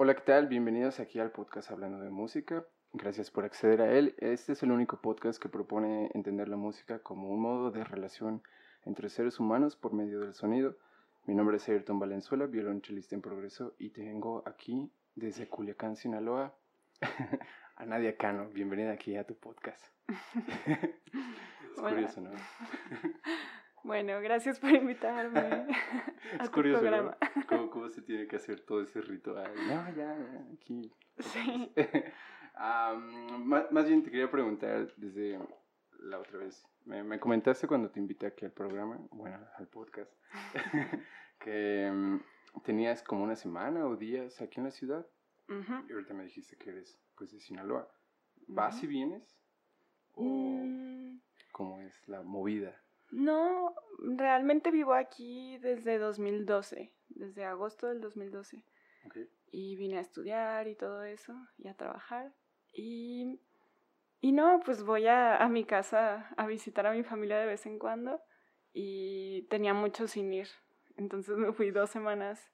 [0.00, 0.46] Hola, ¿qué tal?
[0.46, 2.64] Bienvenidos aquí al podcast Hablando de Música.
[2.92, 4.14] Gracias por acceder a él.
[4.18, 8.40] Este es el único podcast que propone entender la música como un modo de relación
[8.84, 10.76] entre seres humanos por medio del sonido.
[11.26, 16.54] Mi nombre es Ayrton Valenzuela, violonchelista en progreso, y tengo aquí desde Culiacán, Sinaloa,
[17.74, 18.50] a Nadia Cano.
[18.50, 19.84] Bienvenida aquí a tu podcast.
[20.06, 22.30] es curioso, ¿no?
[23.84, 25.38] Bueno, gracias por invitarme.
[26.38, 27.16] A es curioso, programa.
[27.50, 27.70] ¿no?
[27.70, 29.52] ¿Cómo, se tiene que hacer todo ese ritual?
[29.54, 30.92] No, ya, ya, aquí.
[31.18, 31.72] Sí.
[33.44, 35.38] más, más, bien te quería preguntar desde
[36.00, 36.66] la otra vez.
[36.84, 40.12] Me, me, comentaste cuando te invité aquí al programa, bueno, al podcast,
[41.40, 42.20] que um,
[42.62, 45.06] tenías como una semana o días aquí en la ciudad.
[45.88, 47.90] Y ahorita me dijiste que eres pues de Sinaloa.
[48.48, 49.40] ¿Vas y vienes?
[50.14, 51.20] ¿O mm.
[51.52, 52.78] cómo es la movida?
[53.10, 58.62] No, realmente vivo aquí desde 2012, desde agosto del 2012.
[59.50, 62.32] Y vine a estudiar y todo eso, y a trabajar.
[62.72, 63.40] Y,
[64.20, 67.64] y no, pues voy a, a mi casa a visitar a mi familia de vez
[67.66, 68.20] en cuando.
[68.72, 70.48] Y tenía mucho sin ir.
[70.96, 72.52] Entonces me fui dos semanas.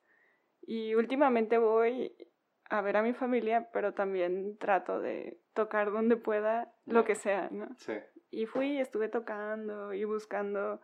[0.62, 2.14] Y últimamente voy
[2.70, 7.48] a ver a mi familia, pero también trato de tocar donde pueda, lo que sea,
[7.50, 7.68] ¿no?
[7.76, 7.94] Sí.
[8.34, 10.80] Y fui y estuve tocando y buscando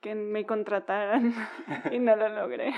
[0.00, 1.32] que me contrataran
[1.92, 2.72] y no lo logré.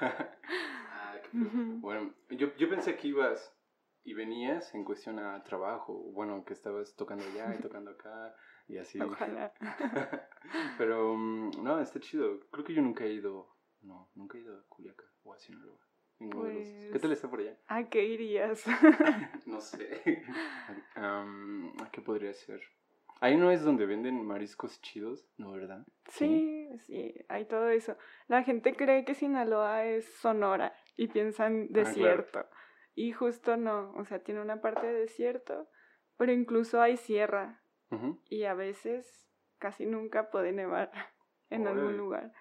[0.00, 3.54] ah, bueno, yo, yo pensé que ibas
[4.02, 8.34] y venías en cuestión a trabajo, bueno, que estabas tocando allá y tocando acá
[8.66, 9.00] y así.
[9.00, 9.52] Ojalá.
[10.78, 12.40] Pero mm, no, está chido.
[12.50, 15.78] Creo que yo nunca he ido, no, nunca he ido a Culiacán o a Sinaloa.
[16.18, 17.58] Pues, ¿Qué tal está por allá?
[17.66, 18.64] ¿A qué irías?
[19.46, 20.22] no sé.
[20.94, 22.62] ¿A qué podría ser?
[23.20, 25.86] Ahí no es donde venden mariscos chidos, ¿no, verdad?
[26.08, 27.96] Sí, sí, hay todo eso.
[28.28, 32.46] La gente cree que Sinaloa es Sonora y piensan ah, desierto.
[32.94, 35.68] Y justo no, o sea, tiene una parte de desierto,
[36.16, 37.62] pero incluso hay sierra.
[38.28, 39.28] Y a veces,
[39.58, 40.90] casi nunca puede nevar
[41.50, 42.32] en algún lugar.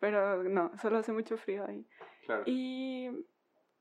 [0.00, 1.86] Pero no, solo hace mucho frío ahí.
[2.24, 2.42] Claro.
[2.46, 3.10] Y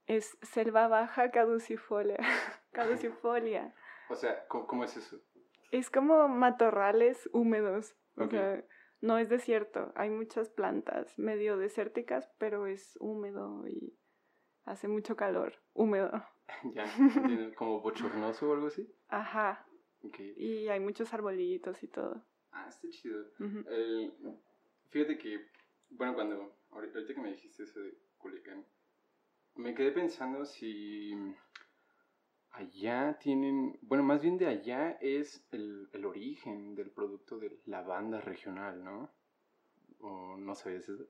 [0.05, 2.17] es selva baja caducifolia.
[2.71, 3.73] caducifolia.
[4.09, 5.19] O sea, ¿cómo es eso?
[5.71, 7.95] Es como matorrales húmedos.
[8.15, 8.63] O sea,
[9.01, 9.91] no es desierto.
[9.95, 13.95] Hay muchas plantas medio desérticas, pero es húmedo y
[14.65, 15.53] hace mucho calor.
[15.73, 16.11] Húmedo.
[16.73, 16.85] ya,
[17.55, 18.91] como bochornoso o algo así.
[19.09, 19.65] Ajá.
[20.37, 22.23] Y hay muchos arbolitos y todo.
[22.51, 23.25] Ah, está chido.
[24.89, 25.47] fíjate que,
[25.89, 28.65] bueno, cuando, ahorita que me dijiste eso de Culiacán,
[29.55, 31.13] me quedé pensando si
[32.57, 37.83] Allá tienen, bueno, más bien de allá es el, el origen del producto de la
[37.83, 39.11] banda regional, ¿no?
[39.99, 41.05] ¿O no sabías eso?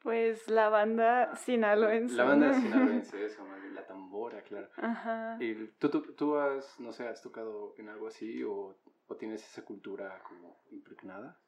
[0.00, 2.16] Pues la banda sinaloense.
[2.16, 4.68] La banda sinaloense, eso, la tambora, claro.
[4.76, 5.36] Ajá.
[5.38, 8.76] ¿Y tú, tú, tú, has, no sé, has tocado en algo así o,
[9.06, 11.38] o tienes esa cultura como impregnada?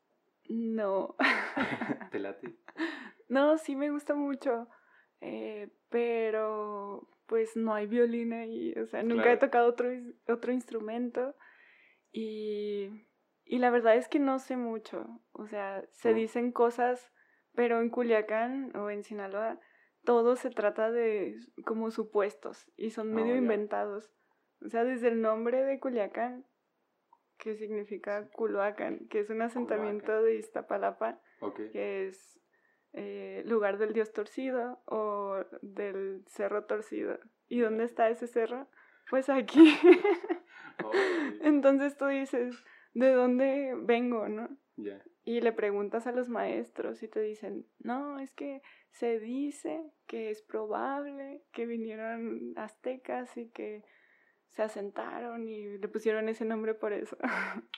[0.49, 1.17] No.
[2.13, 2.57] ¿Te late?
[3.27, 4.69] No, sí me gusta mucho,
[5.23, 9.89] eh, pero pues no hay violín ahí, o sea, nunca he tocado otro,
[10.29, 11.35] otro instrumento.
[12.13, 13.07] Y,
[13.45, 17.11] y, la verdad es que no sé mucho, o sea, se dicen cosas,
[17.55, 19.59] pero en Culiacán o en Sinaloa
[20.05, 24.13] todo se trata de como supuestos y son ah, medio inventados,
[24.65, 26.47] o sea, desde el nombre de Culiacán,
[27.39, 31.21] que significa Culhuacán, que es un asentamiento de Iztapalapa,
[31.73, 32.41] que es
[32.97, 37.19] eh, lugar del dios torcido o del cerro torcido.
[37.49, 38.69] ¿Y dónde está ese cerro?
[39.11, 39.77] Pues aquí.
[41.43, 42.55] Entonces tú dices,
[42.93, 44.49] ¿de dónde vengo, no?
[45.25, 50.31] Y le preguntas a los maestros y te dicen, no, es que se dice que
[50.31, 53.83] es probable que vinieron aztecas y que
[54.51, 57.17] se asentaron y le pusieron ese nombre por eso.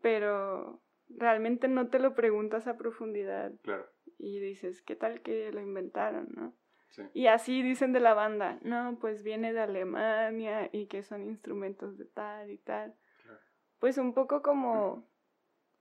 [0.00, 3.52] Pero realmente no te lo preguntas a profundidad.
[3.62, 6.54] Claro y dices, ¿qué tal que lo inventaron, no?
[7.12, 11.98] Y así dicen de la banda, no, pues viene de Alemania y que son instrumentos
[11.98, 12.94] de tal y tal.
[13.78, 15.08] Pues un poco como,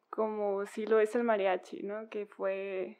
[0.09, 2.09] como si lo es el mariachi, ¿no?
[2.09, 2.99] Que fue,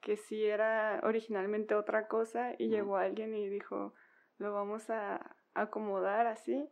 [0.00, 3.94] que sí era originalmente otra cosa y llegó alguien y dijo,
[4.36, 6.68] lo vamos a acomodar así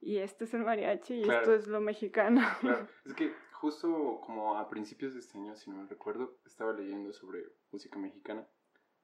[0.00, 2.40] y este es el mariachi y esto es lo mexicano.
[2.60, 6.72] Claro, es que justo como a principios de este año, si no me recuerdo, estaba
[6.72, 8.46] leyendo sobre música mexicana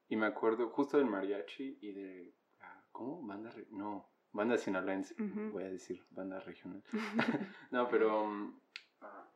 [0.09, 2.35] y me acuerdo justo del mariachi y de...
[2.61, 3.21] Ah, ¿Cómo?
[3.21, 3.53] Banda...
[3.69, 5.15] No, banda sinaloense,
[5.51, 6.83] voy a decir banda regional.
[7.71, 8.23] no, pero...
[8.23, 8.59] Um,
[9.01, 9.29] ah,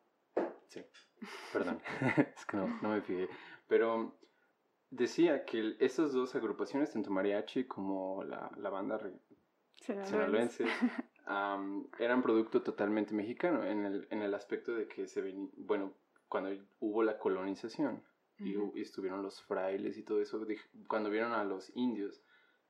[0.70, 0.84] sí,
[1.54, 1.80] perdón,
[2.36, 3.30] es que no, no me fijé.
[3.68, 4.18] Pero
[4.90, 9.00] decía que estas dos agrupaciones, tanto mariachi como la, la banda
[9.76, 10.66] sinaloense,
[11.28, 15.94] eran producto totalmente mexicano en el, en el aspecto de que se ven, bueno,
[16.28, 18.04] cuando hubo la colonización
[18.40, 20.46] y, estuvieron los frailes y todo eso,
[20.88, 22.24] cuando vieron a los indios,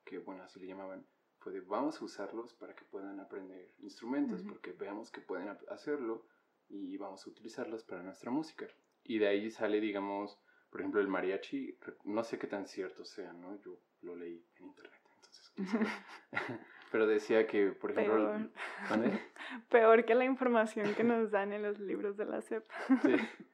[0.03, 1.05] que bueno, así le llamaban,
[1.39, 6.25] fue de vamos a usarlos para que puedan aprender instrumentos, porque veamos que pueden hacerlo
[6.69, 8.67] y vamos a utilizarlos para nuestra música.
[9.03, 10.39] Y de ahí sale, digamos,
[10.69, 13.55] por ejemplo, el mariachi, no sé qué tan cierto sea, ¿no?
[13.61, 15.51] Yo lo leí en internet, entonces.
[16.91, 18.15] Pero decía que, por ejemplo.
[18.15, 18.49] Peor.
[19.69, 22.65] Peor que la información que nos dan en los libros de la CEP.
[23.01, 23.15] Sí.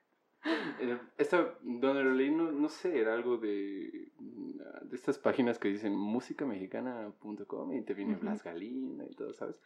[1.17, 5.93] Esta, donde lo leí, no, no sé, era algo de, de estas páginas que dicen
[5.95, 9.61] músicamexicana.com y te viene Blas Galina y todo, ¿sabes?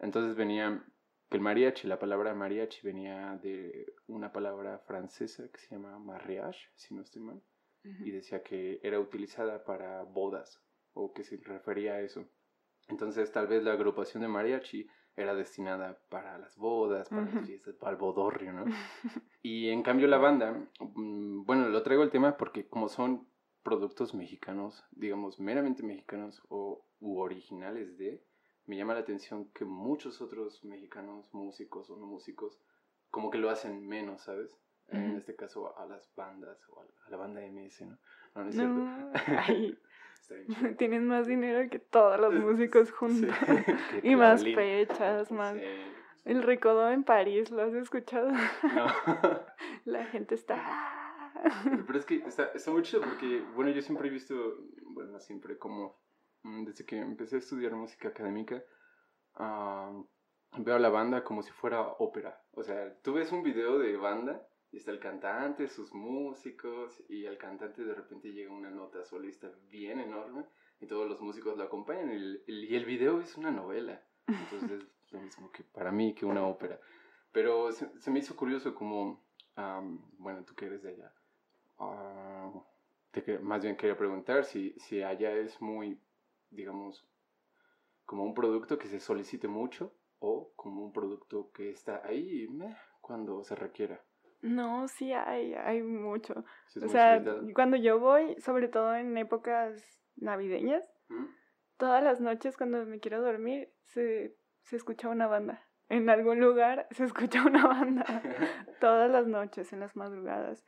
[0.00, 0.84] Entonces venía
[1.30, 6.94] el mariachi, la palabra mariachi venía de una palabra francesa que se llama mariage, si
[6.94, 7.42] no estoy mal,
[7.84, 12.28] y decía que era utilizada para bodas o que se refería a eso.
[12.92, 14.86] Entonces tal vez la agrupación de mariachi
[15.16, 18.64] era destinada para las bodas, para las fiestas, para el bodorrio, ¿no?
[19.42, 23.26] y en cambio la banda, mm, bueno, lo traigo el tema porque como son
[23.62, 28.22] productos mexicanos, digamos, meramente mexicanos o u originales de,
[28.66, 32.60] me llama la atención que muchos otros mexicanos, músicos o no músicos,
[33.10, 34.58] como que lo hacen menos, ¿sabes?
[34.88, 37.98] En este caso a las bandas o a la banda MS, ¿no?
[38.34, 39.78] No, no es cierto.
[40.78, 43.30] Tienen más dinero que todos los músicos juntos.
[44.02, 45.56] y más fechas, más...
[46.24, 48.30] El recodo en París, ¿lo has escuchado?
[48.30, 48.86] No.
[49.84, 50.62] la gente está...
[51.86, 54.34] Pero es que está, está muy chido porque, bueno, yo siempre he visto,
[54.84, 56.02] bueno, siempre como
[56.42, 58.62] Mm, desde que empecé a estudiar música académica,
[60.58, 62.42] veo a la banda como si fuera ópera.
[62.52, 67.26] O sea, tú ves un video de banda y está el cantante, sus músicos, y
[67.26, 70.44] el cantante de repente llega una nota solista bien enorme
[70.80, 72.10] y todos los músicos lo acompañan.
[72.10, 74.02] Y el, y el video es una novela.
[74.26, 76.80] Entonces es lo mismo que para mí que una ópera.
[77.30, 79.22] Pero se, me hizo curioso como,
[80.18, 81.12] bueno, tú que eres de allá,
[81.78, 82.50] ah,
[83.42, 85.98] más bien quería preguntar si, si allá es muy
[86.52, 87.04] digamos,
[88.04, 92.48] como un producto que se solicite mucho o como un producto que está ahí
[93.00, 94.00] cuando se requiera.
[94.42, 96.44] No, sí hay, hay mucho.
[96.82, 97.22] o sea,
[97.54, 100.84] cuando yo voy, sobre todo en épocas navideñas,
[101.76, 105.64] todas las noches cuando me quiero dormir, se, se escucha una banda.
[105.88, 108.04] En algún lugar se escucha una banda.
[108.80, 110.64] todas las noches, en las madrugadas.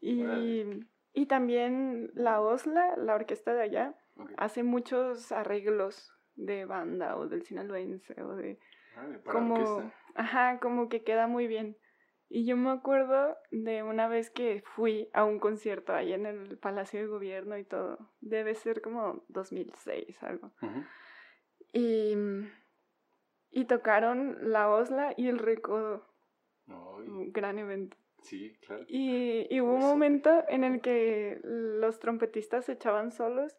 [0.00, 0.64] Y,
[1.12, 3.94] y también la OSLA, la orquesta de allá,
[4.38, 8.58] hace muchos arreglos de banda o del sinaloense o de...
[9.30, 11.76] como, ajá, como que queda muy bien.
[12.32, 16.58] Y yo me acuerdo de una vez que fui a un concierto ahí en el
[16.58, 17.98] Palacio de Gobierno y todo.
[18.20, 20.52] Debe ser como 2006, algo.
[21.72, 22.14] y,
[23.50, 26.06] y tocaron la Osla y el Recodo.
[26.68, 27.96] Un gran evento.
[28.22, 28.84] Sí, claro.
[28.86, 33.56] Y, y hubo un momento en el que los trompetistas se echaban solos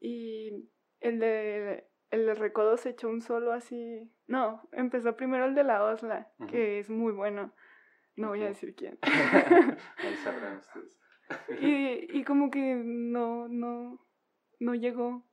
[0.00, 0.70] y
[1.00, 4.10] el de el de Recodo se echó un solo así.
[4.26, 7.52] No, empezó primero el de la Osla, que es muy bueno.
[8.20, 8.98] No voy a decir quién.
[9.02, 10.98] Ahí sabrán ustedes.
[11.60, 13.98] y, y como que no, no,
[14.58, 15.24] no llegó.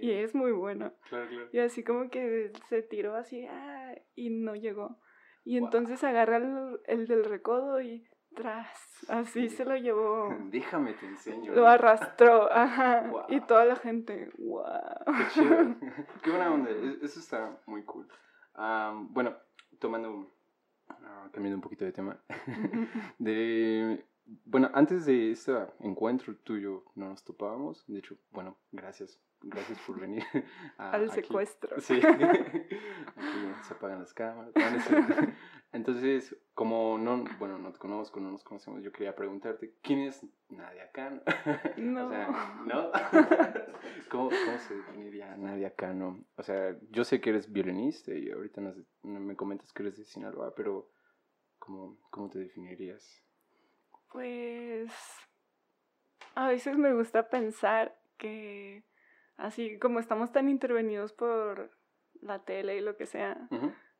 [0.00, 0.92] Y es muy bueno.
[1.08, 1.48] Claro, claro.
[1.52, 4.98] Y así como que se tiró así ah, y no llegó.
[5.44, 8.68] Y entonces agarra el, el, del recodo y tras,
[9.08, 10.34] así se lo llevó.
[10.50, 11.52] Déjame te enseño.
[11.54, 13.08] Lo arrastró, ajá.
[13.28, 14.64] Y toda la gente, wow.
[15.06, 15.76] Qué chido.
[16.24, 16.70] Qué buena onda.
[16.70, 18.08] E, eso está muy cool.
[19.10, 19.36] bueno,
[19.78, 20.32] tomando,
[21.04, 22.18] ah, cambiando un poquito de tema.
[23.18, 24.04] de,
[24.44, 27.84] bueno, antes de este encuentro tuyo no nos topábamos.
[27.86, 29.20] De hecho, bueno, gracias.
[29.44, 30.22] Gracias por venir.
[30.78, 31.80] Al secuestro.
[31.80, 31.94] Sí.
[32.04, 34.52] aquí se apagan las cámaras.
[35.72, 40.24] Entonces, como no, bueno, no te conozco, no nos conocemos, yo quería preguntarte, ¿quién es
[40.50, 41.22] Nadia Cano?
[41.78, 42.06] No.
[42.06, 42.28] o sea,
[42.66, 42.90] ¿no?
[44.10, 46.24] ¿Cómo, ¿Cómo, se definiría Nadia Cano?
[46.36, 50.04] O sea, yo sé que eres violinista y ahorita nos, me comentas que eres de
[50.04, 50.90] Sinaloa, pero
[51.58, 53.24] ¿cómo, ¿cómo te definirías?
[54.12, 54.92] Pues
[56.34, 58.84] a veces me gusta pensar que
[59.36, 61.70] así como estamos tan intervenidos por
[62.20, 63.48] la tele y lo que sea,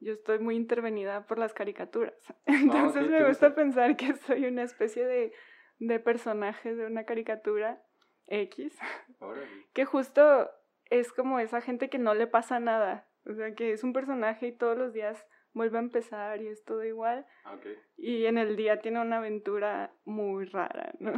[0.02, 2.14] yo estoy muy intervenida por las caricaturas.
[2.46, 5.32] Ah, Entonces me gusta pensar que soy una especie de,
[5.78, 7.82] de personaje de una caricatura
[8.26, 8.78] X,
[9.74, 10.50] que justo
[10.90, 14.48] es como esa gente que no le pasa nada, o sea, que es un personaje
[14.48, 17.26] y todos los días vuelve a empezar y es todo igual.
[17.44, 17.58] Ah,
[17.96, 21.12] y en el día tiene una aventura muy rara, ¿no?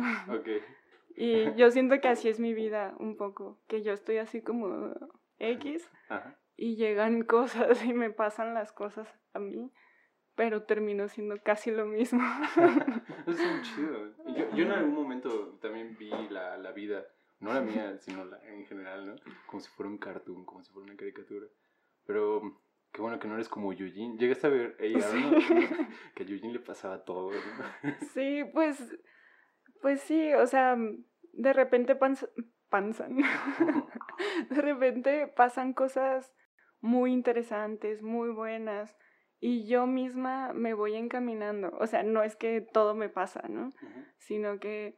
[1.17, 4.95] Y yo siento que así es mi vida un poco, que yo estoy así como
[5.39, 5.89] X
[6.57, 9.73] y llegan cosas y me pasan las cosas a mí,
[10.35, 12.23] pero termino siendo casi lo mismo.
[13.27, 14.15] es muy chido.
[14.37, 17.05] Yo, yo en algún momento también vi la, la vida,
[17.41, 19.15] no la mía, sino la, en general, ¿no?
[19.47, 21.47] Como si fuera un cartoon, como si fuera una caricatura.
[22.07, 22.61] Pero
[22.93, 24.19] qué bueno que no eres como Yujin.
[24.19, 25.07] Llegaste a ver ella,
[26.15, 27.95] que a Yujin le pasaba todo, ¿no?
[28.13, 28.79] Sí, pues,
[29.81, 30.77] pues sí, o sea,
[31.33, 31.97] de repente
[32.69, 33.17] panzan,
[34.51, 36.33] de repente pasan cosas
[36.85, 38.95] muy interesantes, muy buenas,
[39.41, 41.71] y yo misma me voy encaminando.
[41.81, 43.73] O sea, no es que todo me pasa, ¿no?
[44.19, 44.95] Sino que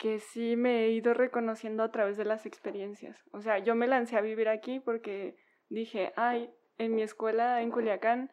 [0.00, 3.22] que sí me he ido reconociendo a través de las experiencias.
[3.30, 5.36] O sea, yo me lancé a vivir aquí porque
[5.68, 8.32] dije, ay, en mi escuela en Culiacán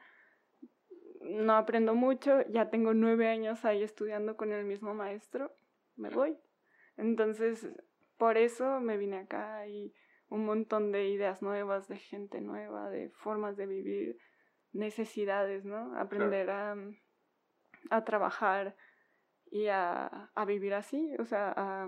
[1.22, 5.53] no aprendo mucho, ya tengo nueve años ahí estudiando con el mismo maestro,
[5.98, 6.36] me voy.
[6.98, 7.70] Entonces,
[8.17, 9.93] por eso me vine acá y
[10.31, 14.17] un montón de ideas nuevas, de gente nueva, de formas de vivir,
[14.71, 15.93] necesidades, ¿no?
[15.97, 16.75] Aprender a,
[17.89, 18.77] a, trabajar
[19.51, 21.88] y a, a, vivir así, o sea, a,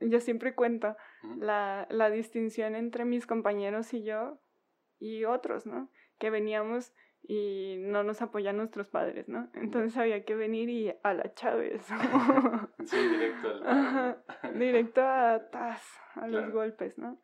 [0.00, 0.96] yo siempre cuento
[1.36, 4.40] la, la distinción entre mis compañeros y yo
[4.98, 5.88] y otros, ¿no?
[6.18, 6.92] Que veníamos
[7.26, 9.48] y no nos apoyan nuestros padres, ¿no?
[9.54, 11.86] Entonces había que venir y a la Chávez.
[12.84, 14.16] sí, directo a
[14.54, 15.40] directo a,
[16.14, 17.18] a los golpes, ¿no?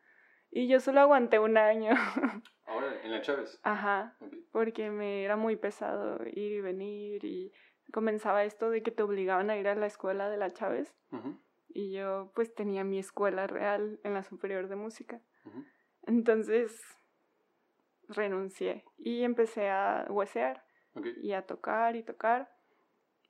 [0.51, 1.91] Y yo solo aguanté un año.
[2.67, 3.61] ¿Ahora en la Chávez?
[3.63, 4.17] Ajá,
[4.53, 7.53] porque me era muy pesado ir y venir y
[7.93, 10.95] comenzaba esto de que te obligaban a ir a la escuela de la Chávez.
[11.69, 15.21] Y yo pues tenía mi escuela real en la superior de música.
[16.07, 16.81] Entonces
[18.11, 20.65] renuncié y empecé a huesear
[21.23, 22.53] y a tocar y tocar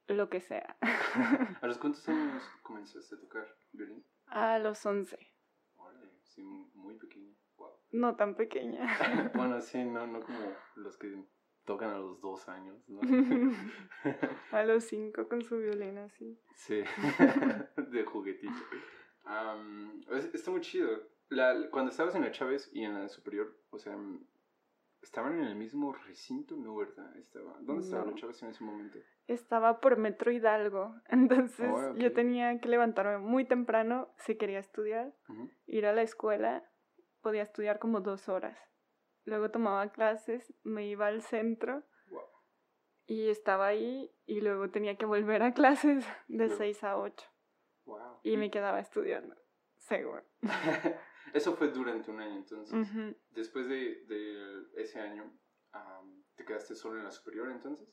[0.09, 0.77] lo que sea.
[1.63, 4.05] ¿A los cuántos años comenzaste a tocar violín?
[4.27, 5.19] A los 11.
[6.25, 6.43] sí,
[6.75, 7.35] muy pequeña.
[7.93, 8.87] No tan pequeña.
[9.35, 10.39] bueno, sí, no, no como
[10.77, 11.25] los que
[11.65, 13.01] tocan a los dos años, ¿no?
[14.53, 16.41] a los cinco con su violín así.
[16.55, 16.83] Sí,
[17.77, 18.53] de juguetito.
[20.33, 20.89] está muy chido.
[21.29, 23.97] La, cuando estabas en la Chávez y en la superior, o sea,
[25.03, 26.57] ¿Estaban en el mismo recinto?
[26.57, 27.17] No, ¿verdad?
[27.17, 28.99] Estaba, ¿Dónde estaban los chavos en ese momento?
[29.27, 30.95] Estaba por Metro Hidalgo.
[31.09, 35.15] Entonces oh, yo tenía que levantarme muy temprano si quería estudiar,
[35.67, 36.71] ir a la escuela,
[37.23, 38.59] podía estudiar como dos horas.
[39.25, 41.85] Luego tomaba clases, me iba al centro
[43.07, 47.27] y estaba ahí y luego tenía que volver a clases de seis a ocho.
[48.23, 49.35] Y me quedaba estudiando,
[49.79, 50.23] seguro.
[51.33, 52.89] Eso fue durante un año, entonces.
[53.31, 55.33] Después de, de, ese año,
[56.37, 57.89] ¿te quedaste solo en la superior entonces?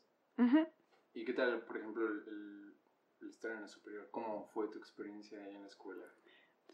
[1.13, 2.75] ¿Y qué tal, por ejemplo, el,
[3.29, 4.07] estar en la superior?
[4.11, 6.03] ¿Cómo fue tu experiencia ahí en la escuela?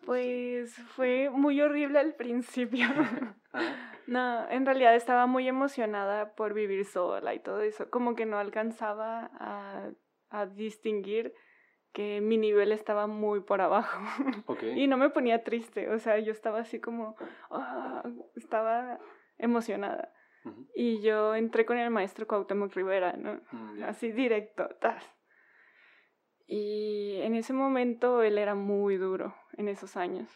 [0.06, 2.86] Pues fue muy horrible al principio.
[4.08, 7.90] no, en realidad estaba muy emocionada por vivir sola y todo eso.
[7.90, 9.92] Como que no alcanzaba a,
[10.30, 11.34] a distinguir
[11.94, 14.02] que mi nivel estaba muy por abajo.
[14.76, 17.16] y no me ponía triste, o sea, yo estaba así como,
[17.52, 18.04] ah,
[18.36, 19.00] estaba
[19.38, 20.12] emocionada.
[20.76, 23.40] Y yo entré con el maestro Cuauhtémoc Rivera, ¿no?
[23.52, 25.04] Mm, así directo, tas.
[26.46, 30.30] Y en ese momento él era muy duro, en esos años.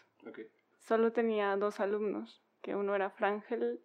[0.78, 3.82] Solo tenía dos alumnos, que uno era Frangel,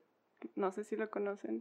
[0.55, 1.59] no sé si lo conocen.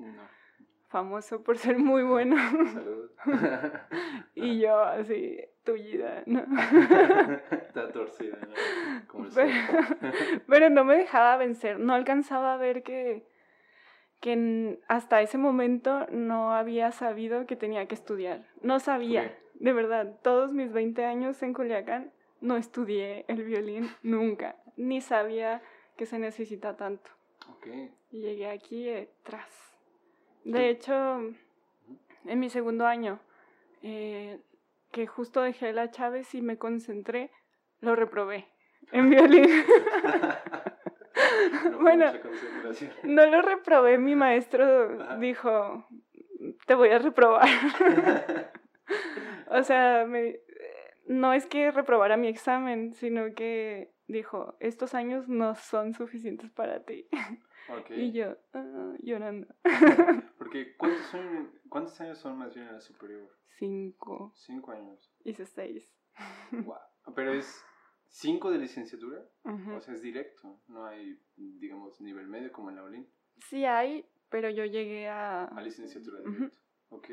[0.88, 2.36] famoso por ser muy bueno.
[4.34, 6.40] y yo así, tullida, ¿no?
[7.50, 9.24] Está torcida, ¿no?
[10.48, 13.24] pero, no me dejaba vencer, no alcanzaba a ver que,
[14.20, 18.46] que hasta ese momento no había sabido que tenía que estudiar.
[18.60, 24.56] No sabía, de verdad, todos mis 20 años en Culiacán no estudié el violín nunca,
[24.76, 25.62] ni sabía
[25.96, 27.10] que se necesita tanto.
[28.10, 29.48] Y llegué aquí detrás.
[30.44, 31.20] De hecho,
[32.24, 33.20] en mi segundo año,
[33.82, 34.40] eh,
[34.92, 37.30] que justo dejé la Chávez y me concentré,
[37.80, 38.46] lo reprobé
[38.92, 39.48] en violín.
[41.80, 42.12] bueno,
[43.02, 45.86] no lo reprobé, mi maestro dijo,
[46.66, 47.48] te voy a reprobar.
[49.48, 50.40] o sea, me,
[51.06, 56.84] no es que reprobara mi examen, sino que dijo, estos años no son suficientes para
[56.84, 57.08] ti.
[57.90, 59.46] Y yo, ah, llorando.
[60.52, 63.26] Porque, ¿cuántos, son, ¿cuántos años son más bien en la superior?
[63.58, 64.34] Cinco.
[64.36, 65.10] Cinco años.
[65.24, 65.90] Hice seis.
[67.16, 67.64] Pero es
[68.08, 72.84] cinco de licenciatura, o sea, es directo, no hay, digamos, nivel medio como en la
[72.84, 73.08] OLIN.
[73.48, 75.46] Sí hay, pero yo llegué a...
[75.46, 76.54] A licenciatura directo,
[76.90, 77.08] ok.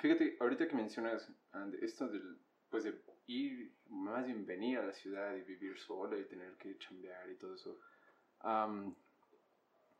[0.00, 1.32] Fíjate, ahorita que mencionas
[1.80, 6.24] esto del, pues de ir, más bien venir a la ciudad y vivir solo y
[6.26, 7.78] tener que chambear y todo eso.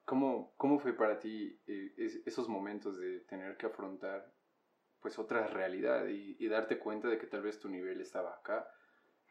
[0.04, 1.94] ¿Cómo, ¿Cómo fue para ti eh,
[2.26, 4.32] esos momentos de tener que afrontar
[5.00, 8.68] pues otra realidad y, y, darte cuenta de que tal vez tu nivel estaba acá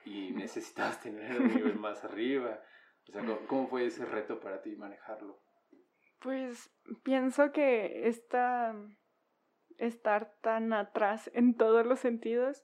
[0.05, 2.61] y necesitabas tener un nivel más arriba?
[3.07, 5.41] O sea, ¿cómo, fue ese reto para ti manejarlo?
[6.19, 6.71] Pues
[7.03, 8.75] pienso que esta,
[9.77, 12.63] estar tan atrás en todos los sentidos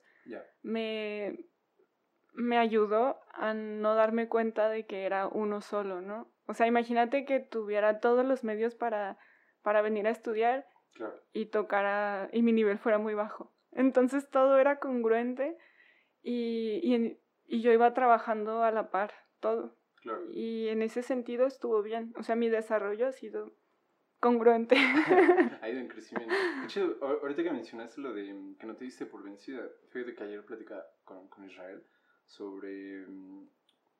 [0.61, 1.37] me,
[2.33, 6.31] me ayudó a no darme cuenta de que era uno solo, ¿no?
[6.47, 9.17] O sea, imagínate que tuviera todos los medios para,
[9.61, 10.65] para venir a estudiar
[11.33, 13.53] y tocara, y mi nivel fuera muy bajo.
[13.71, 15.57] Entonces todo era congruente
[16.23, 19.77] y, y, y yo iba trabajando a la par, todo.
[20.31, 22.13] Y en ese sentido estuvo bien.
[22.17, 23.53] O sea, mi desarrollo ha sido
[24.19, 24.75] congruente.
[25.61, 26.33] ha ido en crecimiento.
[26.33, 30.23] De hecho, ahorita que mencionaste lo de que no te diste por vencida, fíjate que
[30.23, 31.83] ayer platicaba con, con Israel
[32.25, 33.49] sobre, mm,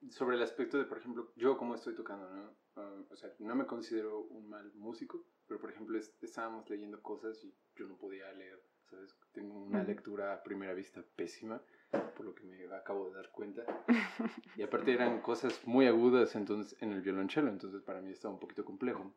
[0.10, 2.56] sobre el aspecto de, por ejemplo, yo cómo estoy tocando, ¿no?
[2.75, 7.44] Ah, o sea, no me considero un mal músico, pero por ejemplo estábamos leyendo cosas
[7.44, 9.16] y yo no podía leer, ¿sabes?
[9.32, 11.62] Tengo una lectura a primera vista pésima
[12.16, 13.63] por lo que me acabo de dar cuenta.
[14.58, 18.39] Y aparte eran cosas muy agudas entonces, en el violonchelo, entonces para mí estaba un
[18.39, 19.13] poquito complejo.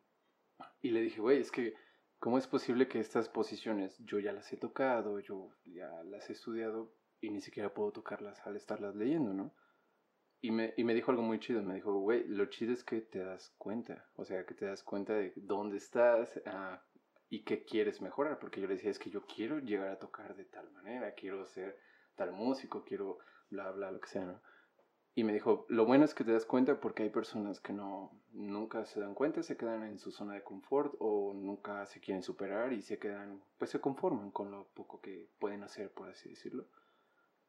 [0.81, 1.73] Y le dije, güey, es que,
[2.19, 6.33] ¿cómo es posible que estas posiciones yo ya las he tocado, yo ya las he
[6.33, 9.53] estudiado y ni siquiera puedo tocarlas al estarlas leyendo, ¿no?
[10.41, 13.01] Y me, y me dijo algo muy chido, me dijo, güey, lo chido es que
[13.01, 16.81] te das cuenta, o sea, que te das cuenta de dónde estás ah,
[17.29, 20.35] y qué quieres mejorar, porque yo le decía, es que yo quiero llegar a tocar
[20.35, 21.77] de tal manera, quiero ser
[22.15, 23.19] tal músico, quiero
[23.51, 24.41] bla, bla, lo que sea, ¿no?
[25.13, 28.11] Y me dijo, lo bueno es que te das cuenta porque hay personas que no,
[28.31, 32.23] nunca se dan cuenta, se quedan en su zona de confort o nunca se quieren
[32.23, 36.29] superar y se quedan, pues se conforman con lo poco que pueden hacer, por así
[36.29, 36.67] decirlo.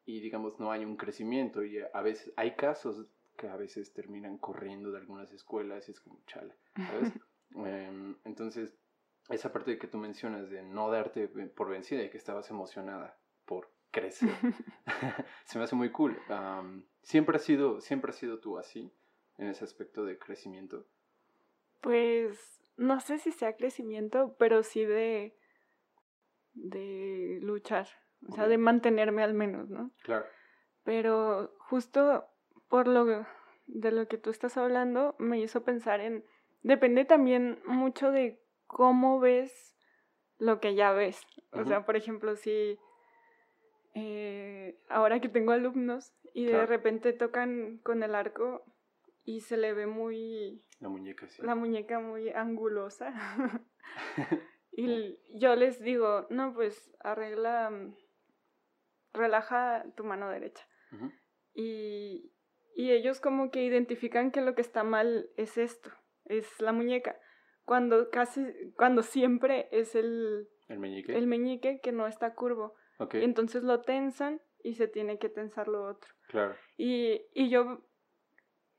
[0.05, 3.05] Y digamos, no hay un crecimiento y a veces hay casos
[3.37, 7.11] que a veces terminan corriendo de algunas escuelas y es como chale, ¿sabes?
[7.55, 8.75] Em, entonces,
[9.29, 13.71] esa parte que tú mencionas de no darte por vencida y que estabas emocionada por
[13.91, 14.27] crece.
[15.45, 16.19] Se me hace muy cool.
[17.03, 18.91] ¿siempre, has sido, ¿Siempre has sido tú así,
[19.37, 20.85] en ese aspecto de crecimiento?
[21.81, 25.37] Pues no sé si sea crecimiento, pero sí de,
[26.53, 27.87] de luchar,
[28.29, 29.91] o sea, de mantenerme al menos, ¿no?
[30.03, 30.25] Claro.
[30.83, 32.25] Pero justo
[32.67, 33.25] por lo
[33.67, 36.25] de lo que tú estás hablando, me hizo pensar en,
[36.61, 39.75] depende también mucho de cómo ves
[40.39, 41.21] lo que ya ves.
[41.51, 42.77] O sea, por ejemplo, si
[43.93, 48.65] eh, ahora que tengo alumnos y de repente tocan con el arco
[49.23, 50.63] y se le ve muy...
[50.79, 51.41] La muñeca, sí.
[51.41, 53.13] La muñeca muy angulosa.
[54.71, 57.95] y yo les digo, no, pues arregla, mm,
[59.13, 60.67] relaja tu mano derecha.
[61.53, 62.31] y,
[62.75, 65.89] y ellos como que identifican que lo que está mal es esto,
[66.25, 67.17] es la muñeca.
[67.65, 68.45] Cuando casi,
[68.75, 70.49] cuando siempre es el...
[70.67, 71.17] El meñique.
[71.17, 72.75] El meñique que no está curvo.
[73.11, 76.09] Entonces lo tensan y se tiene que tensar lo otro.
[76.29, 76.55] Claro.
[76.77, 77.81] Y, y yo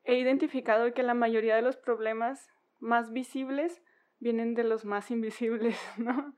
[0.05, 3.83] he identificado que la mayoría de los problemas más visibles
[4.19, 6.35] vienen de los más invisibles, ¿no?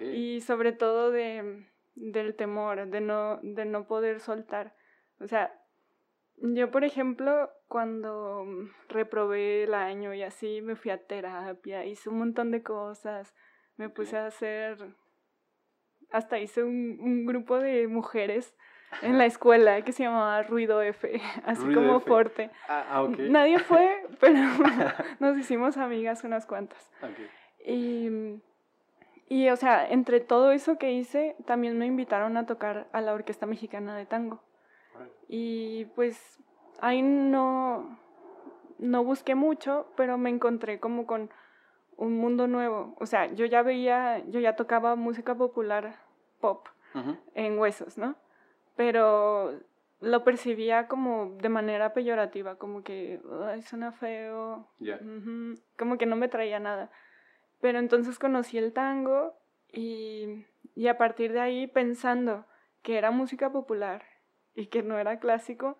[0.00, 4.74] Y sobre todo de, del temor, de no, de no poder soltar.
[5.20, 5.52] O sea,
[6.36, 8.44] yo, por ejemplo, cuando
[8.88, 13.34] reprobé el año y así, me fui a terapia, hice un montón de cosas,
[13.76, 14.94] me puse a hacer
[16.10, 18.54] hasta hice un, un grupo de mujeres
[19.02, 22.50] en la escuela que se llamaba Ruido F, así como fuerte.
[22.68, 24.38] Ah, ah Nadie fue, pero
[25.20, 26.90] nos hicimos amigas unas cuantas.
[27.64, 28.08] Y,
[29.28, 33.12] y, o sea, entre todo eso que hice, también me invitaron a tocar a la
[33.12, 34.40] Orquesta Mexicana de Tango.
[35.28, 36.38] Y pues
[36.80, 37.98] ahí no,
[38.78, 41.30] no busqué mucho, pero me encontré como con
[41.96, 42.94] un mundo nuevo.
[42.98, 45.96] O sea, yo ya veía, yo ya tocaba música popular
[46.40, 46.68] pop
[47.34, 48.14] en huesos, ¿no?
[48.76, 49.60] Pero
[50.00, 54.66] lo percibía como de manera peyorativa, como que Ay, suena feo,
[55.78, 56.90] como que no me traía nada.
[57.60, 59.34] Pero entonces conocí el tango
[59.72, 62.46] y, y a partir de ahí pensando
[62.82, 64.04] que era música popular
[64.54, 65.78] y que no era clásico,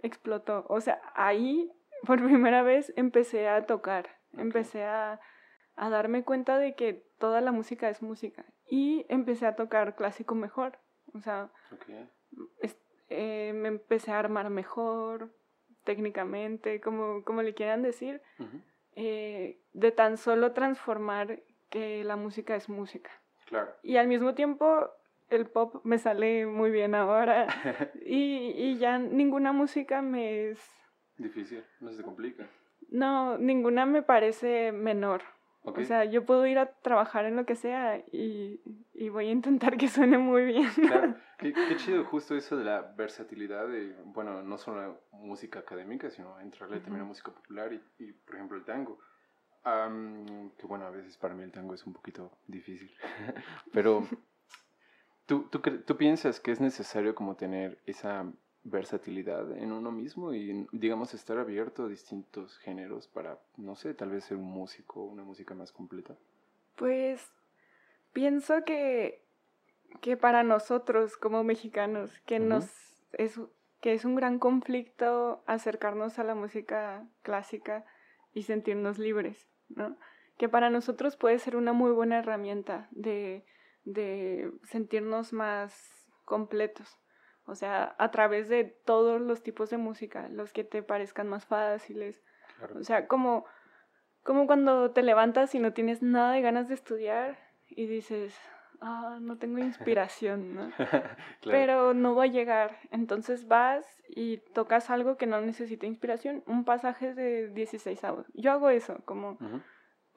[0.00, 0.66] explotó.
[0.68, 1.72] O sea, ahí
[2.06, 5.20] por primera vez empecé a tocar Empecé a,
[5.76, 10.34] a darme cuenta de que toda la música es música y empecé a tocar clásico
[10.34, 10.78] mejor.
[11.14, 11.50] O sea,
[13.08, 15.34] eh, me empecé a armar mejor
[15.84, 18.20] técnicamente, como, como le quieran decir,
[19.00, 23.12] eh, de tan solo transformar que la música es música.
[23.46, 23.70] Claro.
[23.84, 24.90] Y al mismo tiempo
[25.28, 27.46] el pop me sale muy bien ahora
[28.04, 30.60] y, y ya ninguna música me es...
[31.16, 32.48] Difícil, no se complica.
[32.88, 35.22] No, ninguna me parece menor.
[35.62, 38.60] O sea, yo puedo ir a trabajar en lo que sea y,
[38.94, 40.70] y voy a intentar que suene muy bien.
[40.74, 45.60] Claro, qué, qué, chido justo eso de la versatilidad de, bueno, no solo la música
[45.60, 48.98] académica, sino entrarle también a música popular y, y, por ejemplo, el tango.
[49.64, 52.94] que bueno, a veces para mí el tango es un poquito difícil,
[53.72, 54.06] pero
[55.26, 58.32] ¿tú, tú, ¿tú piensas que es necesario como tener esa
[58.64, 64.10] versatilidad en uno mismo y, digamos, estar abierto a distintos géneros para, no sé, tal
[64.10, 66.16] vez ser un músico, una música más completa?
[66.76, 67.30] Pues
[68.12, 69.22] pienso que,
[70.00, 72.66] que para nosotros como mexicanos, que, nos
[73.12, 73.40] es,
[73.80, 77.84] que es un gran conflicto acercarnos a la música clásica
[78.32, 79.96] y sentirnos libres, ¿no?
[80.36, 83.44] Que para nosotros puede ser una muy buena herramienta de,
[83.84, 86.96] de sentirnos más completos.
[87.48, 91.46] O sea, a través de todos los tipos de música, los que te parezcan más
[91.46, 92.22] fáciles.
[92.78, 93.46] O sea, como,
[94.22, 97.38] como cuando te levantas y no tienes nada de ganas de estudiar
[97.70, 98.38] y dices,
[98.82, 100.70] ah, no tengo inspiración, ¿no?
[101.42, 102.76] Pero no va a llegar.
[102.90, 108.26] Entonces vas y tocas algo que no necesita inspiración, un pasaje de 16 avos.
[108.34, 109.38] Yo hago eso, como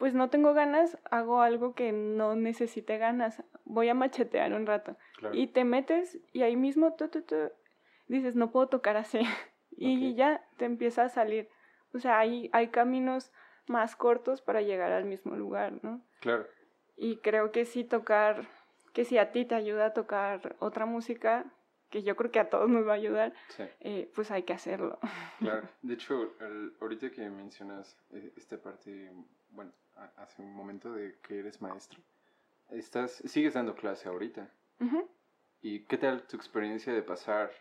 [0.01, 4.97] pues no tengo ganas, hago algo que no necesite ganas, voy a machetear un rato.
[5.31, 7.11] Y te metes y ahí mismo tú,
[8.07, 9.19] dices, no puedo tocar así.
[9.77, 11.49] y ya te empieza a salir.
[11.93, 13.31] O sea, hay, hay caminos
[13.67, 16.01] más cortos para llegar al mismo lugar, ¿no?
[16.19, 16.47] Claro.
[16.97, 18.47] Y creo que sí tocar,
[18.93, 21.45] que si a ti te ayuda a tocar otra música,
[21.91, 23.33] que yo creo que a todos nos va a ayudar,
[23.81, 24.97] eh, pues hay que hacerlo.
[25.37, 26.33] Claro, de hecho,
[26.79, 29.11] ahorita que mencionas eh, esta parte,
[29.51, 29.71] bueno,
[30.17, 31.99] hace un momento de que eres maestro.
[32.69, 34.49] Estás, sigues dando clase ahorita.
[35.61, 37.51] ¿Y qué tal tu experiencia de pasar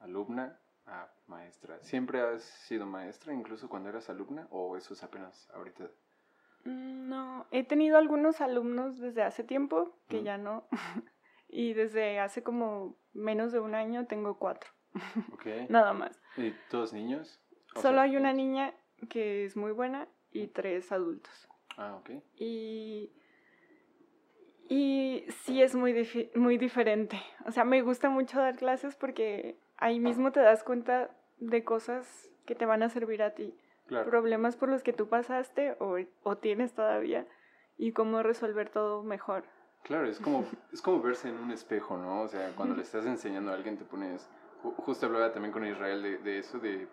[0.00, 1.78] alumna a maestra?
[1.82, 5.84] ¿Siempre has sido maestra, incluso cuando eras alumna, o eso es apenas ahorita?
[6.64, 10.66] Mm, no, he tenido algunos alumnos desde hace tiempo, que ya no,
[11.48, 14.70] y desde hace como menos de un año tengo cuatro.
[15.68, 16.20] Nada más.
[16.36, 17.40] ¿Y todos niños?
[17.76, 18.74] Solo hay una niña
[19.08, 21.47] que es muy buena y tres adultos.
[21.78, 22.10] Ah, ok.
[22.36, 23.10] Y,
[24.68, 27.22] y sí es muy, muy diferente.
[27.46, 32.30] O sea, me gusta mucho dar clases porque ahí mismo te das cuenta de cosas
[32.46, 33.56] que te van a servir a ti.
[33.86, 37.26] Problemas por los que tú pasaste o, o tienes todavía
[37.78, 39.44] y cómo resolver todo mejor.
[39.84, 42.22] Claro, es como, es como verse en un espejo, ¿no?
[42.22, 44.28] O sea, cuando le estás enseñando a alguien te pones...
[44.60, 46.88] Justo hablaba también con Israel de, de eso, de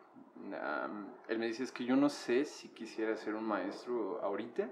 [1.27, 4.69] él me dice, es que yo no sé si quisiera ser un maestro ahorita,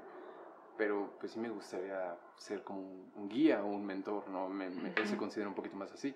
[0.77, 2.81] pero pues sí me gustaría ser como
[3.15, 4.49] un, guía o un mentor, ¿no?
[4.49, 6.15] Me, Él se considera un poquito más así.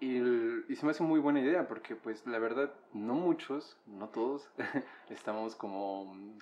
[0.00, 0.18] Y,
[0.68, 4.48] y, se me hace muy buena idea porque pues la verdad no muchos, no todos,
[5.08, 6.38] estamos como...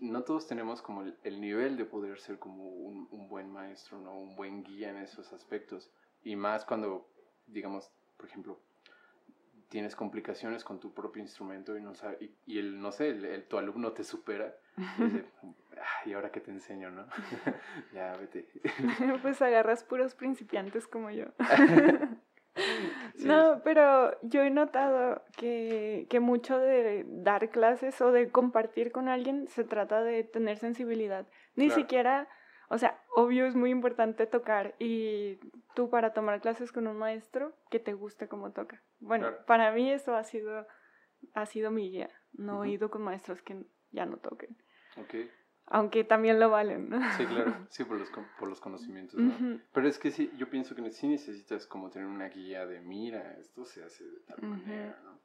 [0.00, 4.16] No todos tenemos como el, nivel de poder ser como un, un, buen maestro, ¿no?
[4.16, 5.90] Un buen guía en esos aspectos.
[6.22, 7.10] Y más cuando,
[7.48, 8.60] digamos, por ejemplo,
[9.68, 13.58] tienes complicaciones con tu propio instrumento y, no sabe, y, el, no sé, el, tu
[13.58, 15.24] alumno te supera y dice,
[16.06, 17.06] ¿y ahora qué te enseño, no?
[17.92, 18.48] ya, vete.
[19.22, 21.26] pues agarras puros principiantes como yo.
[23.24, 29.08] no, pero yo he notado que, que mucho de dar clases o de compartir con
[29.08, 31.26] alguien se trata de tener sensibilidad.
[31.56, 32.28] Ni siquiera
[32.70, 35.36] o sea, obvio es muy importante tocar y
[35.74, 38.82] tú para tomar clases con un maestro que te guste cómo toca.
[39.00, 40.66] Bueno, para mí eso ha sido,
[41.34, 42.10] ha sido mi guía.
[42.32, 44.56] No he ido con maestros que ya no toquen.
[44.96, 45.30] Okay.
[45.66, 46.98] Aunque también lo valen, ¿no?
[47.12, 49.60] Sí, claro, sí, por los, por los conocimientos, ¿no?
[49.72, 53.36] Pero es que sí, yo pienso que sí necesitas como tener una guía de, mira,
[53.38, 55.18] esto se hace de tal manera, ¿no?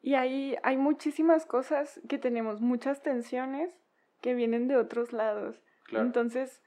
[0.00, 3.72] Y ahí hay muchísimas cosas que tenemos, muchas tensiones
[4.20, 5.62] que vienen de otros lados.
[5.84, 6.06] Claro.
[6.06, 6.60] Entonces,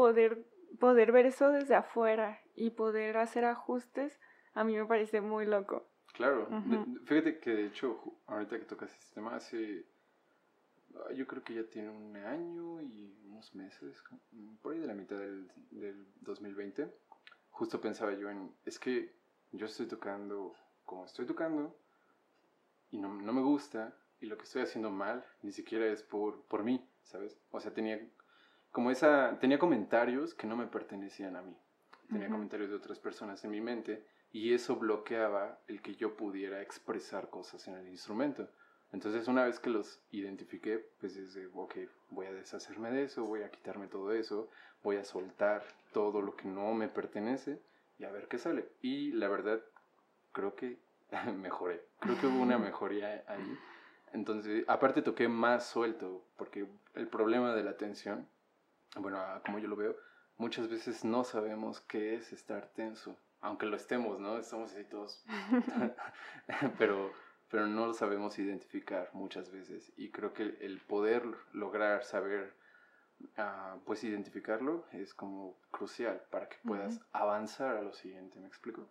[0.00, 0.46] poder,
[0.78, 4.18] poder ver eso desde afuera y poder hacer ajustes,
[4.54, 5.90] a mí me parece muy loco.
[6.14, 6.48] Claro,
[7.04, 9.84] fíjate que de hecho, ahorita que tocas este tema, hace,
[10.94, 14.02] ah, yo creo que ya tiene un año y unos meses,
[14.62, 16.90] por ahí de la mitad del, del 2020,
[17.50, 19.12] justo pensaba yo en, es que
[19.52, 20.54] yo estoy tocando
[20.86, 21.76] como estoy tocando
[22.90, 26.42] y no, no me gusta y lo que estoy haciendo mal ni siquiera es por,
[26.44, 27.38] por mí, ¿sabes?
[27.50, 28.00] O sea, tenía
[28.72, 31.56] como esa, tenía comentarios que no me pertenecían a mí.
[32.08, 36.60] Tenía comentarios de otras personas en mi mente y eso bloqueaba el que yo pudiera
[36.62, 38.48] expresar cosas en el instrumento.
[38.92, 41.76] Entonces una vez que los identifiqué, pues desde, ok,
[42.10, 44.50] voy a deshacerme de eso, voy a quitarme todo eso,
[44.82, 47.60] voy a soltar todo lo que no me pertenece
[47.98, 48.68] y a ver qué sale.
[48.82, 49.60] Y la verdad,
[50.32, 50.78] creo que
[51.36, 51.84] mejoré.
[52.00, 53.58] Creo que hubo una mejoría ahí.
[54.12, 58.26] Entonces, aparte toqué más suelto, porque el problema de la tensión,
[58.96, 59.96] bueno, como yo lo veo,
[60.36, 64.38] muchas veces no sabemos qué es estar tenso, aunque lo estemos, ¿no?
[64.38, 65.24] Estamos así todos,
[66.78, 67.12] pero,
[67.50, 69.92] pero no lo sabemos identificar muchas veces.
[69.96, 72.54] Y creo que el poder lograr saber,
[73.38, 78.88] uh, pues identificarlo es como crucial para que puedas avanzar a lo siguiente, ¿me explico?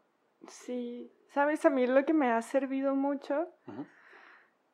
[0.48, 3.50] Sí, sabes, a mí lo que me ha servido mucho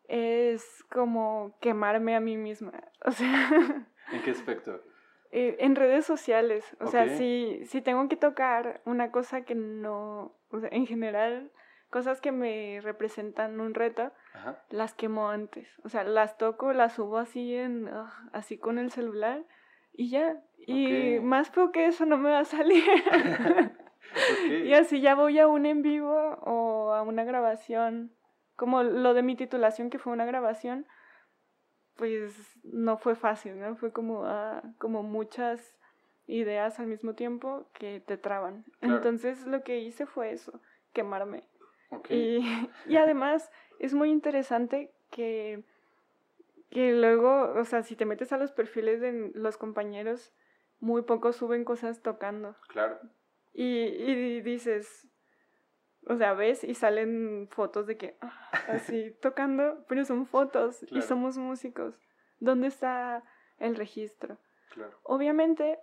[0.07, 2.73] es como quemarme a mí misma.
[3.05, 3.87] O sea...
[4.11, 4.81] ¿En qué aspecto?
[5.37, 6.63] Eh, en redes sociales.
[6.79, 10.33] O sea, si, si tengo que tocar una cosa que no...
[10.49, 11.51] O sea, en general,
[11.89, 14.13] cosas que me representan un reto,
[14.69, 15.67] las quemo antes.
[15.83, 17.89] O sea, las toco, las subo así, en,
[18.31, 19.43] así con el celular
[19.91, 20.41] y ya.
[20.57, 22.83] Y más porque eso no me va a salir.
[24.49, 28.13] Y así ya voy a un en vivo o a una grabación
[28.55, 30.85] como lo de mi titulación, que fue una grabación,
[31.95, 33.75] pues no fue fácil, ¿no?
[33.75, 35.75] Fue como, ah, como muchas
[36.27, 38.65] ideas al mismo tiempo que te traban.
[38.81, 40.59] Entonces lo que hice fue eso,
[40.93, 41.43] quemarme.
[42.09, 42.39] Y,
[42.87, 45.63] y, además es muy interesante que,
[46.69, 50.33] que luego, o sea, si te metes a los perfiles de los compañeros,
[50.79, 52.55] muy pocos suben cosas tocando.
[52.67, 52.99] Claro.
[53.53, 55.07] Y, y dices,
[56.07, 58.33] o sea, ves y salen fotos de que, ah,
[58.69, 61.95] así, tocando, pero son fotos y somos músicos.
[62.39, 63.23] ¿Dónde está
[63.59, 64.37] el registro?
[64.71, 64.97] Claro.
[65.03, 65.79] Obviamente,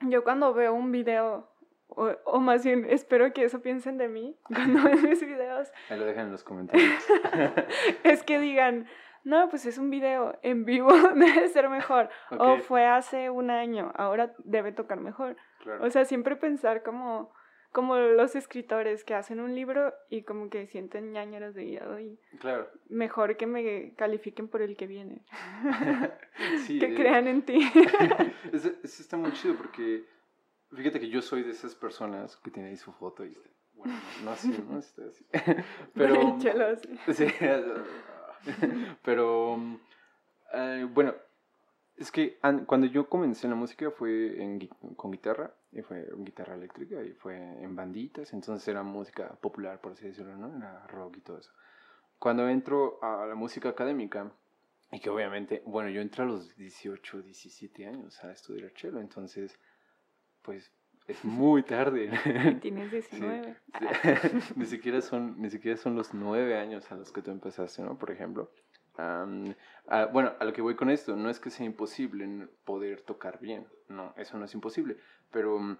[0.00, 1.48] yo cuando veo un video,
[1.88, 5.70] o, o, más bien espero que eso piensen de mí cuando ven mis videos.
[5.88, 7.04] Ahí lo dejan en los comentarios.
[8.04, 8.88] es que digan,
[9.22, 12.08] no, pues es un video en vivo, debe ser mejor.
[12.30, 15.36] O fue hace un año, ahora debe tocar mejor.
[15.62, 15.84] Claro.
[15.84, 17.32] O sea, siempre pensar como
[17.72, 22.18] como los escritores que hacen un libro y como que sienten ñañeras de guiado y
[22.40, 22.68] claro.
[22.88, 25.22] mejor que me califiquen por el que viene.
[26.66, 27.60] que eh, crean en ti.
[28.52, 30.04] eso, está muy chido porque
[30.72, 33.36] fíjate que yo soy de esas personas que tiene ahí su foto y
[33.74, 34.78] bueno, no así, ¿no?
[34.78, 35.24] Está así.
[35.94, 36.38] Pero...
[37.12, 37.26] sí,
[39.02, 39.58] pero,
[40.52, 41.14] eh, bueno,
[41.96, 46.54] es que cuando yo comencé en la música fue en, con guitarra, y fue guitarra
[46.54, 50.56] eléctrica y fue en banditas, entonces era música popular, por así decirlo, ¿no?
[50.56, 51.52] Era rock y todo eso.
[52.18, 54.32] Cuando entro a la música académica,
[54.92, 59.58] y que obviamente, bueno, yo entré a los 18, 17 años a estudiar cello, entonces,
[60.42, 60.72] pues
[61.06, 62.10] es muy tarde.
[62.60, 63.56] Tienes 19.
[64.56, 67.96] ni, siquiera son, ni siquiera son los 9 años a los que tú empezaste, ¿no?
[67.96, 68.50] Por ejemplo
[70.12, 73.66] bueno, a lo que voy con esto, no es que sea imposible poder tocar bien,
[73.88, 74.96] no, eso no es imposible,
[75.30, 75.78] pero mm,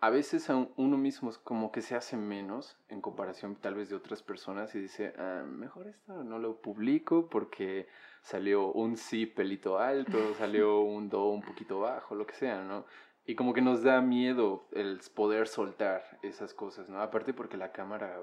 [0.00, 3.96] a veces a uno mismo como que se hace menos en comparación tal vez de
[3.96, 7.88] otras personas y dice, ah, mejor esto no lo publico porque
[8.20, 12.84] salió un sí pelito alto, salió un do un poquito bajo, lo que sea, ¿no?
[13.28, 17.00] Y como que nos da miedo el poder soltar esas cosas, ¿no?
[17.00, 18.20] Aparte porque la cámara,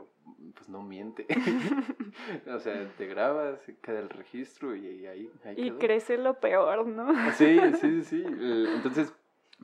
[0.56, 1.28] pues no miente.
[2.48, 7.08] o sea, te grabas, queda el registro y, ahí, ahí Y crece lo peor, ¿no?
[7.34, 8.24] sí, sí, sí.
[8.26, 9.14] Entonces,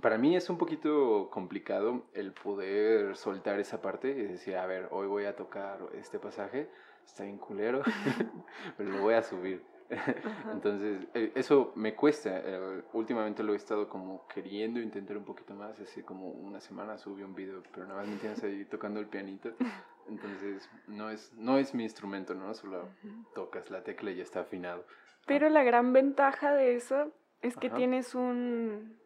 [0.01, 4.87] para mí es un poquito complicado el poder soltar esa parte y decir, a ver,
[4.91, 6.69] hoy voy a tocar este pasaje,
[7.05, 7.81] está bien culero,
[8.77, 9.63] pero lo voy a subir.
[10.51, 12.41] Entonces, eh, eso me cuesta.
[12.43, 15.79] Eh, últimamente lo he estado como queriendo intentar un poquito más.
[15.79, 19.07] Así como una semana subí un video, pero nada más me tienes ahí tocando el
[19.07, 19.51] pianito.
[20.07, 22.53] Entonces, no es, no es mi instrumento, ¿no?
[22.53, 22.89] Solo
[23.35, 24.85] tocas la tecla y ya está afinado.
[25.27, 28.97] Pero la gran ventaja de eso es que tienes un,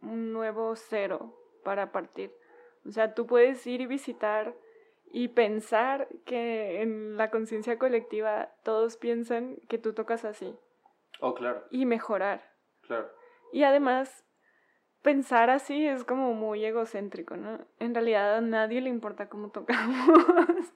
[0.00, 2.32] un nuevo cero para partir.
[2.86, 4.54] O sea, tú puedes ir y visitar
[5.12, 10.54] y pensar que en la conciencia colectiva todos piensan que tú tocas así.
[11.20, 11.64] Oh, claro.
[11.70, 12.42] Y mejorar.
[12.82, 13.08] Claro.
[13.52, 14.24] Y además,
[15.02, 17.66] pensar así es como muy egocéntrico, ¿no?
[17.78, 20.08] En realidad a nadie le importa cómo tocamos.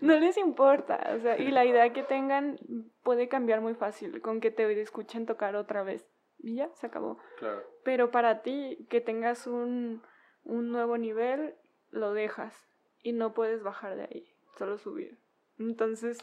[0.00, 1.12] no les importa.
[1.16, 2.58] O sea, y la idea que tengan
[3.02, 6.08] puede cambiar muy fácil con que te escuchen tocar otra vez.
[6.38, 7.18] Y ya, se acabó.
[7.38, 7.62] Claro.
[7.82, 10.02] Pero para ti, que tengas un,
[10.44, 11.56] un nuevo nivel,
[11.90, 12.68] lo dejas
[13.02, 15.18] y no puedes bajar de ahí, solo subir.
[15.58, 16.18] Entonces,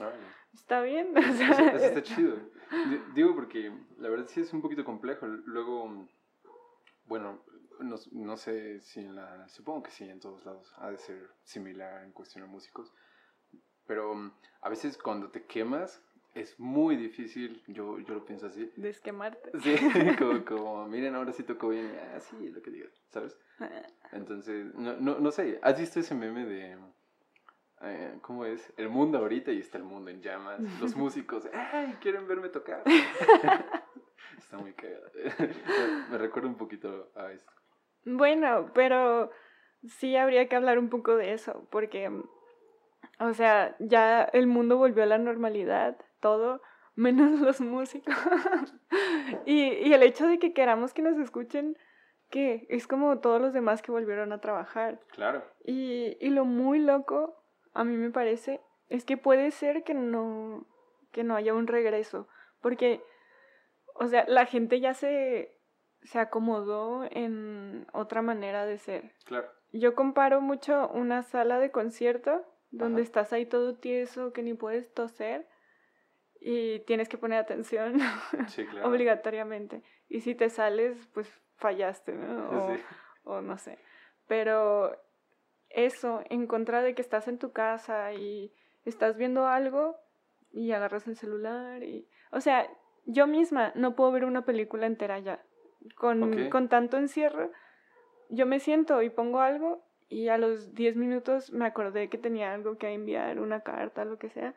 [0.54, 1.16] está bien.
[1.18, 2.38] eso, está chido.
[3.14, 5.28] Digo porque la verdad sí es un poquito complejo.
[5.28, 6.08] Luego,
[7.06, 7.44] bueno,
[7.80, 9.48] no, no, sé si en la...
[9.50, 12.94] Supongo que sí, en todos lados ha de ser similar en cuestión de músicos.
[13.86, 16.02] Pero a veces cuando te quemas,
[16.36, 18.72] es muy difícil, yo, yo lo pienso así.
[18.76, 19.52] De esquemarte.
[19.62, 19.76] Sí,
[20.48, 23.38] como, miren, ahora sí tocó bien, ah, sí, lo que digas, ¿sabes?
[23.60, 23.70] Ah.
[24.12, 26.78] Entonces, no, no, no sé, ¿has visto ese meme de,
[27.82, 28.74] eh, ¿cómo es?
[28.78, 32.84] El mundo ahorita y está el mundo en llamas, los músicos, ¡ay, quieren verme tocar!
[34.38, 35.10] está muy cagado.
[36.12, 37.52] Me recuerda un poquito a esto.
[38.04, 39.32] Bueno, pero
[39.88, 42.12] sí habría que hablar un poco de eso, porque,
[43.20, 46.60] o sea, ya el mundo volvió a la normalidad, todo,
[46.96, 48.16] menos los músicos.
[49.46, 51.78] y, y el hecho de que queramos que nos escuchen,
[52.32, 55.00] que es como todos los demás que volvieron a trabajar.
[55.12, 55.44] Claro.
[55.64, 57.36] Y, y lo muy loco,
[57.74, 58.60] a mí me parece,
[58.90, 60.66] es que puede ser que no,
[61.12, 62.28] que no haya un regreso,
[62.60, 63.04] porque,
[63.94, 65.52] o sea, la gente ya se
[66.06, 69.14] se acomodó en otra manera de ser.
[69.26, 69.48] Claro.
[69.74, 74.94] Yo comparo mucho una sala de concierto donde estás ahí todo tieso, que ni puedes
[74.94, 75.48] toser
[76.48, 77.98] y tienes que poner atención
[78.48, 78.88] sí, claro.
[78.88, 79.82] obligatoriamente.
[80.08, 82.50] Y si te sales, pues fallaste, ¿no?
[82.50, 82.78] O,
[83.24, 83.80] o no sé.
[84.28, 84.96] Pero
[85.70, 88.54] eso, en contra de que estás en tu casa y
[88.86, 89.98] estás viendo algo
[90.52, 92.08] y agarras el celular y...
[92.32, 92.70] O sea,
[93.06, 95.44] yo misma no puedo ver una película entera ya
[95.96, 97.52] con, con tanto encierro,
[98.30, 102.54] yo me siento y pongo algo y a los 10 minutos me acordé que tenía
[102.54, 104.56] algo que enviar, una carta, lo que sea,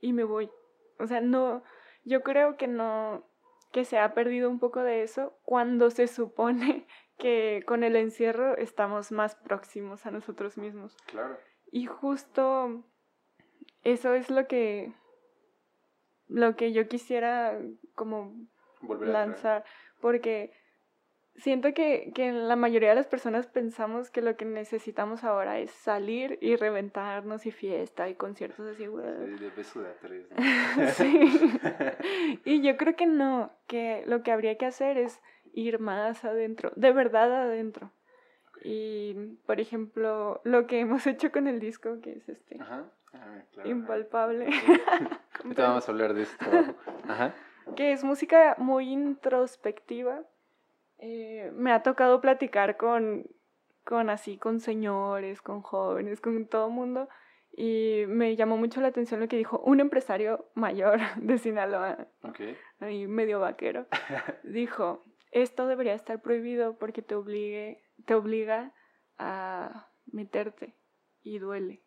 [0.00, 0.50] y me voy.
[0.98, 1.62] O sea, no,
[2.04, 3.24] yo creo que no,
[3.72, 6.86] que se ha perdido un poco de eso cuando se supone
[7.18, 10.96] que con el encierro estamos más próximos a nosotros mismos.
[11.06, 11.36] Claro.
[11.70, 12.84] Y justo
[13.82, 14.92] eso es lo que,
[16.28, 17.60] lo que yo quisiera
[17.94, 18.34] como
[19.00, 19.64] lanzar
[20.00, 20.52] porque
[21.38, 25.70] siento que, que la mayoría de las personas pensamos que lo que necesitamos ahora es
[25.70, 29.06] salir y reventarnos y fiesta y conciertos así, güey.
[29.06, 30.26] de beso de tres.
[30.96, 31.58] sí.
[32.44, 35.20] y yo creo que no, que lo que habría que hacer es
[35.52, 37.90] ir más adentro, de verdad adentro.
[38.64, 39.14] Y,
[39.46, 42.84] por ejemplo, lo que hemos hecho con el disco, que es este, Ajá.
[43.14, 44.48] Ah, impalpable.
[45.42, 46.44] Ahorita vamos a hablar de esto.
[47.08, 47.32] Ajá
[47.74, 50.22] que es música muy introspectiva.
[50.98, 53.26] Eh, me ha tocado platicar con,
[53.84, 57.08] con así, con señores, con jóvenes, con todo el mundo.
[57.56, 62.08] Y me llamó mucho la atención lo que dijo un empresario mayor de Sinaloa,
[62.80, 63.86] ahí medio vaquero.
[64.44, 68.72] dijo, esto debería estar prohibido porque te, obligue, te obliga
[69.18, 70.76] a meterte
[71.22, 71.82] y duele.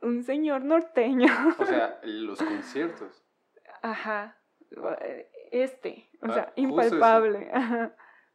[0.00, 1.26] Un señor norteño.
[1.58, 3.24] o sea, los conciertos.
[3.82, 4.36] Ajá.
[5.00, 7.50] Eh, este, o ah, sea, impalpable.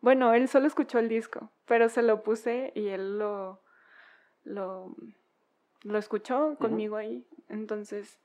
[0.04, 3.62] Bueno, él solo escuchó el disco, pero se lo puse y él lo,
[4.44, 4.94] lo,
[5.84, 7.26] lo escuchó conmigo ahí.
[7.48, 8.20] Entonces,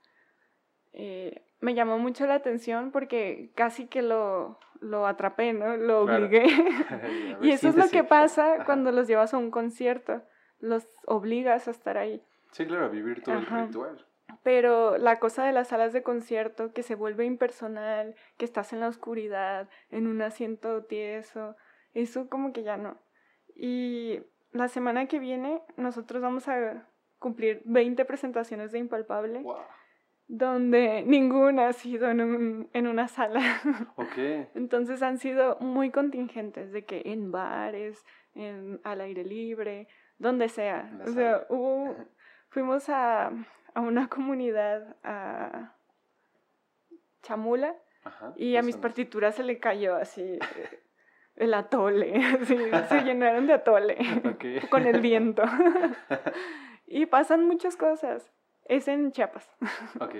[0.93, 5.77] eh, me llamó mucho la atención porque casi que lo, lo atrapé, ¿no?
[5.77, 6.47] Lo obligué.
[7.43, 10.25] y eso es lo que pasa cuando los llevas a un concierto.
[10.59, 12.21] Los obligas a estar ahí.
[12.51, 14.05] Sí, claro, a vivir todo el ritual.
[14.43, 18.81] Pero la cosa de las salas de concierto, que se vuelve impersonal, que estás en
[18.81, 21.55] la oscuridad, en un asiento tieso,
[21.95, 22.99] eso como que ya no.
[23.55, 24.21] Y
[24.53, 29.45] la semana que viene nosotros vamos a cumplir 20 presentaciones de Impalpable.
[30.31, 33.41] Donde ninguna ha sido en, un, en una sala.
[34.55, 40.91] Entonces han sido muy contingentes, de que en bares, en, al aire libre, donde sea.
[41.07, 41.97] O sea, hubo,
[42.51, 43.33] fuimos a,
[43.75, 45.75] a una comunidad a
[47.23, 47.75] Chamula
[48.37, 50.39] y a mis partituras se le cayó así
[51.39, 53.97] el atole, se llenaron de atole
[54.71, 55.43] con el viento.
[56.87, 58.31] y pasan muchas cosas.
[58.65, 59.49] Es en Chiapas.
[60.01, 60.15] Ok,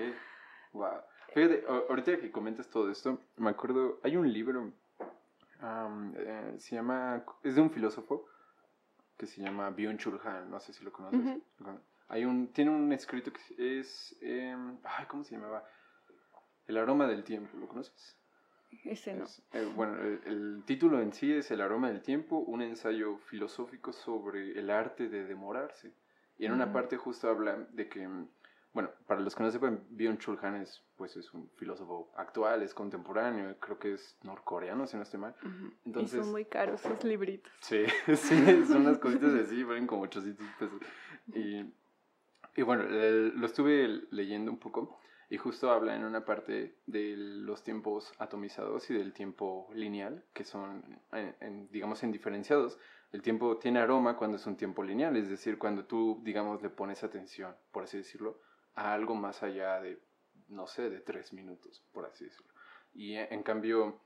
[0.73, 1.01] wow.
[1.33, 4.71] Fíjate, ahorita que comentas todo esto, me acuerdo, hay un libro,
[5.61, 8.25] eh, se llama, es de un filósofo
[9.15, 11.37] que se llama Byung-Chul Han, no sé si lo conoces.
[12.07, 15.63] Hay un, tiene un escrito que es, em, ay, ¿cómo se llamaba?
[16.65, 18.18] El aroma del tiempo, ¿lo conoces?
[18.83, 19.25] Ese no.
[19.53, 24.57] Eh, bueno, el, título en sí es El aroma del tiempo, un ensayo filosófico sobre
[24.57, 25.91] el arte de demorarse.
[26.37, 28.07] Y en una parte justo habla de que,
[28.73, 32.73] bueno, para los que no sepan, Byung-Chul Han es, pues, es un filósofo actual, es
[32.73, 35.35] contemporáneo, creo que es norcoreano, si no estoy mal.
[35.85, 37.51] Entonces, y son muy caros sus libritos.
[37.61, 37.83] Sí,
[38.15, 40.81] sí, son unas cositas así, valen como 800 pesos.
[41.33, 41.65] Y
[42.59, 44.99] y bueno, lo estuve leyendo un poco
[45.29, 50.43] y justo habla en una parte de los tiempos atomizados y del tiempo lineal, que
[50.43, 51.01] son,
[51.71, 52.79] digamos, en diferenciados.
[53.11, 56.69] El tiempo tiene aroma cuando es un tiempo lineal, es decir, cuando tú, digamos, le
[56.69, 58.39] pones atención, por así decirlo,
[58.75, 59.99] a algo más allá de
[60.49, 62.51] no sé, de tres minutos, por así decirlo.
[62.93, 64.01] Y en cambio,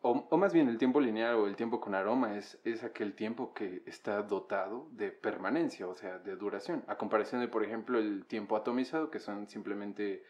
[0.00, 3.52] o, más bien el tiempo lineal o el tiempo con aroma es, es aquel tiempo
[3.52, 8.24] que está dotado de permanencia, o sea, de duración, a comparación de, por ejemplo, el
[8.26, 10.24] tiempo atomizado, que son simplemente,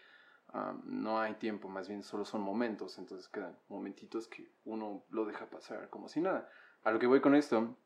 [0.84, 5.46] no hay tiempo, más bien solo son momentos, entonces quedan momentitos que uno lo deja
[5.46, 6.48] pasar como si nada.
[6.84, 7.76] A lo que voy con esto,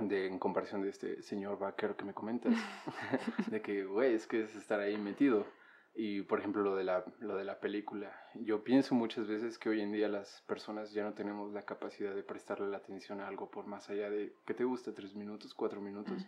[0.00, 2.54] de, en comparación de este señor vaquero que me comentas,
[3.50, 5.46] de que, güey, es que es estar ahí metido.
[5.94, 9.68] Y por ejemplo lo de, la, lo de la película, yo pienso muchas veces que
[9.68, 13.28] hoy en día las personas ya no tenemos la capacidad de prestarle la atención a
[13.28, 16.26] algo por más allá de que te gusta tres minutos, cuatro minutos.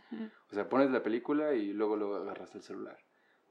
[0.50, 2.98] O sea, pones la película y luego lo agarras el celular.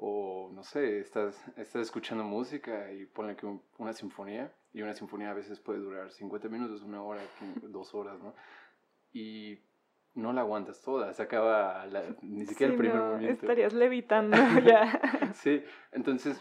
[0.05, 3.47] O no sé, estás, estás escuchando música y ponle que
[3.77, 7.21] una sinfonía, y una sinfonía a veces puede durar 50 minutos, una hora,
[7.69, 8.35] dos horas, ¿no?
[9.13, 9.59] Y
[10.13, 11.85] no la aguantas toda, se acaba
[12.21, 13.45] ni siquiera el primer momento.
[13.45, 14.35] Estarías levitando
[14.65, 15.31] ya.
[15.35, 16.37] sí, entonces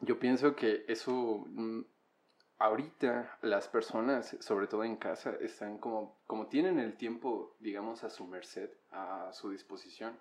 [0.00, 1.80] yo pienso que eso, mm,
[2.58, 8.10] ahorita las personas, sobre todo en casa, están como, como tienen el tiempo, digamos, a
[8.10, 10.18] su merced, a su disposición,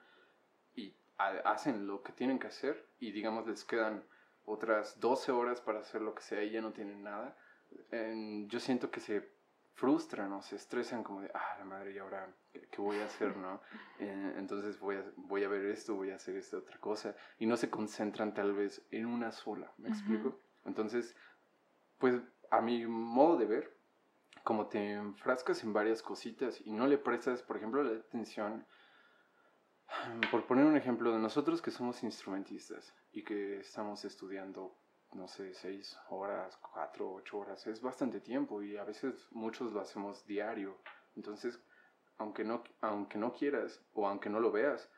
[1.20, 4.04] hacen lo que tienen que hacer, y digamos, les quedan
[4.46, 7.38] otras 12 horas para hacer lo que sea y ya no tienen nada.
[8.48, 9.40] yo siento que se
[9.74, 13.36] frustran o se estresan como de, ah, la madre, ¿y ahora qué, voy a hacer,
[13.38, 13.62] no?
[14.00, 17.16] Eh, entonces voy a, voy a ver esto, voy a hacer esta otra cosa.
[17.38, 20.40] Y no se concentran tal vez en una sola, ¿me explico?
[20.64, 21.18] Entonces,
[21.98, 23.78] pues a mi modo de ver,
[24.44, 28.66] como te enfrascas en varias cositas y no le prestas, por ejemplo, la atención,
[30.32, 34.76] por poner un ejemplo de nosotros que somos instrumentistas y que estamos estudiando
[35.14, 39.82] no sé, seis horas, cuatro, ocho horas, es bastante tiempo y a veces muchos lo
[39.82, 40.78] hacemos diario.
[41.16, 41.60] Entonces,
[42.18, 44.90] aunque no, aunque no quieras o aunque no lo veas,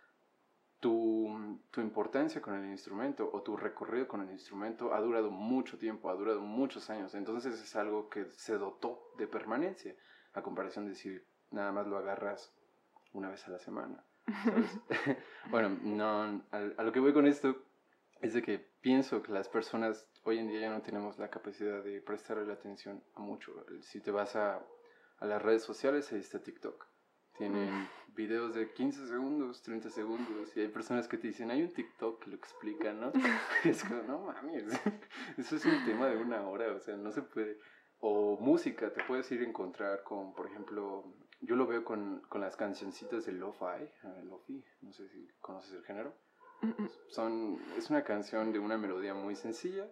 [0.80, 5.78] tu, tu, importancia con el instrumento o tu recorrido con el instrumento ha durado mucho
[5.78, 7.14] tiempo, ha durado muchos años.
[7.14, 9.96] Entonces es algo que se dotó de permanencia,
[10.34, 11.20] a comparación de si
[11.52, 12.52] nada más lo agarras
[13.14, 14.04] una vez a la semana.
[15.50, 17.56] bueno, no, a lo que voy con esto
[18.22, 21.84] es de que pienso que las personas hoy en día ya no tenemos la capacidad
[21.84, 23.54] de prestarle la atención a mucho.
[23.82, 24.64] Si te vas a,
[25.18, 26.86] a las redes sociales, ahí está TikTok.
[27.38, 31.74] Tienen videos de 15 segundos, 30 segundos, y hay personas que te dicen, hay un
[31.74, 33.12] TikTok que lo explica, ¿no?
[33.64, 34.66] es como, no mames,
[35.38, 37.58] eso es un tema de una hora, o sea, no se puede.
[38.00, 42.42] O música, te puedes ir a encontrar con, por ejemplo, yo lo veo con, con
[42.42, 46.14] las cancioncitas de Lo-Fi, uh, Lo-Fi, no sé si conoces el género.
[47.08, 49.89] Son, es una canción de una melodía muy sencilla,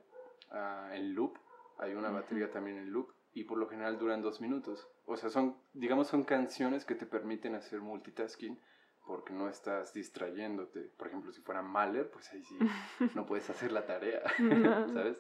[0.52, 1.38] uh, en loop,
[1.80, 4.88] hay una batería también en loop, y por lo general duran dos minutos.
[5.06, 8.60] O sea, son, digamos, son canciones que te permiten hacer multitasking
[9.08, 10.92] porque no estás distrayéndote.
[10.96, 12.58] Por ejemplo, si fuera Mahler, pues ahí sí
[13.16, 14.22] no puedes hacer la tarea,
[14.94, 15.18] ¿sabes?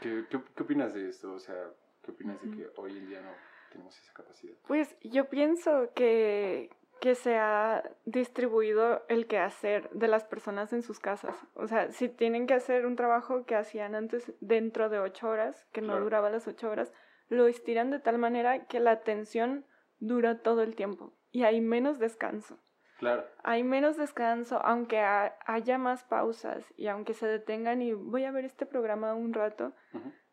[0.00, 1.32] ¿Qué, ¿Qué, qué, opinas de esto?
[1.34, 1.70] O sea,
[2.02, 4.54] ¿qué opinas de que hoy en día no tenemos esa capacidad?
[4.66, 6.70] Pues yo pienso que,
[7.00, 11.34] que se ha distribuido el quehacer de las personas en sus casas.
[11.54, 15.66] O sea, si tienen que hacer un trabajo que hacían antes dentro de ocho horas,
[15.72, 16.92] que no duraba las ocho horas,
[17.28, 19.64] lo estiran de tal manera que la atención
[19.98, 22.58] dura todo el tiempo y hay menos descanso.
[22.98, 23.24] Claro.
[23.42, 28.44] Hay menos descanso, aunque haya más pausas y aunque se detengan y voy a ver
[28.44, 29.72] este programa un rato,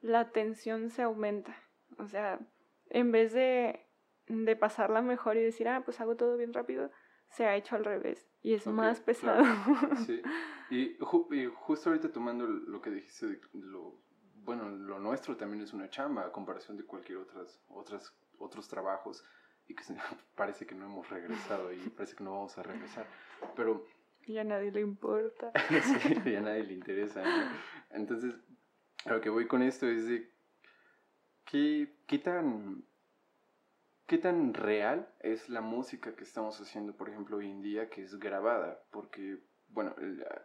[0.01, 1.55] la atención se aumenta.
[1.97, 2.39] O sea,
[2.89, 3.89] en vez de
[4.29, 6.91] de pasarla mejor y decir, ah, pues hago todo bien rápido,
[7.29, 9.43] se ha hecho al revés y es más pesado.
[10.05, 10.21] Sí,
[10.69, 10.97] y,
[11.55, 13.99] justo ahorita tomando lo que dijiste, lo,
[14.43, 19.25] bueno, lo nuestro también es una chamba a comparación de cualquier otras, otras, otros trabajos
[19.67, 19.83] y que
[20.35, 23.07] parece que no hemos regresado y parece que no vamos a regresar,
[23.55, 23.85] pero...
[24.25, 25.51] Y a nadie le importa.
[25.81, 27.23] sí, y a nadie le interesa.
[27.89, 28.35] Entonces,
[29.05, 30.29] a lo que voy con esto es de
[31.49, 32.83] qué, qué tan
[34.09, 38.01] ¿Qué tan real es la música que estamos haciendo, por ejemplo, hoy en día, que
[38.01, 38.81] es grabada?
[38.89, 39.37] Porque,
[39.67, 39.93] bueno,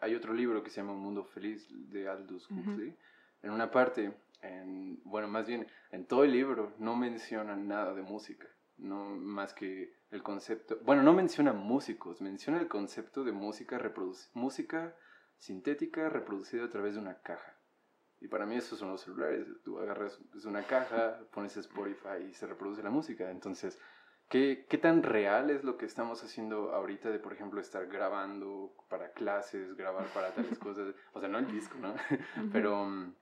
[0.02, 2.94] hay otro libro que se llama Un Mundo Feliz de Aldous Huxley.
[3.40, 8.02] En una parte, en, bueno, más bien, en todo el libro no menciona nada de
[8.02, 8.46] música,
[8.76, 13.80] no más que el concepto, bueno, no menciona músicos, menciona el concepto de música,
[14.34, 14.94] música
[15.38, 17.56] sintética reproducida a través de una caja.
[18.24, 19.46] Y para mí esos son los celulares.
[19.62, 23.30] Tú agarras es una caja, pones Spotify y se reproduce la música.
[23.30, 23.78] Entonces,
[24.30, 28.74] ¿qué, ¿qué tan real es lo que estamos haciendo ahorita de, por ejemplo, estar grabando
[28.88, 30.94] para clases, grabar para tales cosas?
[31.12, 31.94] O sea, no el disco, ¿no?
[32.50, 33.14] Pero...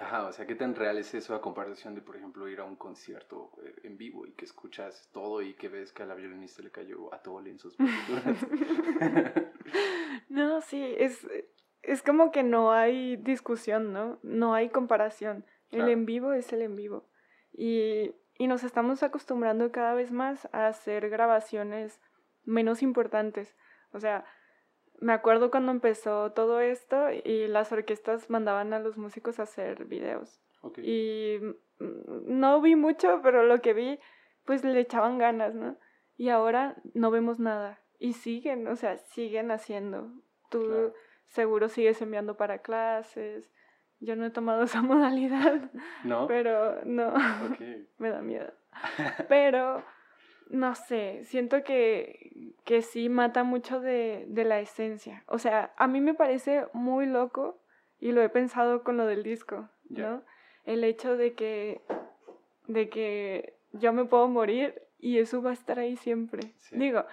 [0.00, 2.64] Ajá, o sea, ¿qué tan real es eso a comparación de, por ejemplo, ir a
[2.64, 6.14] un concierto eh, en vivo y que escuchas todo y que ves que a la
[6.14, 8.46] violinista le cayó a todo en sus partituras?
[10.28, 11.26] no, sí, es,
[11.82, 14.18] es como que no hay discusión, ¿no?
[14.22, 15.44] No hay comparación.
[15.70, 17.08] El en vivo es el en vivo.
[17.52, 22.00] Y, y nos estamos acostumbrando cada vez más a hacer grabaciones
[22.44, 23.54] menos importantes.
[23.92, 24.24] O sea,
[25.00, 29.84] me acuerdo cuando empezó todo esto y las orquestas mandaban a los músicos a hacer
[29.84, 30.40] videos.
[30.82, 31.38] Y
[31.78, 34.00] no vi mucho, pero lo que vi,
[34.44, 35.76] pues le echaban ganas, ¿no?
[36.16, 37.80] Y ahora no vemos nada.
[37.98, 40.10] Y siguen, o sea, siguen haciendo.
[40.50, 40.92] Tú
[41.28, 43.50] seguro sigues enviando para clases.
[44.00, 45.70] Yo no he tomado esa modalidad.
[46.04, 46.26] No.
[46.26, 47.14] Pero no.
[47.98, 48.52] me da miedo.
[49.28, 49.84] Pero
[50.50, 55.24] no sé, siento que, que sí mata mucho de, de, la esencia.
[55.26, 57.60] O sea, a mí me parece muy loco,
[58.00, 60.22] y lo he pensado con lo del disco, ¿no?
[60.64, 61.80] El hecho de que,
[62.66, 66.54] de que yo me puedo morir y eso va a estar ahí siempre.
[66.70, 67.04] Digo,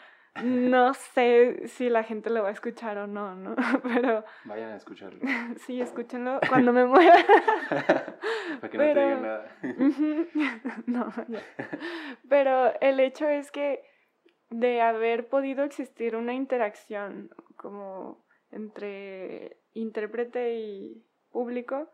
[0.44, 3.56] no sé si la gente lo va a escuchar o no, ¿no?
[3.84, 4.24] Pero...
[4.46, 5.20] Vayan a escucharlo.
[5.66, 7.26] Sí, escúchenlo cuando me muera.
[8.62, 9.58] Para que no te digan nada.
[10.86, 11.14] no,
[12.30, 13.84] Pero el hecho es que
[14.50, 21.90] de haber podido existir una interacción como entre intérprete y público,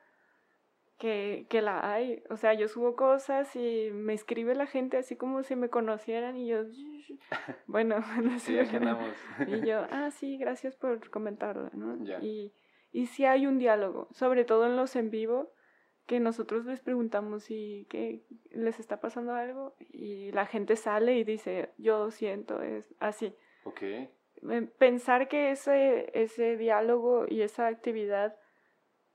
[1.02, 2.22] que, que, la hay.
[2.30, 6.38] O sea, yo subo cosas y me escribe la gente así como si me conocieran
[6.38, 6.62] y yo,
[7.66, 8.66] bueno, no sé.
[8.68, 8.78] Sí,
[9.48, 11.98] y yo, ah, sí, gracias por comentarlo, ¿no?
[12.22, 12.54] Y,
[12.92, 15.52] y sí hay un diálogo, sobre todo en los en vivo,
[16.06, 21.24] que nosotros les preguntamos si ¿qué, les está pasando algo y la gente sale y
[21.24, 23.34] dice, yo siento, es así.
[23.64, 23.82] Ok.
[24.78, 28.36] Pensar que ese, ese diálogo y esa actividad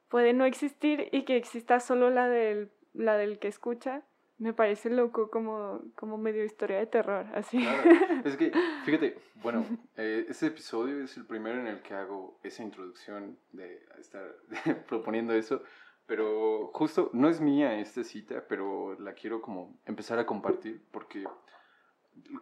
[0.09, 4.03] puede no existir y que exista solo la del, la del que escucha,
[4.39, 7.59] me parece loco como, como medio historia de terror, así.
[8.25, 8.53] Es que,
[8.85, 9.65] fíjate, bueno,
[9.97, 14.37] eh, este episodio es el primero en el que hago esa introducción de estar
[14.89, 15.63] proponiendo eso,
[16.07, 21.25] pero justo, no es mía esta cita, pero la quiero como empezar a compartir porque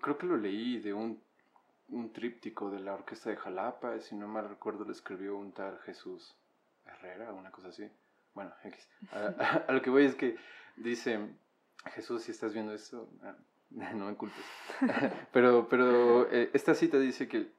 [0.00, 1.22] creo que lo leí de un,
[1.88, 5.78] un tríptico de la Orquesta de Jalapa, si no mal recuerdo lo escribió un tal
[5.80, 6.36] Jesús
[6.86, 7.90] Herrera, una cosa así.
[8.34, 8.52] Bueno,
[9.12, 10.36] A, lo que voy es que
[10.76, 11.20] dice,
[11.94, 13.36] Jesús, si estás viendo esto, ah,
[13.94, 14.44] no me culpes.
[15.32, 17.52] pero pero eh, esta cita dice que,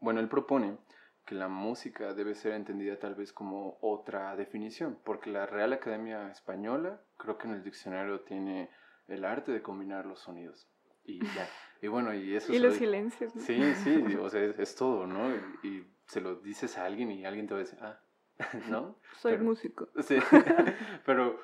[0.00, 0.78] bueno, él propone
[1.24, 6.30] que la música debe ser entendida tal vez como otra definición, porque la Real Academia
[6.30, 8.70] Española creo que en el diccionario tiene
[9.08, 10.68] el arte de combinar los sonidos.
[11.04, 11.48] Y ya.
[11.82, 12.52] Y bueno, y eso...
[12.52, 13.32] Y los silencios.
[13.38, 15.34] Sí, sí, o sea, es, todo, ¿no?
[15.62, 18.00] Y, y, se lo dices a alguien y alguien te va a decir, ah,
[18.68, 18.96] ¿no?
[19.18, 19.88] Soy músico.
[20.02, 20.16] Sí,
[21.06, 21.40] pero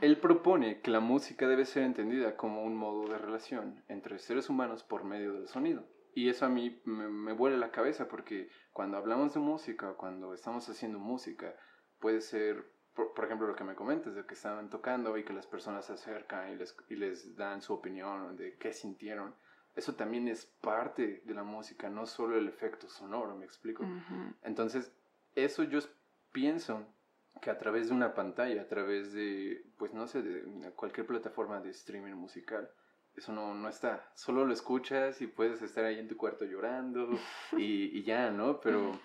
[0.00, 4.48] él propone que la música debe ser entendida como un modo de relación entre seres
[4.48, 5.86] humanos por medio del sonido.
[6.14, 10.32] Y eso a mí me, me vuela la cabeza porque cuando hablamos de música, cuando
[10.32, 11.54] estamos haciendo música,
[11.98, 15.46] puede ser, por, ejemplo, lo que me comentas, de que estaban tocando y que las
[15.46, 19.34] personas se acercan y les, y les dan su opinión de qué sintieron.
[19.74, 23.84] Eso también es parte de la música, no solo el efecto sonoro, ¿me explico?
[24.42, 24.90] Entonces,
[25.36, 25.78] eso yo
[26.32, 26.84] pienso
[27.40, 31.60] que a través de una pantalla, a través de, pues no sé, de cualquier plataforma
[31.60, 32.68] de streaming musical,
[33.14, 34.10] eso no, no está.
[34.14, 37.08] Solo lo escuchas y puedes estar ahí en tu cuarto llorando
[37.56, 38.60] y, y ya, ¿no?
[38.60, 38.98] Pero,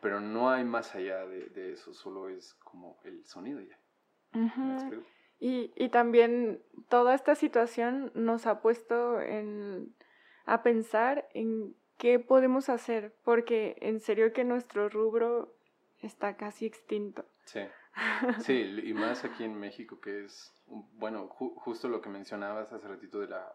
[0.00, 3.78] pero no hay más allá de, de eso, solo es como el sonido ya.
[5.40, 9.94] y, y también toda esta situación nos ha puesto en,
[10.44, 15.55] a pensar en qué podemos hacer, porque en serio que nuestro rubro
[16.02, 17.24] está casi extinto.
[17.44, 17.60] Sí,
[18.40, 23.20] sí, y más aquí en México, que es, bueno, justo lo que mencionabas hace ratito
[23.20, 23.52] de la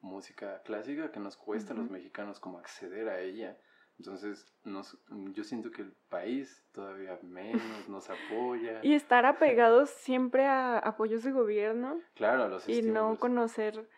[0.00, 3.56] música clásica, que nos cuesta a los mexicanos como acceder a ella.
[3.98, 4.98] Entonces, nos,
[5.32, 8.80] yo siento que el país todavía menos nos apoya.
[8.82, 12.00] Y estar apegados siempre a apoyos de gobierno.
[12.14, 13.88] Claro, a los Y no conocer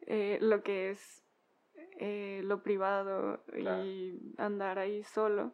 [0.00, 1.22] eh, lo que es
[2.00, 5.52] eh, lo privado y andar ahí solo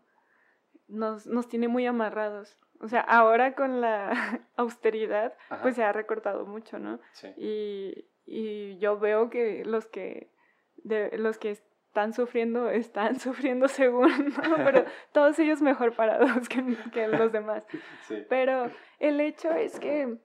[0.90, 2.58] nos, nos tiene muy amarrados.
[2.80, 4.12] O sea, ahora con la
[4.56, 6.98] austeridad, pues se ha recortado mucho, ¿no?
[7.12, 7.28] Sí.
[7.36, 10.30] Y, y yo veo que los que,
[10.76, 14.56] de, los que están sufriendo, están sufriendo según, ¿no?
[14.64, 17.66] Pero todos ellos mejor parados que, que los demás.
[18.02, 18.24] Sí.
[18.28, 20.18] Pero el hecho es que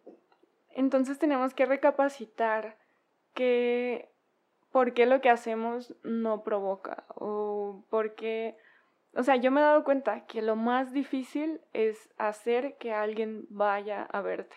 [0.75, 2.77] entonces tenemos que recapacitar
[3.33, 4.09] que
[4.71, 8.57] por qué lo que hacemos no provoca o por qué
[9.15, 13.45] o sea, yo me he dado cuenta que lo más difícil es hacer que alguien
[13.49, 14.55] vaya a verte.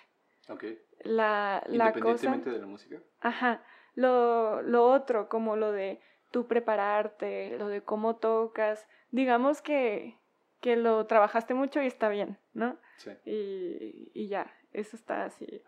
[0.49, 0.65] Ok.
[1.05, 3.01] La, la Independientemente de la música.
[3.21, 3.63] Ajá.
[3.95, 6.01] Lo, lo otro, como lo de
[6.33, 8.87] tú prepararte, lo de cómo tocas.
[9.11, 10.19] Digamos que,
[10.61, 12.79] que lo trabajaste mucho y está bien, ¿no?
[12.97, 13.11] Sí.
[13.25, 15.63] Y, y ya, eso está así,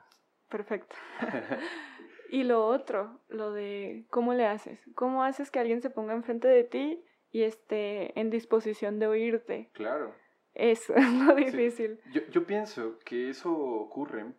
[0.49, 0.97] perfecto.
[2.31, 6.49] y lo otro, lo de cómo le haces, cómo haces que alguien se ponga enfrente
[6.49, 9.71] de ti y esté en disposición de oírte.
[9.73, 10.15] Claro.
[10.55, 12.01] Eso es lo difícil.
[12.13, 14.35] Yo, yo, pienso que eso ocurre,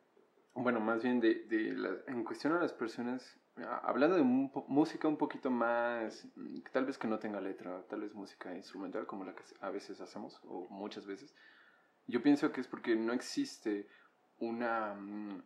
[0.54, 3.42] bueno, más bien de, de la, en cuestión a las personas
[3.84, 6.28] hablando de música un poquito más,
[6.72, 10.00] tal vez que no tenga letra, tal vez música instrumental como la que a veces
[10.02, 11.36] hacemos, o muchas veces,
[12.08, 13.88] yo pienso que es porque no existe
[14.42, 14.98] una,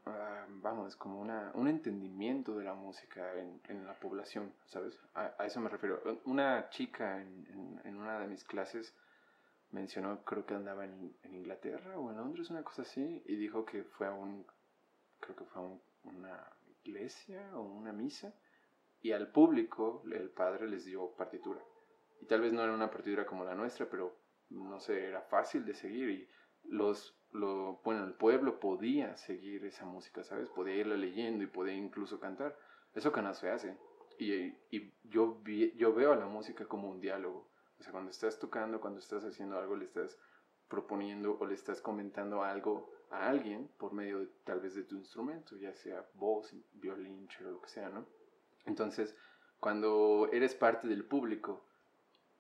[0.06, 4.98] ah, vamos, como una, un entendimiento de la música en, en la población, ¿sabes?
[5.14, 6.02] A, eso me refiero.
[6.24, 8.96] Una chica en, en, una de mis clases
[9.72, 13.84] mencionó, creo que andaba en, Inglaterra o en Londres, una cosa así, y dijo que
[13.84, 14.46] fue a un,
[15.20, 18.34] creo que fue a un, una iglesia o una misa
[19.02, 21.62] y al público el padre les dio partitura.
[22.22, 24.16] Y tal vez no era una partitura como la nuestra, pero
[24.50, 26.30] no sé, era fácil de seguir y
[26.64, 30.50] los, lo, bueno, el pueblo podía seguir esa música, ¿sabes?
[30.50, 32.58] Podía irla leyendo y podía incluso cantar.
[32.94, 33.78] Eso que no se hace.
[34.18, 34.34] Y,
[34.72, 35.42] y yo,
[35.76, 37.50] yo veo a la música como un diálogo.
[37.80, 40.18] O sea, cuando estás tocando, cuando estás haciendo algo, le estás
[40.68, 44.96] proponiendo o le estás comentando algo a alguien por medio de, tal vez de tu
[44.96, 48.06] instrumento, ya sea voz, violín, o lo que sea, ¿no?
[48.66, 49.16] Entonces,
[49.60, 51.66] cuando eres parte del público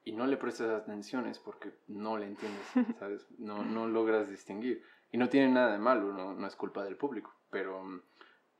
[0.05, 2.65] y no le prestas atención es porque no le entiendes,
[2.99, 3.27] ¿sabes?
[3.37, 4.83] No, no logras distinguir.
[5.11, 7.83] Y no tiene nada de malo, no, no es culpa del público, pero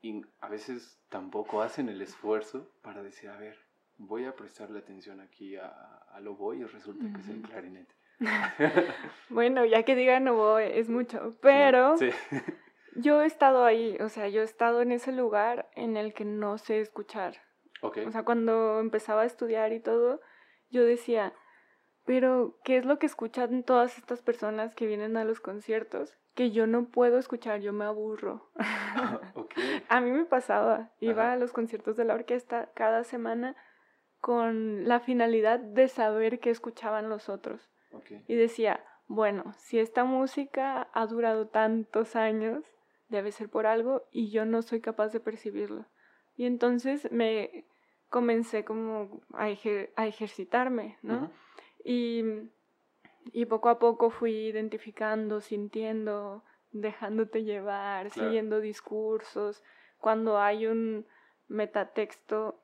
[0.02, 3.56] y a veces tampoco hacen el esfuerzo para decir, a ver,
[3.96, 7.94] voy a prestarle atención aquí a, a lo voy y resulta que es el clarinete.
[9.28, 11.96] bueno, ya que diga no voy, es mucho, pero
[12.96, 16.24] yo he estado ahí, o sea, yo he estado en ese lugar en el que
[16.24, 17.36] no sé escuchar.
[17.82, 20.20] O sea, cuando empezaba a estudiar y todo,
[20.70, 21.34] yo decía,
[22.04, 26.16] pero ¿qué es lo que escuchan todas estas personas que vienen a los conciertos?
[26.34, 28.50] Que yo no puedo escuchar, yo me aburro.
[29.88, 33.56] a mí me pasaba, iba a los conciertos de la orquesta cada semana
[34.20, 37.68] con la finalidad de saber qué escuchaban los otros.
[38.28, 42.64] Y decía, bueno, si esta música ha durado tantos años,
[43.08, 45.86] debe ser por algo y yo no soy capaz de percibirlo.
[46.36, 47.64] Y entonces me
[48.16, 51.30] comencé como a, ejercitarme, ¿no?
[51.84, 52.24] y,
[53.30, 56.42] y, poco a poco fui identificando, sintiendo,
[56.72, 59.62] dejándote llevar, siguiendo discursos.
[59.98, 61.04] Cuando hay un
[61.48, 62.58] metatexto,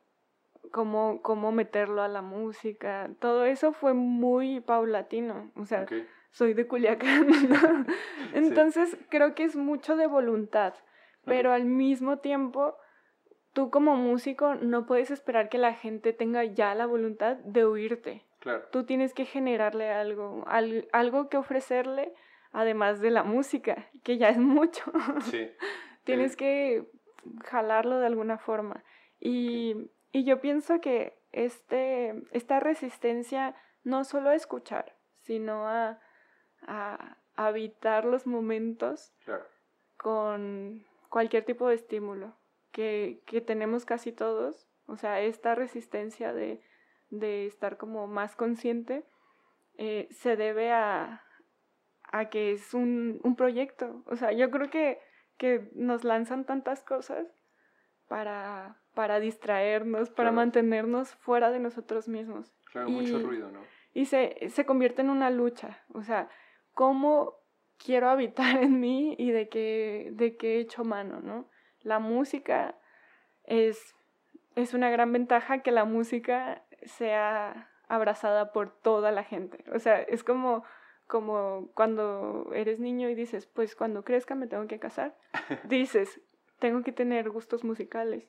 [0.70, 3.10] cómo, cómo meterlo a la música.
[3.18, 5.52] Todo eso fue muy paulatino.
[5.56, 5.84] O sea,
[6.30, 7.26] soy de Culiacán.
[8.32, 10.72] Entonces creo que es mucho de voluntad.
[11.26, 12.74] Pero al mismo tiempo,
[13.52, 18.24] tú como músico no puedes esperar que la gente tenga ya la voluntad de oírte.
[18.40, 18.64] Claro.
[18.72, 20.44] Tú tienes que generarle algo,
[20.92, 22.12] algo que ofrecerle,
[22.50, 24.84] además de la música, que ya es mucho.
[25.30, 25.50] Sí.
[26.04, 26.84] tienes que
[27.44, 28.82] jalarlo de alguna forma.
[29.20, 35.98] Y y yo pienso que este, esta resistencia no solo a escuchar, sino a,
[36.66, 39.14] a habitar los momentos
[39.96, 42.36] con cualquier tipo de estímulo
[42.72, 44.68] que, que, tenemos casi todos.
[44.86, 46.60] O sea, esta resistencia de,
[47.10, 49.04] de estar como más consciente
[49.78, 51.22] eh, se debe a,
[52.10, 54.02] a que es un, un, proyecto.
[54.06, 54.98] O sea, yo creo que,
[55.36, 57.26] que nos lanzan tantas cosas
[58.08, 62.52] para, para distraernos, para mantenernos fuera de nosotros mismos.
[62.70, 63.60] Claro, mucho ruido, ¿no?
[63.94, 66.30] Y se, se convierte en una lucha, o sea,
[66.72, 67.34] ¿cómo
[67.78, 71.48] quiero habitar en mí y de qué, de qué he hecho mano, ¿no?
[71.82, 72.76] La música
[73.44, 73.94] es,
[74.54, 79.64] es una gran ventaja que la música sea abrazada por toda la gente.
[79.74, 80.64] O sea, es como,
[81.06, 85.16] como cuando eres niño y dices, pues cuando crezca me tengo que casar.
[85.64, 86.20] dices,
[86.58, 88.28] tengo que tener gustos musicales.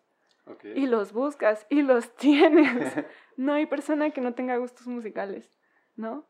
[0.76, 2.93] Y los buscas y los tienes.
[3.38, 5.49] no hay persona que no tenga gustos musicales,
[5.95, 6.28] ¿no?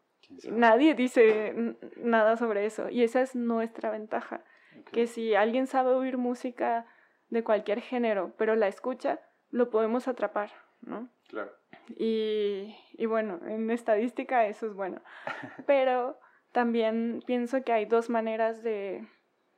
[0.50, 2.90] Nadie dice nada sobre eso.
[2.90, 4.44] Y esa es nuestra ventaja.
[4.92, 6.86] Que si alguien sabe oír música
[7.34, 9.20] de cualquier género, pero la escucha,
[9.50, 11.10] lo podemos atrapar, ¿no?
[11.28, 11.52] Claro.
[11.98, 15.02] Y, y bueno, en estadística eso es bueno.
[15.66, 16.18] Pero
[16.52, 19.08] también pienso que hay dos maneras de,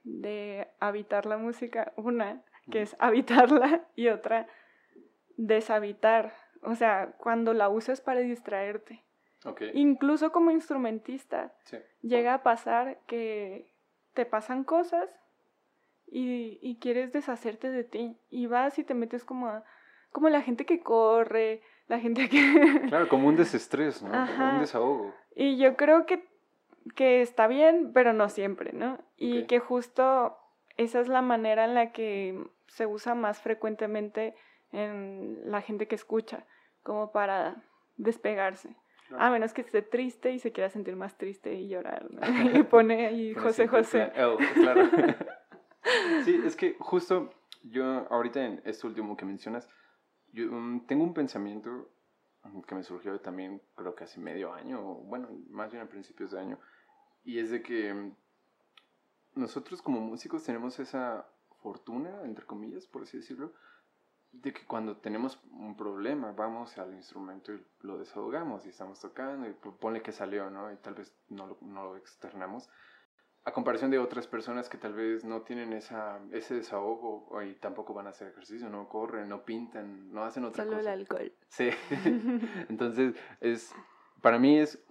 [0.04, 1.92] de habitar la música.
[1.98, 4.48] Una que es habitarla, y otra,
[5.38, 6.34] deshabitar.
[6.62, 9.04] O sea, cuando la usas para distraerte.
[9.74, 11.54] Incluso como instrumentista,
[12.02, 13.72] llega a pasar que
[14.16, 15.08] te pasan cosas
[16.18, 18.18] y, y, quieres deshacerte de ti.
[18.30, 19.64] Y vas y te metes como
[20.12, 22.86] como la gente que corre, la gente que...
[22.88, 24.12] Claro, como un desestrés, ¿no?
[24.12, 25.14] Como un desahogo.
[25.36, 26.24] Y yo creo que
[26.96, 29.00] que está bien, pero no siempre, ¿no?
[29.18, 30.38] Y que justo
[30.78, 34.36] esa es la manera en la que se usa más frecuentemente
[34.72, 36.46] en la gente que escucha,
[36.84, 37.64] como para
[37.98, 38.76] despegarse.
[39.18, 42.22] A menos que esté triste y se quiera sentir más triste y llorar, ¿no?
[42.60, 44.12] Y pone ahí José José.
[44.14, 44.90] claro.
[46.24, 47.34] sí, es que justo
[47.64, 49.68] yo ahorita en esto último que mencionas,
[50.32, 51.90] yo mm, tengo un pensamiento
[52.68, 56.40] que me surgió también creo que hace medio año, bueno, más bien a principios de
[56.40, 56.60] año,
[57.24, 58.16] y es de que mm,
[59.36, 61.28] nosotros como músicos tenemos esa
[61.62, 63.54] fortuna, entre comillas, por así decirlo,
[64.32, 69.48] de que cuando tenemos un problema vamos al instrumento y lo desahogamos y estamos tocando
[69.48, 70.72] y pone que salió, ¿no?
[70.72, 72.70] Y tal vez no lo, no lo externamos.
[73.46, 77.94] A comparación de otras personas que tal vez no tienen esa, ese desahogo y tampoco
[77.94, 80.78] van a hacer ejercicio, no corren, no pintan, no hacen otra cosa.
[80.78, 81.32] Solo el alcohol.
[81.48, 81.70] Sí.
[82.70, 83.74] Entonces, es,
[84.22, 84.84] para mí es,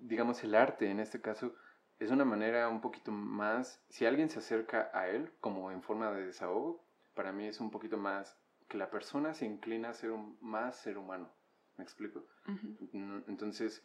[0.00, 1.54] digamos, el arte en este caso
[2.00, 6.10] es una manera un poquito más, si alguien se acerca a él como en forma
[6.10, 6.82] de desahogo,
[7.14, 8.38] para mí es un poquito más
[8.68, 11.30] que la persona se inclina a ser un, más ser humano.
[11.76, 12.26] ¿Me explico?
[13.26, 13.84] Entonces,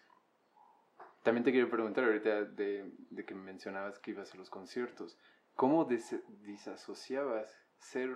[1.26, 5.18] también te quiero preguntar ahorita de, de, que mencionabas que ibas a los conciertos.
[5.56, 8.16] ¿Cómo disasociabas ser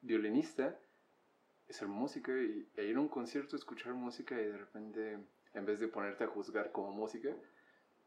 [0.00, 0.76] violinista,
[1.68, 5.18] ser música y, e ir a un concierto, escuchar música y de repente,
[5.54, 7.30] en vez de ponerte a juzgar como música,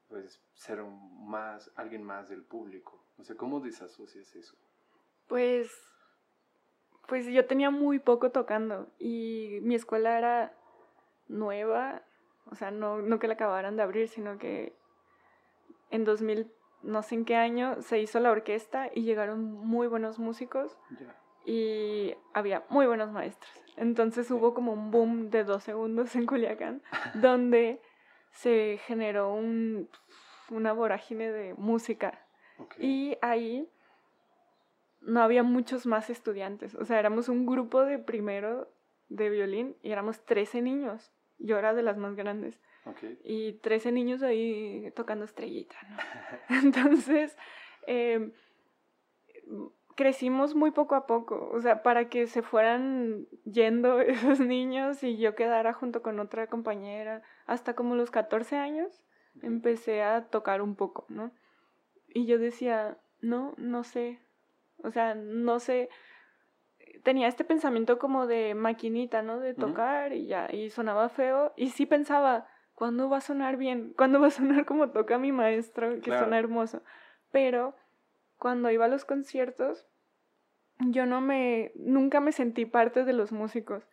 [0.10, 3.06] pues ser un más, alguien más del público?
[3.18, 4.58] O sea, ¿cómo disasocias eso?
[5.28, 5.72] Pues
[7.08, 10.54] pues yo tenía muy poco tocando y mi escuela era
[11.28, 12.04] nueva,
[12.50, 14.74] o sea, no, no que la acabaran de abrir, sino que
[15.90, 16.52] en 2000,
[16.84, 20.78] no sé en qué año, se hizo la orquesta y llegaron muy buenos músicos
[21.46, 23.52] y había muy buenos maestros.
[23.78, 26.82] Entonces hubo como un boom de dos segundos en Culiacán,
[27.16, 27.82] donde
[28.32, 29.90] se generó un,
[30.50, 32.26] una vorágine de música.
[32.78, 33.68] Y ahí
[35.02, 36.76] no había muchos más estudiantes.
[36.76, 38.72] O sea, éramos un grupo de primero
[39.10, 41.12] de violín y éramos 13 niños.
[41.44, 42.60] Yo era de las más grandes.
[43.24, 45.98] Y 13 niños ahí tocando estrellita, ¿no?
[46.64, 47.38] Entonces,
[47.88, 48.32] em,
[49.96, 51.50] crecimos muy poco a poco.
[51.54, 56.48] O sea, para que se fueran yendo esos niños y yo quedara junto con otra
[56.48, 57.22] compañera.
[57.46, 59.04] Hasta como los 14 años
[59.42, 61.32] empecé a tocar un poco, ¿no?
[62.14, 64.20] Y yo decía, no, no sé,
[64.84, 65.90] o sea, no sé,
[67.04, 69.40] tenía este pensamiento como de maquinita, ¿no?
[69.40, 71.54] De tocar y ya, y sonaba feo.
[71.56, 73.94] Y sí pensaba, ¿cuándo va a sonar bien?
[73.96, 76.82] ¿Cuándo va a sonar como toca mi maestro, que suena hermoso?
[77.32, 77.76] Pero
[78.38, 79.88] cuando iba a los conciertos,
[80.80, 83.88] yo no me, nunca me sentí parte de los músicos.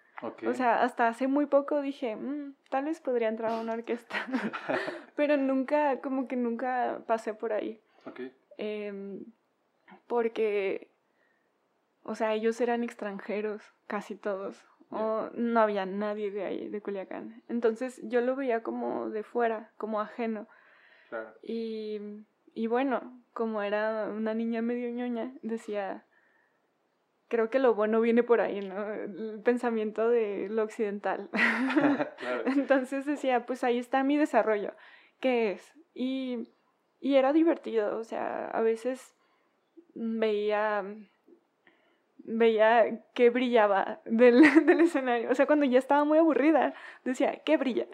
[0.47, 4.17] O sea, hasta hace muy poco dije, mm, tal vez podría entrar a una orquesta.
[5.17, 7.81] Pero nunca, como que nunca pasé por ahí.
[8.05, 8.35] Okay.
[8.57, 9.25] Em,
[10.09, 10.91] porque,
[12.09, 17.43] o sea, ellos eran extranjeros, casi todos, o no había nadie de ahí, de Culiacán.
[17.49, 20.49] Entonces yo lo veía como de fuera, como ajeno.
[21.11, 21.35] Claro.
[21.43, 26.07] Y, y bueno, como era una niña medio ñoña, decía,
[27.29, 28.91] creo que lo bueno viene por ahí, ¿no?
[28.91, 31.29] El pensamiento de lo occidental.
[32.17, 32.45] claro.
[32.47, 34.73] Entonces decía, pues ahí está mi desarrollo,
[35.21, 35.75] ¿qué es?
[35.93, 36.49] Y,
[37.01, 39.15] y era divertido, o sea, a veces
[39.95, 40.85] veía
[42.29, 45.31] veía que brillaba del, del, escenario.
[45.31, 46.75] O sea, cuando ya estaba muy aburrida,
[47.05, 47.87] decía, ¿qué brilla?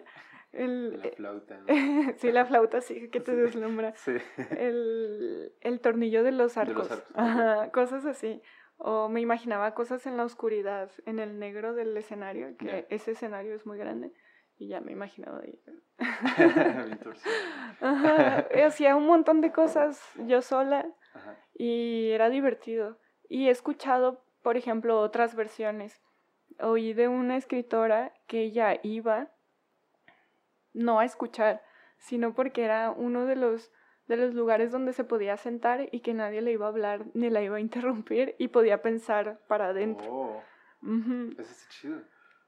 [0.51, 1.59] El, la flauta.
[2.17, 3.93] sí, la flauta, sí, que te deslumbra.
[3.95, 4.13] Sí.
[4.57, 6.89] El, el, tornillo de los arcos.
[7.13, 8.41] Ajá, cosas así.
[8.77, 13.55] O me imaginaba cosas en la oscuridad, en el negro del escenario, que ese escenario
[13.55, 14.11] es muy grande.
[14.57, 15.59] Y ya me imaginaba ahí.
[17.81, 20.85] Ajá, hacía un montón de cosas yo sola
[21.53, 22.97] y era divertido.
[23.27, 26.03] Y he escuchado, por ejemplo, otras versiones.
[26.59, 29.31] Oí de una escritora que ella iba
[30.71, 31.63] no a escuchar,
[31.97, 33.71] sino porque era uno de los
[34.05, 37.31] de los lugares donde se podía sentar y que nadie le iba a hablar ni
[37.31, 40.05] la iba a interrumpir y podía pensar para adentro.
[40.11, 40.43] Oh,
[40.83, 42.01] Eso es chido.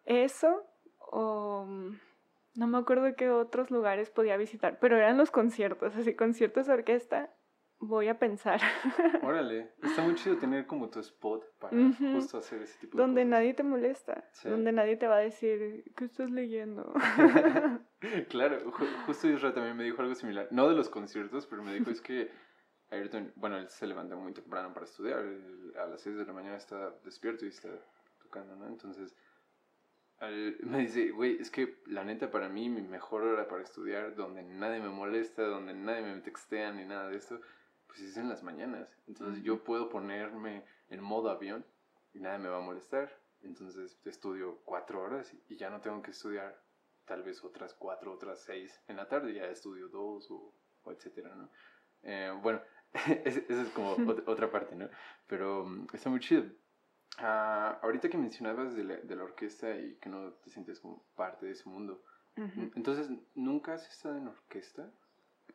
[0.06, 0.68] Eso,
[1.00, 6.68] o no me acuerdo qué otros lugares podía visitar, pero eran los conciertos, así conciertos
[6.68, 7.34] de orquesta
[7.80, 8.59] voy a pensar.
[9.23, 11.78] Órale, está muy chido tener como tu spot para
[12.13, 15.84] justo hacer ese tipo de Donde nadie te molesta, donde nadie te va a decir,
[15.95, 16.93] ¿qué estás leyendo?
[18.30, 18.71] claro,
[19.05, 22.01] justo Israel también me dijo algo similar, no de los conciertos, pero me dijo es
[22.01, 22.32] que
[22.89, 25.25] Ayrton, bueno, él se levanta muy temprano para estudiar,
[25.82, 27.69] a las 6 de la mañana está despierto y está
[28.19, 28.67] tocando, ¿no?
[28.67, 29.15] Entonces,
[30.63, 34.41] me dice, güey, es que la neta para mí, mi mejor hora para estudiar, donde
[34.43, 37.39] nadie me molesta, donde nadie me textea ni nada de esto,
[37.88, 38.90] pues es en las mañanas.
[39.08, 41.66] Entonces yo puedo ponerme en modo avión
[42.14, 43.10] y nadie me va a molestar.
[43.42, 46.60] Entonces estudio cuatro horas y ya no tengo que estudiar
[47.06, 50.54] tal vez otras cuatro, otras seis en la tarde, ya estudio dos o,
[50.92, 51.50] etcétera, ¿no?
[52.04, 52.62] Eh, bueno,
[53.26, 53.96] esa es como
[54.28, 54.90] otra parte, ¿no?
[55.28, 56.44] Pero mm, está muy chido.
[57.20, 61.04] Ah, ahorita que mencionabas de la, de la, orquesta y que no te sientes como
[61.16, 62.04] parte de ese mundo,
[62.76, 64.92] entonces, ¿nunca has estado en orquesta?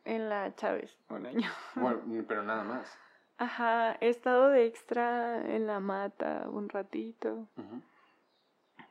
[0.05, 1.49] En la Chávez, un año.
[1.75, 2.99] Bueno, pero nada más.
[3.37, 7.47] Ajá, he estado de extra en la mata un ratito.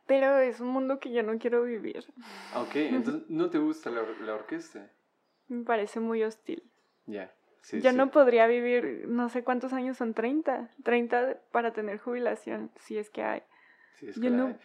[0.07, 2.05] Pero es un mundo que yo no quiero vivir.
[2.57, 4.91] Ok, entonces ¿no te gusta la, la orquesta?
[5.49, 6.71] Me parece muy hostil.
[7.07, 7.33] Ya.
[7.71, 12.99] Yo no podría vivir, no sé cuántos años son, 30, 30 para tener jubilación, si
[12.99, 13.43] es que hay.
[14.17, 14.59] Yo no,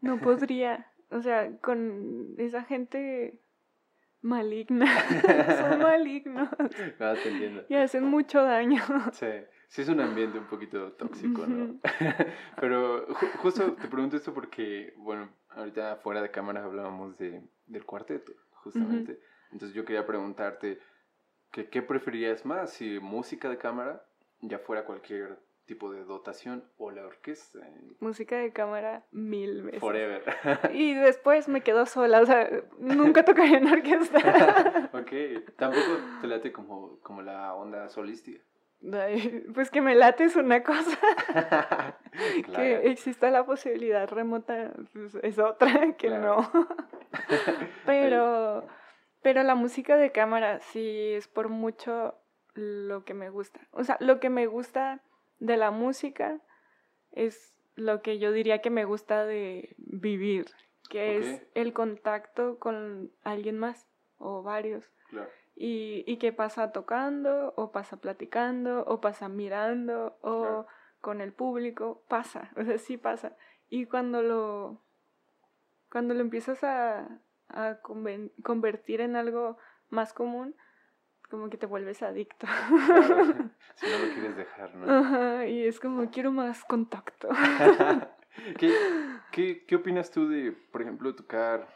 [0.00, 3.40] no podría, o sea, con esa gente
[4.22, 4.86] maligna,
[5.58, 6.48] son malignos.
[6.98, 7.64] No, te entiendo.
[7.68, 8.82] Y hacen mucho daño.
[9.12, 9.26] Sí,
[9.68, 11.80] sí es un ambiente un poquito tóxico, ¿no?
[12.60, 13.06] Pero
[13.38, 19.20] justo te pregunto esto porque, bueno, ahorita fuera de cámara hablábamos de, del cuarteto, justamente.
[19.52, 20.80] Entonces yo quería preguntarte
[21.50, 22.72] ¿Qué, ¿Qué preferirías más?
[22.72, 24.04] Si música de cámara,
[24.40, 27.58] ya fuera cualquier tipo de dotación o la orquesta.
[28.00, 29.80] Música de cámara mil veces.
[29.80, 30.22] Forever.
[30.72, 32.48] y después me quedo sola, o sea,
[32.78, 34.18] nunca tocaría en orquesta.
[34.92, 38.42] ok, tampoco te late como, como la onda solística.
[39.54, 40.98] pues que me late es una cosa.
[42.54, 46.50] Que exista la posibilidad remota pues, es otra que no.
[47.84, 48.66] Pero
[49.26, 52.14] pero la música de cámara sí es por mucho
[52.54, 53.58] lo que me gusta.
[53.72, 55.02] O sea, lo que me gusta
[55.38, 56.40] de la música
[57.12, 60.46] es lo que yo diría que me gusta de vivir,
[60.88, 63.86] que es el contacto con alguien más
[64.18, 64.90] o varios.
[65.54, 70.66] Y, y que pasa tocando, o pasa platicando, o pasa mirando, o
[71.00, 73.36] con el público, pasa, o sea, sí pasa.
[73.68, 74.82] Y cuando lo,
[75.90, 79.56] cuando lo empiezas a, a convertir en algo
[79.88, 80.54] más común,
[81.28, 82.46] como que te vuelves adicto.
[83.74, 85.44] si no lo quieres dejar, ¿no?
[85.44, 87.28] y es como, quiero más contacto.
[88.58, 88.72] ¿Qué,
[89.32, 91.68] qué, qué opinas tú de, por ejemplo, tocar,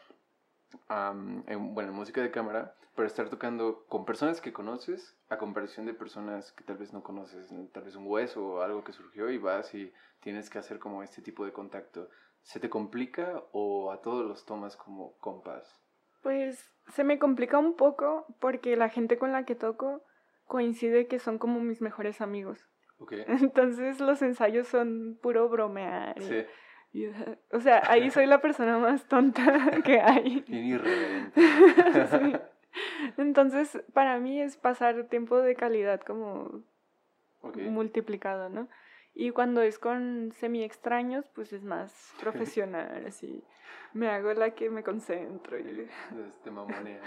[1.47, 5.95] en, bueno, música de cámara, pero estar tocando con personas que conoces a comparación de
[5.95, 9.39] personas que tal vez no conoces, tal vez un hueso o algo que surgió y
[9.39, 12.09] vas y tienes que hacer como este tipo de contacto?
[12.43, 15.79] ¿Se te complica o a todos los tomas como compas?
[16.23, 20.03] Pues se me complica un poco porque la gente con la que toco
[20.47, 22.67] coincide que son como mis mejores amigos.
[22.99, 23.25] Okay.
[23.29, 26.21] Entonces los ensayos son puro bromear.
[26.21, 27.07] Sí.
[27.53, 29.43] o sea, ahí soy la persona más tonta
[29.85, 30.41] que hay.
[30.49, 31.41] Bien irreverente.
[32.07, 32.33] sí.
[33.17, 36.63] Entonces, para mí es pasar tiempo de calidad como
[37.57, 38.69] multiplicado, ¿no?
[39.15, 43.43] Y cuando es con semi extraños, pues es más profesional, así.
[43.93, 45.59] Me hago la que me concentro.
[45.59, 45.89] Y...
[46.29, 47.01] Este mamonea.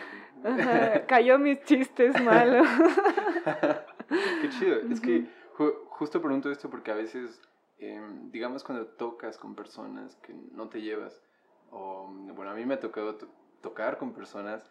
[1.08, 2.68] cayó mis chistes malos.
[4.41, 4.78] Qué chido.
[4.91, 5.26] Es que
[5.89, 7.41] justo pregunto esto porque a veces,
[7.80, 11.22] em, digamos, cuando tocas con personas que no te llevas,
[11.72, 13.18] o bueno, a mí me ha tocado
[13.62, 14.70] tocar con personas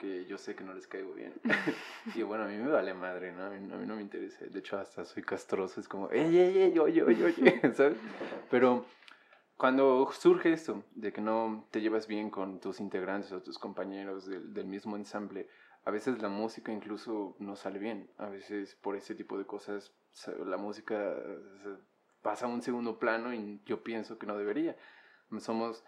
[0.00, 1.34] que yo sé que no les caigo bien.
[2.14, 3.44] y bueno, a mí me vale madre, ¿no?
[3.44, 4.46] A mí, no me interesa.
[4.46, 5.78] De hecho, hasta soy castroso.
[5.78, 7.98] Es como, ey, ey, ey, oye, oye, oye, ¿sabes?
[8.50, 8.86] Pero
[9.58, 14.24] cuando surge esto, de que no te llevas bien con tus integrantes o tus compañeros
[14.24, 15.48] del, del mismo ensamble,
[15.84, 18.10] a veces la música incluso no sale bien.
[18.16, 19.92] A veces por ese tipo de cosas
[20.46, 21.14] la música
[22.22, 24.76] pasa a un segundo plano y yo pienso que no debería.
[25.38, 25.84] Somos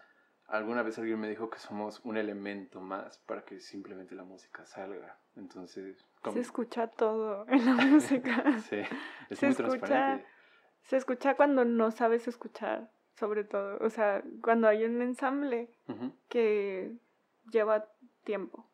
[0.47, 4.65] alguna vez alguien me dijo que somos un elemento más para que simplemente la música
[4.65, 5.17] salga.
[5.35, 8.59] Entonces, se escucha todo en la música.
[8.69, 8.81] sí,
[9.29, 10.27] es se muy escucha, transparente.
[10.83, 13.77] Se escucha cuando no sabes escuchar, sobre todo.
[13.79, 15.69] O sea, cuando hay un ensamble
[16.29, 16.93] que
[17.51, 17.87] lleva
[18.23, 18.69] tiempo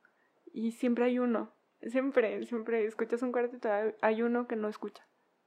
[0.52, 1.54] y siempre hay uno.
[1.82, 3.70] Siempre, siempre escuchas un cuarteto,
[4.02, 5.06] hay uno que no escucha.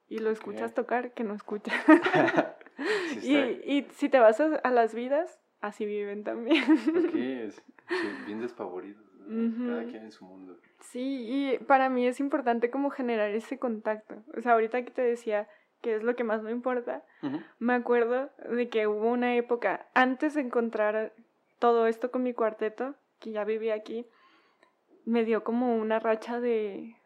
[0.08, 1.72] Y lo escuchas tocar que no escucha.
[3.22, 6.62] y, y si te vas a las vidas, así viven también.
[6.64, 7.62] Ok, es,
[8.26, 10.58] bien despavoridos, cada quien en su mundo.
[10.80, 14.16] Sí, y para mí es importante como generar ese contacto.
[14.36, 15.48] O sea, ahorita que te decía
[15.80, 17.04] que es lo que más me importa,
[17.58, 21.12] me acuerdo de que hubo una época, antes de encontrar
[21.58, 24.06] todo esto con mi cuarteto, que ya vivía aquí,
[25.04, 26.96] me dio como una racha de,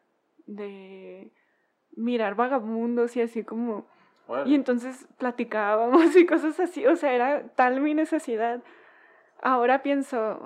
[0.47, 1.33] de
[1.93, 3.87] mirar vagabundos y así como
[4.45, 8.61] y entonces platicábamos y cosas así, o sea, era tal mi necesidad
[9.43, 10.41] ahora pienso,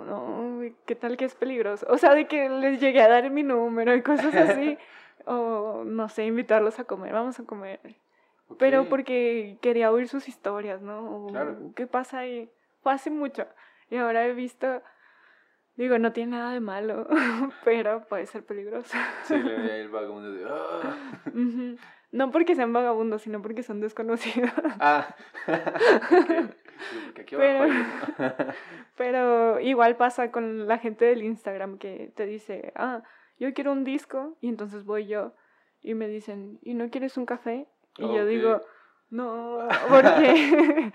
[0.87, 1.87] ¿qué tal que es peligroso?
[1.89, 4.79] O sea, de que les llegué a dar mi número y cosas así.
[5.27, 7.81] o no sé, invitarlos a comer, vamos a comer.
[8.59, 11.29] Pero porque quería oír sus historias, ¿no?
[11.31, 11.57] claro.
[11.77, 12.51] ¿Qué pasa ahí?
[12.83, 13.47] Fue hace mucho.
[13.91, 14.83] Y ahora he visto,
[15.77, 17.07] digo, no tiene nada de malo,
[17.65, 18.97] pero puede ser peligroso.
[19.23, 20.45] Sí, le veía el vagabundo de...
[20.49, 20.97] ¡Ah!
[22.13, 24.51] No porque sean vagabundos, sino porque son desconocidos.
[24.81, 25.15] Ah,
[27.31, 27.67] pero,
[28.97, 33.03] pero igual pasa con la gente del Instagram que te dice, ah,
[33.39, 35.35] yo quiero un disco, y entonces voy yo
[35.83, 37.67] y me dicen, ¿y no quieres un café?
[37.99, 38.61] Y yo digo,
[39.11, 40.93] no, porque,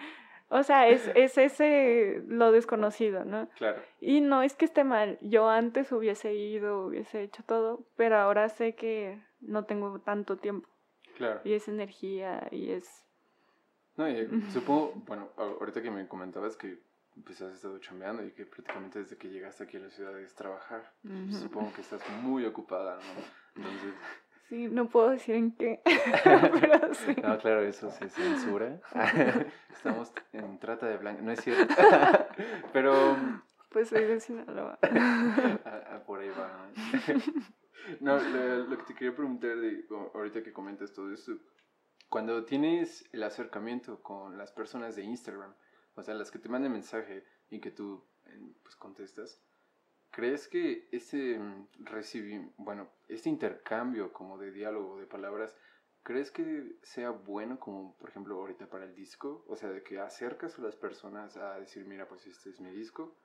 [0.49, 3.49] o sea, es, es ese lo desconocido, ¿no?
[3.57, 3.81] Claro.
[3.99, 8.49] Y no es que esté mal, yo antes hubiese ido, hubiese hecho todo, pero ahora
[8.49, 10.67] sé que no tengo tanto tiempo.
[11.15, 11.41] Claro.
[11.43, 13.03] Y es energía y es...
[13.97, 16.79] No, y supongo, bueno, ahorita que me comentabas que
[17.23, 20.35] pues has estado chambeando y que prácticamente desde que llegaste aquí a la ciudad es
[20.35, 20.91] trabajar.
[21.31, 23.63] Supongo que estás muy ocupada, ¿no?
[23.63, 23.93] Entonces...
[24.49, 25.81] Sí, no puedo decir en qué,
[26.23, 27.15] pero sí.
[27.23, 28.79] No, claro, eso se censura.
[29.71, 31.73] Estamos en trata de blanco, no es cierto.
[32.73, 33.17] pero...
[33.69, 34.77] Pues soy de Sinaloa.
[36.05, 36.69] por ahí va.
[37.99, 41.37] No, lo, que te quería preguntar, de, ahorita que comentas todo esto,
[42.09, 45.53] cuando tienes el acercamiento con las personas de Instagram,
[45.95, 48.03] o sea, las que te mandan mensaje y que tú
[48.63, 49.39] pues contestas,
[50.11, 55.55] ¿crees que ese mm, recibir, bueno, este intercambio como de diálogo, de palabras,
[56.03, 59.45] ¿crees que sea bueno como, por ejemplo, ahorita para el disco?
[59.47, 62.71] O sea, de que acercas a las personas a decir, mira, pues este es mi
[62.71, 63.15] disco,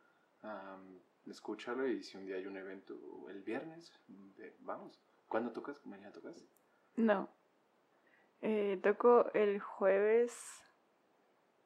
[1.26, 2.94] escúchalo y si un día hay un evento
[3.28, 3.92] el viernes,
[4.60, 5.00] vamos.
[5.28, 5.84] ¿Cuándo tocas?
[5.86, 6.44] ¿Mañana tocas?
[6.96, 7.28] No.
[8.42, 10.64] Eh, toco el jueves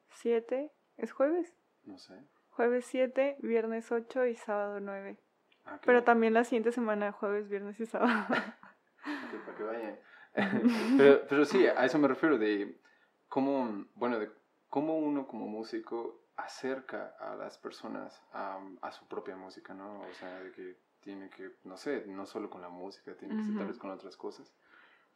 [0.09, 0.71] 7.
[0.97, 1.53] ¿Es jueves?
[1.83, 2.13] No sé.
[2.49, 5.17] Jueves 7, viernes 8 y sábado 9.
[5.65, 8.27] Ah, Pero también la siguiente semana, jueves, viernes y sábado.
[9.45, 9.99] para que vayan.
[10.97, 12.79] pero, pero sí, a eso me refiero, de
[13.27, 14.31] cómo, bueno, de
[14.69, 20.01] cómo uno como músico acerca a las personas a, a, su propia música, ¿no?
[20.01, 23.43] O sea, de que tiene que, no sé, no solo con la música, tiene que
[23.43, 24.53] ser tal vez con otras cosas.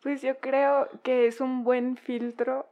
[0.01, 2.69] Pues yo creo que es un buen filtro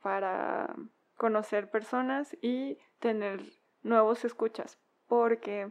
[0.00, 0.74] para
[1.16, 3.42] conocer personas y tener
[3.82, 5.70] nuevos escuchas, porque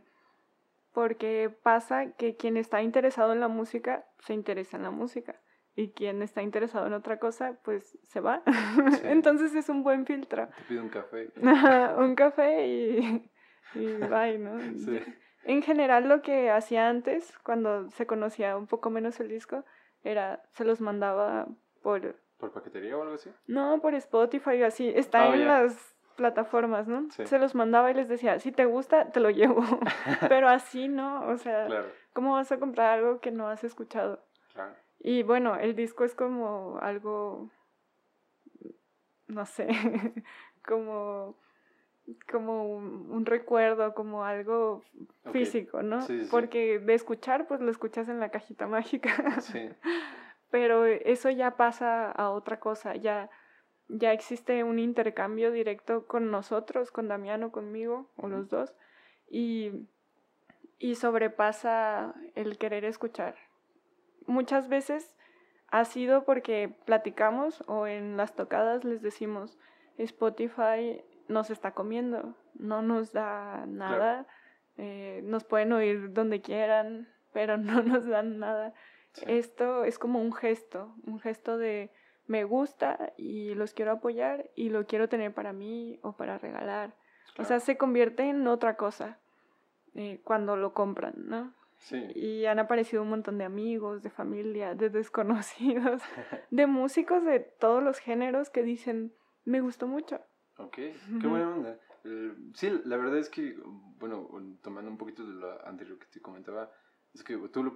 [0.92, 5.40] porque pasa que quien está interesado en la música se interesa en la música
[5.76, 8.44] y quien está interesado en otra cosa, pues se va.
[9.04, 10.48] Entonces es un buen filtro.
[10.48, 11.32] Te pido un café.
[11.98, 13.32] un café y,
[13.76, 14.60] y bye, ¿no?
[14.78, 15.00] Sí.
[15.44, 19.64] En general lo que hacía antes, cuando se conocía un poco menos el disco,
[20.04, 21.48] era, se los mandaba
[21.82, 22.16] por...
[22.38, 23.32] ¿Por paquetería o algo así?
[23.48, 24.90] No, por Spotify, así.
[24.90, 27.10] Está ah, en las plataformas, ¿no?
[27.10, 29.62] Se los mandaba y les decía, si te gusta, te lo llevo.
[30.30, 31.26] Pero así, ¿no?
[31.28, 31.68] O sea,
[32.14, 34.22] ¿cómo vas a comprar algo que no has escuchado?
[34.54, 34.76] Claro.
[35.00, 37.50] Y bueno, el disco es como algo,
[39.28, 39.68] no sé,
[40.66, 41.38] como,
[42.30, 44.84] como un, recuerdo, como algo
[45.32, 46.06] físico, ¿no?
[46.30, 49.40] Porque de escuchar, pues lo escuchas en la cajita mágica.
[49.42, 49.70] Sí.
[50.52, 53.30] Pero eso ya pasa a otra cosa, ya,
[53.88, 58.74] ya existe un intercambio directo con nosotros, con Damiano, conmigo, o los dos,
[59.30, 59.88] y,
[60.78, 63.49] y sobrepasa el querer escuchar
[64.28, 65.16] muchas veces
[65.68, 69.58] ha sido porque platicamos o en las tocadas les decimos,
[69.98, 74.26] Spotify nos está comiendo, no nos da nada,
[74.78, 78.74] eh, nos pueden oír donde quieran, pero no nos dan nada.
[79.28, 81.92] Esto es como un gesto, un gesto de
[82.28, 86.94] me gusta y los quiero apoyar y lo quiero tener para mí o para regalar.
[87.38, 89.18] O sea, se convierte en otra cosa
[89.96, 91.54] eh, cuando lo compran, ¿no?
[92.16, 96.02] Y han aparecido un montón de amigos, de familia, de desconocidos,
[96.52, 99.14] de músicos de todos los géneros que dicen,
[99.46, 100.22] me gustó mucho.
[100.58, 101.80] Ok, qué buena onda.
[102.54, 103.58] sí, la verdad es que,
[103.98, 104.30] bueno,
[104.62, 106.70] tomando un poquito de lo anterior que te comentaba,
[107.14, 107.76] es que tú lo...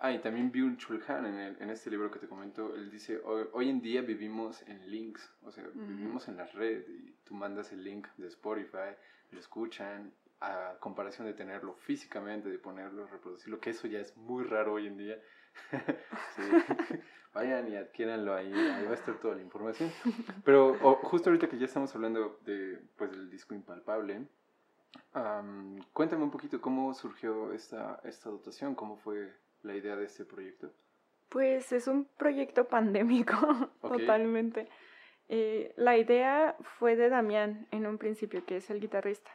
[0.00, 3.20] Ah, y también vi un Chulhan en, en este libro que te comento, él dice,
[3.24, 7.72] hoy, en día vivimos en links, o sea, vivimos en la red y tú mandas
[7.72, 8.94] el link de Spotify,
[9.30, 14.44] lo escuchan a comparación de tenerlo físicamente, de ponerlo, reproducirlo, que eso ya es muy
[14.44, 15.18] raro hoy en día.
[17.34, 19.92] Vayan y adquiéranlo ahí, ahí va a estar toda la información.
[20.44, 24.26] Pero justo ahorita que ya estamos hablando de, pues, del disco impalpable,
[25.92, 29.32] cuéntame un poquito cómo surgió esta, esta dotación, cómo fue
[29.62, 30.72] la idea de este proyecto.
[31.28, 33.36] Pues es un proyecto pandémico,
[33.82, 34.68] totalmente.
[35.28, 39.30] Eh, la idea fue de Damián en un principio, que es el guitarrista,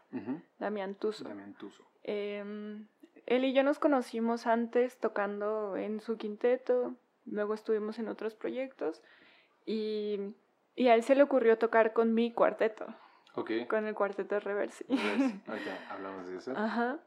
[0.58, 1.24] Damián Tuso.
[1.24, 1.84] Damián Tuso.
[2.04, 2.88] Em,
[3.28, 9.04] él y yo nos conocimos antes tocando en su quinteto, luego estuvimos en otros proyectos
[9.66, 10.20] y,
[10.76, 12.86] y a él se le ocurrió tocar con mi cuarteto.
[13.36, 13.52] Ok.
[13.70, 14.86] Con el cuarteto Reversi.
[15.48, 16.54] Ahorita hablamos de eso.
[16.56, 17.00] Ajá.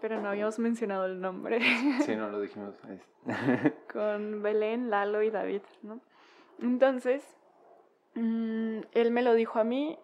[0.00, 1.60] Pero no habíamos mencionado el nombre.
[2.02, 2.74] Sí, no lo dijimos.
[3.92, 6.00] con Belén, Lalo y David, ¿no?
[6.60, 7.24] Entonces,
[8.14, 9.98] mm, él me lo dijo a mí,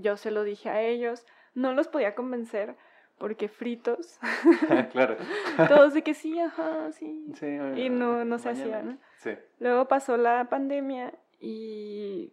[0.00, 1.24] yo se lo dije a ellos.
[1.54, 2.76] No los podía convencer
[3.18, 4.18] porque fritos.
[4.92, 5.16] claro.
[5.68, 7.32] Todos de que sí, ajá, sí.
[7.34, 8.98] sí y no, no se hacía, ¿no?
[9.18, 9.32] Sí.
[9.58, 12.32] Luego pasó la pandemia y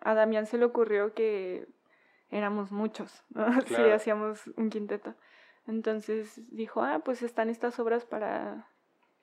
[0.00, 1.68] a Damián se le ocurrió que
[2.30, 3.46] éramos muchos, ¿no?
[3.66, 5.14] Sí, hacíamos un quinteto.
[5.66, 8.66] Entonces dijo, ah, pues están estas obras para,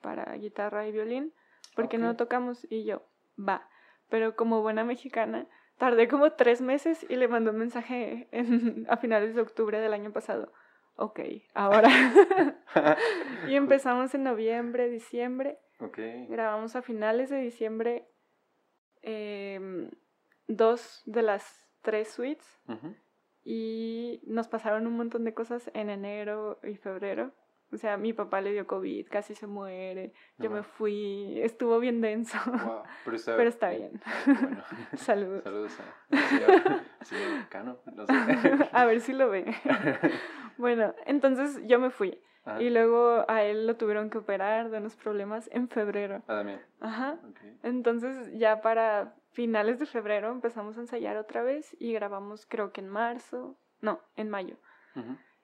[0.00, 1.34] para guitarra y violín,
[1.76, 2.66] porque no tocamos?
[2.70, 3.02] Y yo,
[3.38, 3.68] va.
[4.10, 5.46] Pero como buena mexicana,
[5.78, 8.28] tardé como tres meses y le mandó un mensaje
[8.88, 10.52] a finales de octubre del año pasado.
[10.96, 11.20] Ok,
[11.54, 11.88] ahora.
[13.48, 15.58] y empezamos en noviembre, diciembre.
[15.78, 16.26] Okay.
[16.26, 18.06] Grabamos a finales de diciembre
[19.00, 19.90] em,
[20.46, 22.60] dos de las tres suites
[23.42, 27.32] y nos pasaron un montón de cosas en enero y febrero.
[27.72, 32.00] O sea, mi papá le dio COVID, casi se muere, yo me fui, estuvo bien
[32.00, 32.36] denso.
[33.04, 34.00] Pero, está, bien.
[34.96, 35.44] Saludos.
[35.44, 38.12] Saludos a señor, Cano, no sé.
[38.72, 39.54] a ver si lo ve.
[40.58, 42.20] bueno, entonces yo me fui.
[42.58, 46.22] Y luego a él lo tuvieron que operar de unos problemas en febrero.
[46.26, 46.60] Ah, también.
[46.80, 47.18] Ajá.
[47.62, 52.80] Entonces ya para finales de febrero empezamos a ensayar otra vez y grabamos creo que
[52.80, 54.56] en marzo, no, en mayo.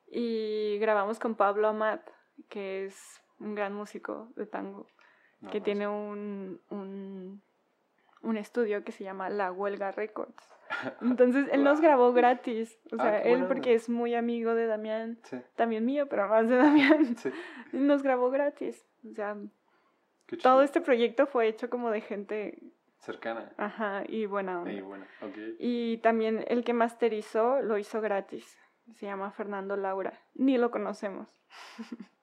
[0.08, 2.00] Y grabamos con Pablo Amat,
[2.48, 4.86] que es un gran músico de tango,
[5.50, 7.42] que tiene un, un,
[8.22, 10.50] un, estudio que se llama La Huelga Records.
[11.00, 15.18] Entonces él nos grabó gratis, o ah, sea, él porque es muy amigo de Damián,
[15.54, 17.16] también mío, pero más de Damián,
[17.72, 18.84] nos grabó gratis.
[19.08, 19.36] O sea,
[20.42, 22.58] todo este proyecto fue hecho como de gente
[22.98, 23.52] cercana.
[23.56, 24.72] Ajá, y buena onda.
[24.72, 25.06] Y, bueno,
[25.58, 28.58] y también el que masterizó lo hizo gratis.
[28.94, 30.12] Se llama Fernando Laura.
[30.34, 31.28] Ni lo conocemos.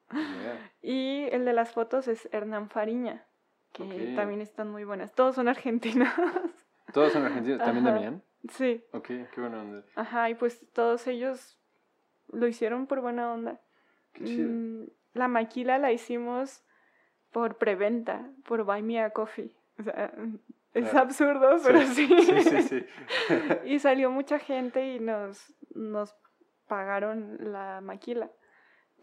[0.82, 3.26] y el de las fotos es Hernán Fariña,
[3.72, 5.14] que también están muy buenas.
[5.14, 6.10] Todos son argentinos.
[6.94, 7.60] ¿Todos son argentinos?
[7.60, 8.24] ¿También Damián?
[8.50, 8.84] Sí.
[8.92, 9.84] Ok, qué buena onda.
[9.96, 11.58] Ajá, y pues todos ellos
[12.32, 13.60] lo hicieron por buena onda.
[14.14, 14.50] Qué chido.
[14.50, 16.64] Mm, la maquila la hicimos
[17.32, 19.56] por preventa, por Buy Me a Coffee.
[19.80, 20.14] O sea,
[20.74, 22.08] es absurdo, pero sí.
[22.08, 22.86] Sí, sí, sí.
[23.66, 26.16] y salió mucha gente y nos, nos
[26.68, 28.30] pagaron la maquila.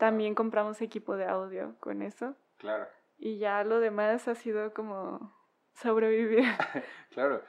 [0.00, 2.34] También compramos equipo de audio con eso.
[2.56, 2.86] Claro.
[3.18, 5.30] Y ya lo demás ha sido como
[5.74, 6.42] sobrevivir.
[7.10, 7.42] claro.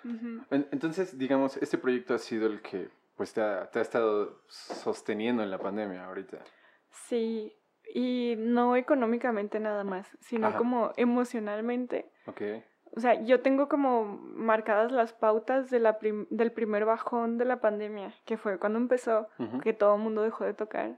[0.50, 5.44] Entonces, digamos, este proyecto ha sido el que pues te ha, te ha estado sosteniendo
[5.44, 6.40] en la pandemia ahorita.
[6.90, 7.56] Sí,
[7.94, 12.12] y no económicamente nada más, sino como emocionalmente.
[12.26, 12.66] Okay.
[12.98, 17.62] O sea, yo tengo como marcadas las pautas de la del primer bajón de la
[17.62, 19.30] pandemia, que fue cuando empezó,
[19.64, 20.98] que todo el mundo dejó de tocar.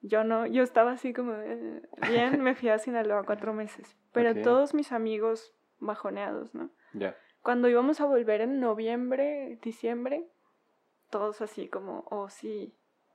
[0.00, 4.40] Yo no, yo estaba así como, eh, bien, me fui a Sinaloa cuatro meses, pero
[4.42, 6.70] todos mis amigos bajoneados, ¿no?
[6.92, 7.16] Ya.
[7.42, 10.26] Cuando íbamos a volver en noviembre, diciembre,
[11.10, 12.74] todos así como, oh sí,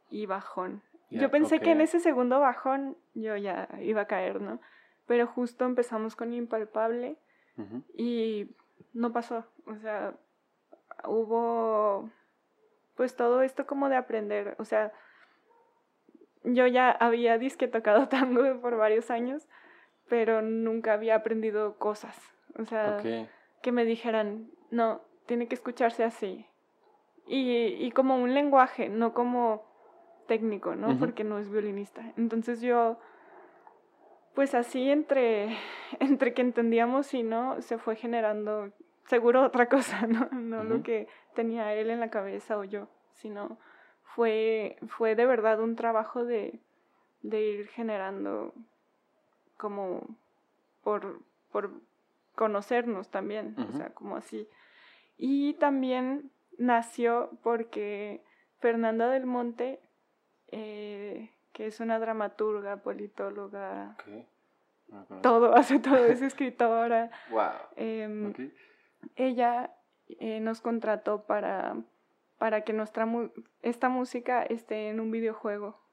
[0.10, 0.84] y bajón.
[1.10, 4.60] yo pensé que en ese segundo bajón yo ya iba a caer, ¿no?
[5.06, 7.18] Pero justo empezamos con Impalpable
[7.96, 8.56] y
[8.94, 9.46] no pasó.
[9.66, 10.16] O sea,
[11.06, 12.10] hubo
[12.96, 14.56] pues todo esto como de aprender.
[14.60, 14.94] O sea,
[16.44, 19.48] yo ya había disque tocado tango por varios años,
[20.08, 22.18] pero nunca había aprendido cosas.
[22.60, 23.02] O sea,
[23.62, 26.46] que me dijeran, no, tiene que escucharse así.
[27.26, 29.64] Y, y como un lenguaje, no como
[30.28, 31.00] técnico, ¿no?
[31.00, 32.14] Porque no es violinista.
[32.18, 33.00] Entonces yo
[34.34, 35.58] pues así entre,
[36.00, 38.72] entre que entendíamos y no, se fue generando
[39.06, 43.58] seguro otra cosa, no, no lo que tenía él en la cabeza o yo, sino
[44.16, 46.60] fue, fue de verdad un trabajo de,
[47.22, 48.54] de ir generando
[49.58, 50.16] como
[50.84, 51.20] por,
[51.52, 51.72] por
[52.36, 54.48] conocernos también, o sea, como así.
[55.18, 58.24] Y también nació porque
[58.60, 59.80] Fernanda del Monte
[60.56, 63.96] eh, que es una dramaturga, politóloga.
[65.22, 67.10] todo, hace todo, es escritora.
[67.30, 67.52] wow.
[67.76, 68.34] Em,
[69.16, 69.72] ella
[70.20, 71.78] eh, nos contrató para,
[72.38, 73.08] para que nuestra
[73.62, 75.84] esta música esté en un videojuego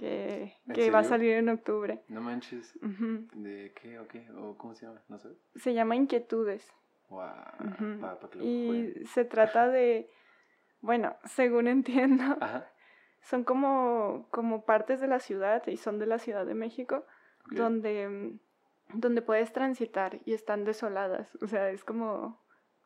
[0.00, 2.02] que, que va a salir en octubre.
[2.08, 2.72] No manches.
[2.80, 4.26] ¿De qué o qué?
[4.30, 5.02] ¿O cómo se llama?
[5.08, 5.28] No sé.
[5.56, 6.66] Se llama Inquietudes.
[8.40, 10.08] y se trata de,
[10.80, 12.24] bueno, según entiendo,
[13.20, 17.04] son como, como partes de la ciudad y son de la Ciudad de México,
[17.50, 18.38] donde,
[18.94, 21.36] donde puedes transitar y están desoladas.
[21.42, 22.39] O sea, es como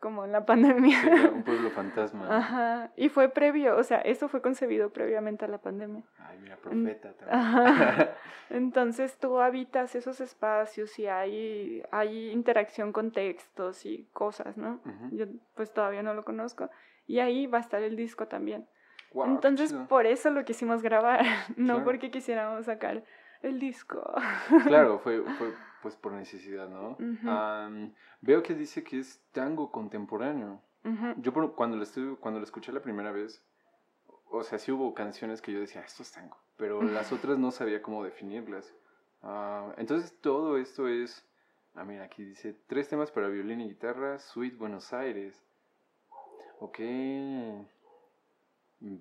[0.04, 1.30] como en la pandemia.
[1.32, 2.26] un pueblo fantasma.
[2.28, 2.90] Ajá.
[2.94, 6.02] Y fue previo, o sea, eso fue concebido previamente a la pandemia.
[6.18, 7.40] Ay, mira, profeta también.
[7.40, 8.10] Ajá.
[8.50, 14.82] Entonces tú habitas esos espacios y hay, hay interacción con textos y cosas, ¿no?
[15.10, 15.24] Yo
[15.54, 16.68] pues todavía no lo conozco.
[17.06, 18.68] Y ahí va a estar el disco también.
[19.14, 21.22] Entonces por eso lo quisimos grabar,
[21.56, 23.04] no porque quisiéramos sacar
[23.40, 24.02] el disco.
[24.66, 25.54] Claro, fue, fue
[25.84, 26.96] pues por necesidad, ¿no?
[28.22, 30.62] veo que dice que es tango contemporáneo.
[31.18, 33.44] Yo cuando lo, estuve, cuando lo escuché la primera vez,
[34.30, 37.50] o sea, sí hubo canciones que yo decía, esto es tango, pero las otras no
[37.50, 38.74] sabía cómo definirlas.
[39.22, 41.22] Ah, entonces todo esto es,
[41.74, 45.38] ah, mira, aquí dice, tres temas para violín y guitarra, Suite Buenos Aires.
[46.60, 46.78] Ok.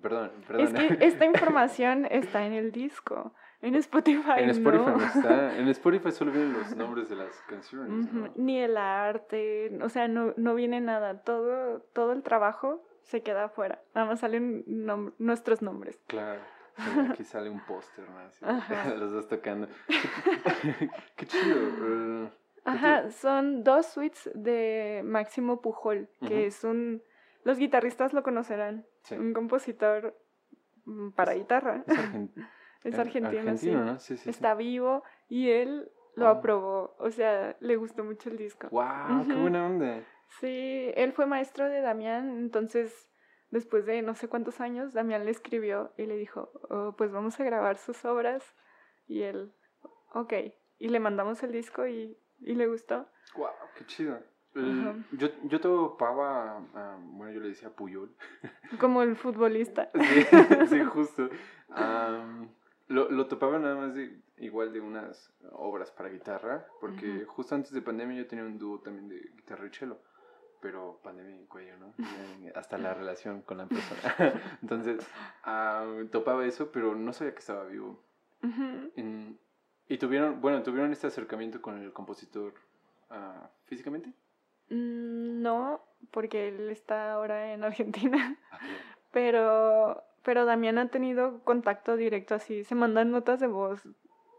[0.00, 0.66] Perdón, perdón.
[0.66, 3.34] Es que esta información está en el disco.
[3.60, 4.38] En Spotify.
[4.38, 5.56] En Spotify no, está.
[5.58, 8.08] En Spotify solo vienen los nombres de las canciones.
[8.36, 11.22] Ni el arte, o sea, no, no viene nada.
[11.22, 13.82] Todo, todo el trabajo se queda afuera.
[13.94, 14.64] Nada más salen
[15.18, 15.98] nuestros nombres.
[16.06, 16.40] Claro.
[17.10, 18.96] Aquí sale un póster, ¿no?
[18.96, 19.68] los dos tocando.
[21.16, 22.24] Qué, chido.
[22.24, 22.30] Eh,
[22.64, 27.02] Ajá, son dos suites de Máximo Pujol, que es un...
[27.44, 28.86] Los guitarristas lo conocerán.
[29.12, 30.18] Un compositor
[30.86, 31.84] mm, para guitarra.
[32.82, 34.14] Es argentino, sí.
[34.28, 36.96] Está vivo y él lo aprobó.
[36.98, 38.68] O sea, le gustó mucho el disco.
[38.70, 39.26] ¡Wow!
[39.26, 40.04] ¡Qué buena onda!
[40.40, 43.08] Sí, él fue maestro de Damián, entonces
[43.50, 47.38] después de no sé cuántos años, Damián le escribió y le dijo, oh, pues vamos
[47.38, 48.42] a grabar sus obras.
[49.06, 49.52] Y él,
[50.14, 50.32] ok.
[50.78, 53.06] Y le mandamos el disco y, y le gustó.
[53.36, 53.50] ¡Wow!
[53.76, 54.18] ¡Qué chido!
[55.12, 56.60] Yo, yo topaba,
[57.12, 58.14] bueno, yo le decía Puyol.
[58.80, 59.90] Como el futbolista.
[59.94, 60.26] sí,
[60.68, 61.28] sí, justo.
[62.88, 67.72] Lo, lo topaba nada más de, igual de unas obras para guitarra, porque justo antes
[67.72, 69.98] de pandemia yo tenía un dúo también de guitarra y cello,
[70.60, 71.94] pero pandemia en cuello, ¿no?
[72.54, 74.40] hasta la relación con la persona.
[74.62, 75.06] Entonces,
[76.10, 78.02] topaba eso, pero no sabía que estaba vivo.
[79.88, 82.54] y tuvieron, bueno, tuvieron este acercamiento con el compositor
[83.10, 84.12] uh, físicamente.
[84.70, 85.80] Mm, no,
[86.10, 88.38] porque él está ahora en Argentina.
[88.50, 88.58] Ah,
[89.12, 93.82] pero pero Damián ha tenido contacto directo así, se mandan notas de voz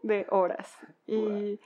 [0.02, 0.76] de horas.
[1.08, 1.60] Y,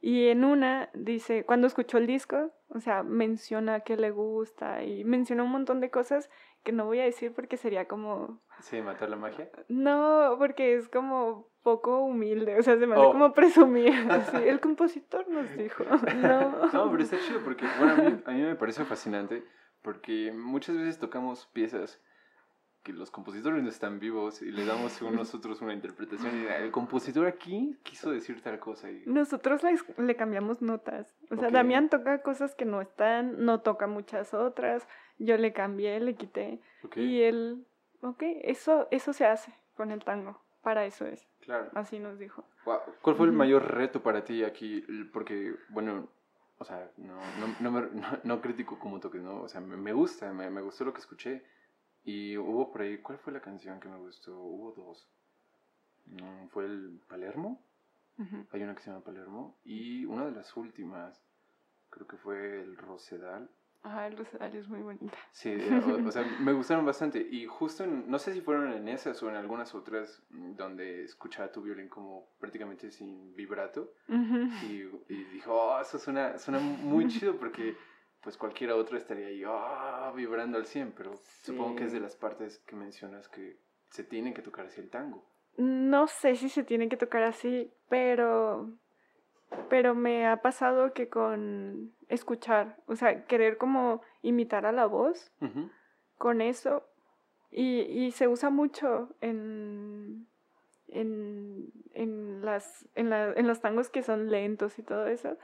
[0.00, 5.04] y en una dice, cuando escuchó el disco, o sea, menciona que le gusta y
[5.04, 6.30] menciona un montón de cosas
[6.62, 8.40] que no voy a decir porque sería como...
[8.60, 9.50] Sí, matar la magia.
[9.68, 13.10] No, porque es como poco humilde, o sea, se me hace oh.
[13.10, 13.92] como presumir.
[14.08, 15.82] Así, el compositor nos dijo.
[16.16, 16.70] No.
[16.72, 19.44] no, pero está chido porque, bueno, a mí, a mí me parece fascinante
[19.82, 22.00] porque muchas veces tocamos piezas
[22.84, 26.70] que los compositores no están vivos y le damos a nosotros una interpretación y el
[26.70, 28.88] compositor aquí quiso decir tal cosa.
[28.88, 29.02] Y...
[29.06, 29.62] Nosotros
[29.98, 31.16] le, cambiamos notas.
[31.32, 34.86] O sea, Damián toca cosas que no están, no toca muchas otras.
[35.18, 36.60] Yo le cambié, le quité.
[36.94, 37.66] Y él,
[38.02, 40.45] ok, eso, eso se hace con el tango.
[40.66, 41.24] Para eso es.
[41.42, 41.70] Claro.
[41.74, 42.44] Así nos dijo.
[42.64, 44.84] ¿Cuál fue el mayor reto para ti aquí?
[45.12, 46.08] Porque, bueno,
[46.58, 47.20] o sea, no,
[47.60, 47.88] no, no,
[48.24, 49.42] no, critico como toques, ¿no?
[49.42, 51.44] O sea, me, gusta, me, me gustó lo que escuché
[52.02, 54.36] y hubo por ahí, ¿cuál fue la canción que me gustó?
[54.36, 55.08] Hubo dos.
[56.50, 57.62] Fue el Palermo.
[58.50, 59.56] Hay una que se llama Palermo.
[59.62, 61.22] Y una de las últimas,
[61.90, 63.48] creo que fue el Rosedal.
[63.82, 65.16] Ajá, el Rosedal es muy bonita.
[65.32, 65.54] Sí,
[66.06, 67.20] o, sea, me gustaron bastante.
[67.20, 71.52] Y justo, no sé si fueron en esas o en algunas otras, mm, donde escuchaba
[71.52, 73.92] tu violín como prácticamente sin vibrato.
[74.08, 74.82] y,
[75.12, 77.76] y dijo, oh, eso suena, suena muy chido porque
[78.26, 82.16] pues cualquier otro estaría ahí ah, vibrando al 100, pero supongo que es de las
[82.16, 85.24] partes que mencionas que se tienen que tocar así el tango.
[85.56, 88.68] No sé si se tienen que tocar así, pero
[89.68, 95.32] pero me ha pasado que con escuchar, o sea, querer como imitar a la voz,
[96.18, 96.84] con eso,
[97.50, 100.26] y, y, se usa mucho en,
[100.88, 105.36] en, en, las, en, la, en los tangos que son lentos y todo eso,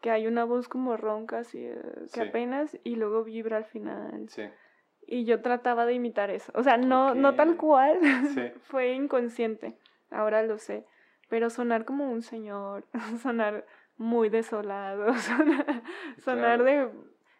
[0.00, 1.80] que hay una voz como ronca, así, eh,
[2.12, 4.28] que apenas, y luego vibra al final.
[4.28, 4.44] Sí.
[5.06, 6.52] Y yo trataba de imitar eso.
[6.54, 7.98] O sea, no, no tal cual,
[8.62, 9.74] fue inconsciente,
[10.10, 10.84] ahora lo sé.
[11.28, 12.84] Pero sonar como un señor,
[13.22, 15.12] sonar muy desolado,
[16.18, 16.90] sonar, de...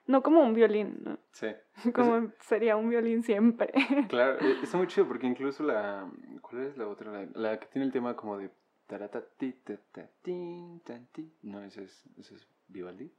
[0.07, 1.19] No como un violín, ¿no?
[1.33, 1.49] Sí.
[1.95, 3.71] Como sería un violín siempre.
[4.09, 6.11] Claro, e, está muy chido porque incluso la...
[6.41, 7.29] ¿Cuál es la otra?
[7.35, 8.51] la que tiene el tema como de
[11.43, 13.13] no, ese es, ese es Vivaldi.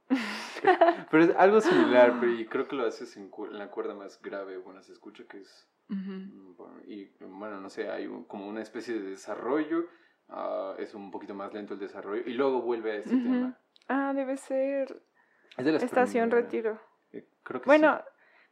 [1.10, 4.58] pero es algo similar, pero y creo que lo haces en, la cuerda más grave,
[4.58, 5.68] bueno, se escucha que es...
[6.86, 9.86] Y bueno, no sé, hay como una especie de desarrollo,
[10.30, 13.58] uh, es un poquito más lento el desarrollo, y luego vuelve a este tema.
[13.88, 15.02] Ah, debe ser...
[15.56, 16.80] Es de la Estación Retiro.
[17.12, 18.00] Eh, creo que bueno,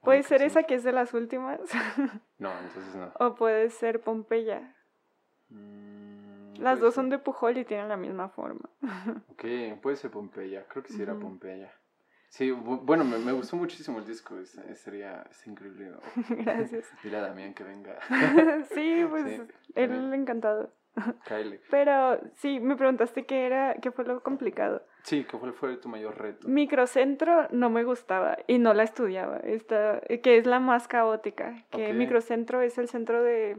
[0.03, 1.61] puede ser esa que es de las últimas.
[2.39, 3.13] no, entonces no.
[3.19, 4.75] O puede ser Pompeya.
[5.49, 8.69] Mm, las dos son de Pujol y tienen la misma forma.
[9.31, 10.67] ok, puede ser Pompeya.
[10.69, 11.73] Creo que sí era Pompeya.
[12.31, 15.93] Sí, bueno, me, me, gustó muchísimo el disco, es, sería es increíble.
[16.29, 16.87] Gracias.
[17.03, 17.99] Dile a Damián que venga.
[18.75, 19.41] sí, pues
[19.75, 20.71] él encantado.
[21.27, 21.61] Kyle.
[21.71, 24.83] Pero sí, me preguntaste qué era, qué fue lo complicado.
[25.03, 26.49] Sí, ¿qué fue, fue tu mayor reto?
[26.49, 31.93] Microcentro no me gustaba y no la estudiaba, esta, que es la más caótica, que
[31.95, 33.57] Microcentro es el centro de,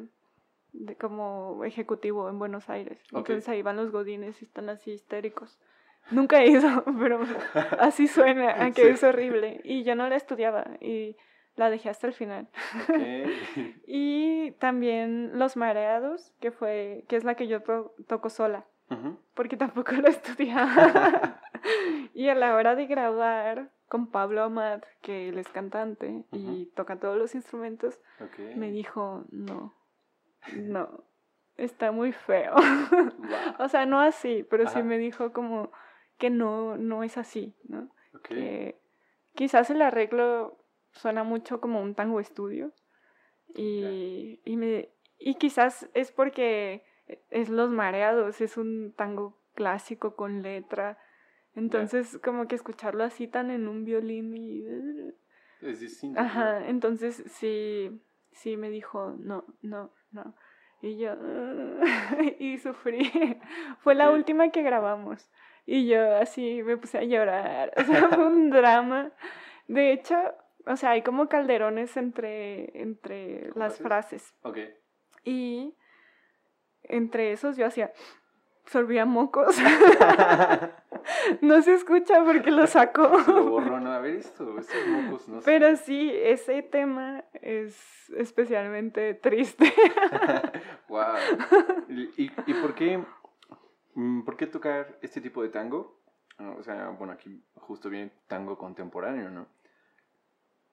[0.73, 3.01] de como ejecutivo en Buenos Aires.
[3.11, 5.59] Entonces ahí van los godines y están así histéricos.
[6.11, 7.21] Nunca he ido, pero
[7.79, 9.61] así suena, que es horrible.
[9.63, 11.15] Y yo no la estudiaba y
[11.59, 12.47] la dejé hasta el final.
[13.85, 17.61] y también Los Mareados, que fue que es la que yo
[18.07, 18.65] toco sola,
[19.33, 21.41] porque tampoco la estudiaba.
[22.13, 26.97] y a la hora de grabar con Pablo Amat, que él es cantante y toca
[26.97, 27.99] todos los instrumentos,
[28.55, 29.75] me dijo, no,
[30.55, 31.03] no,
[31.57, 32.55] está muy feo.
[33.59, 35.71] o sea, no así, pero sí me dijo como
[36.17, 37.89] que no, no es así, ¿no?
[38.23, 38.79] Que
[39.35, 40.58] quizás el arreglo
[40.91, 42.73] suena mucho como un tango estudio
[43.55, 46.83] y, y, me, y quizás es porque
[47.29, 50.97] es Los Mareados, es un tango clásico con letra,
[51.55, 54.65] entonces como que escucharlo así tan en un violín y...
[55.61, 56.19] Es distinto.
[56.19, 58.01] Ajá, entonces sí,
[58.31, 60.35] sí me dijo, no, no, no.
[60.81, 61.15] Y yo,
[62.39, 63.11] y sufrí.
[63.79, 65.29] Fue la última que grabamos.
[65.65, 67.73] Y yo así me puse a llorar.
[67.77, 69.11] O sea, fue un drama.
[69.67, 70.15] De hecho,
[70.69, 74.33] o sea, hay como calderones entre, entre las frases.
[74.43, 74.57] Ok.
[75.23, 75.75] Y
[76.83, 77.91] entre esos yo hacía,
[78.65, 79.57] sorbía mocos.
[81.41, 83.07] no se escucha porque lo sacó.
[83.27, 89.73] lo borró, no haber visto, estos mocos no Pero sí, ese tema es especialmente triste.
[90.87, 91.15] wow.
[91.89, 93.03] ¿Y, y por qué
[93.99, 95.99] Mm, ¿Por qué tocar este tipo de tango?
[96.57, 99.47] O sea, bueno, aquí justo viene tango contemporáneo, ¿no?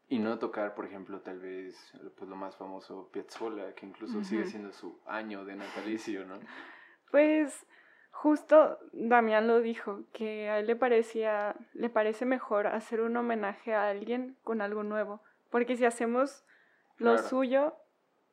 [0.08, 4.46] Y no tocar, por ejemplo, tal vez pues, lo más famoso, Piazzolla, que incluso sigue
[4.46, 6.38] siendo su año de natalicio, ¿no?
[7.10, 7.66] Pues
[8.12, 13.74] justo Damián lo dijo, que a él le parecía, le parece mejor hacer un homenaje
[13.74, 16.44] a alguien con algo nuevo, porque si hacemos
[16.98, 17.74] lo suyo,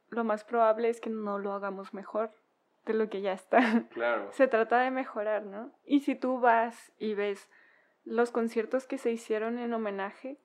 [0.09, 2.31] lo más probable es que no lo hagamos mejor
[2.85, 3.57] de lo que ya está.
[3.93, 4.31] Claro.
[4.31, 5.71] Se trata de mejorar, ¿no?
[5.85, 7.49] Y si tú vas y ves
[8.05, 10.37] los conciertos que se hicieron en homenaje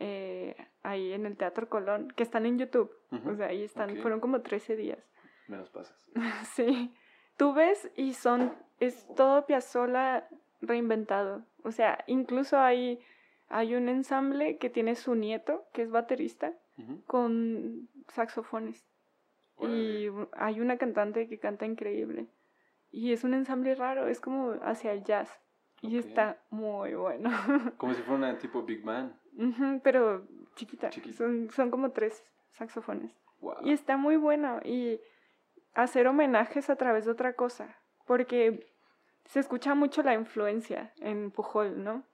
[0.00, 2.90] eh, ahí en el Teatro Colón, que están en YouTube,
[3.26, 4.98] o sea, ahí están, fueron como 13 días.
[5.46, 6.10] Me los pasas.
[6.54, 6.92] sí.
[7.36, 10.28] Tú ves y son, es todo Piazzolla
[10.60, 11.44] reinventado.
[11.62, 13.00] O sea, incluso hay,
[13.48, 16.54] hay un ensamble que tiene su nieto, que es baterista,
[17.06, 18.86] con saxofones.
[19.60, 22.26] Y hay una cantante que canta increíble.
[22.90, 25.40] Y es un ensamble raro, es como hacia el jazz.
[25.82, 27.30] Y está muy bueno.
[27.78, 29.18] Como si fuera una tipo Big Man.
[29.82, 30.90] Pero chiquita.
[31.12, 33.12] Son, son como tres saxofones.
[33.62, 34.60] Y está muy bueno.
[34.64, 35.00] Y
[35.74, 37.76] hacer homenajes a través de otra cosa.
[38.06, 38.66] Porque
[39.24, 42.04] se escucha mucho la influencia en Pujol, ¿no?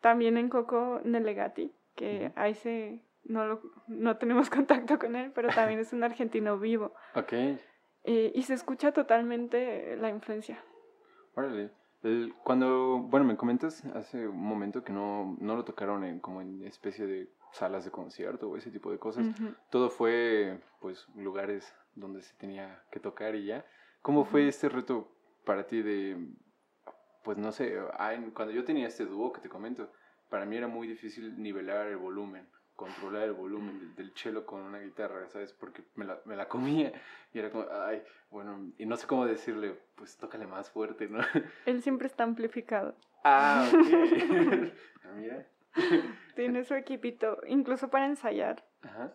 [0.00, 5.48] También en Coco Nelegati, que ahí se no, lo, no tenemos contacto con él, pero
[5.48, 6.94] también es un argentino vivo.
[7.14, 7.32] Ok.
[8.04, 10.62] Eh, y se escucha totalmente la influencia.
[11.34, 11.70] Órale.
[12.44, 16.62] Cuando, bueno, me comentas hace un momento que no, no lo tocaron en, como en
[16.64, 19.26] especie de salas de concierto o ese tipo de cosas.
[19.70, 23.64] Todo fue, pues, lugares donde se tenía que tocar y ya.
[24.02, 25.10] ¿Cómo fue este reto
[25.44, 26.16] para ti de,
[27.24, 27.76] pues, no sé,
[28.34, 29.90] cuando yo tenía este dúo que te comento,
[30.30, 34.78] para mí era muy difícil nivelar el volumen controlar el volumen del, cello con una
[34.78, 35.52] guitarra, ¿sabes?
[35.52, 36.92] Porque me la, me la comía
[37.34, 41.18] y era como, ay, bueno, y no sé cómo decirle, pues tócale más fuerte, ¿no?
[41.66, 42.94] Él siempre está amplificado.
[43.24, 43.78] Ah, ok.
[45.04, 45.46] Ah, mira.
[46.34, 48.64] Tiene su equipito, incluso para ensayar.
[48.82, 49.14] Ajá.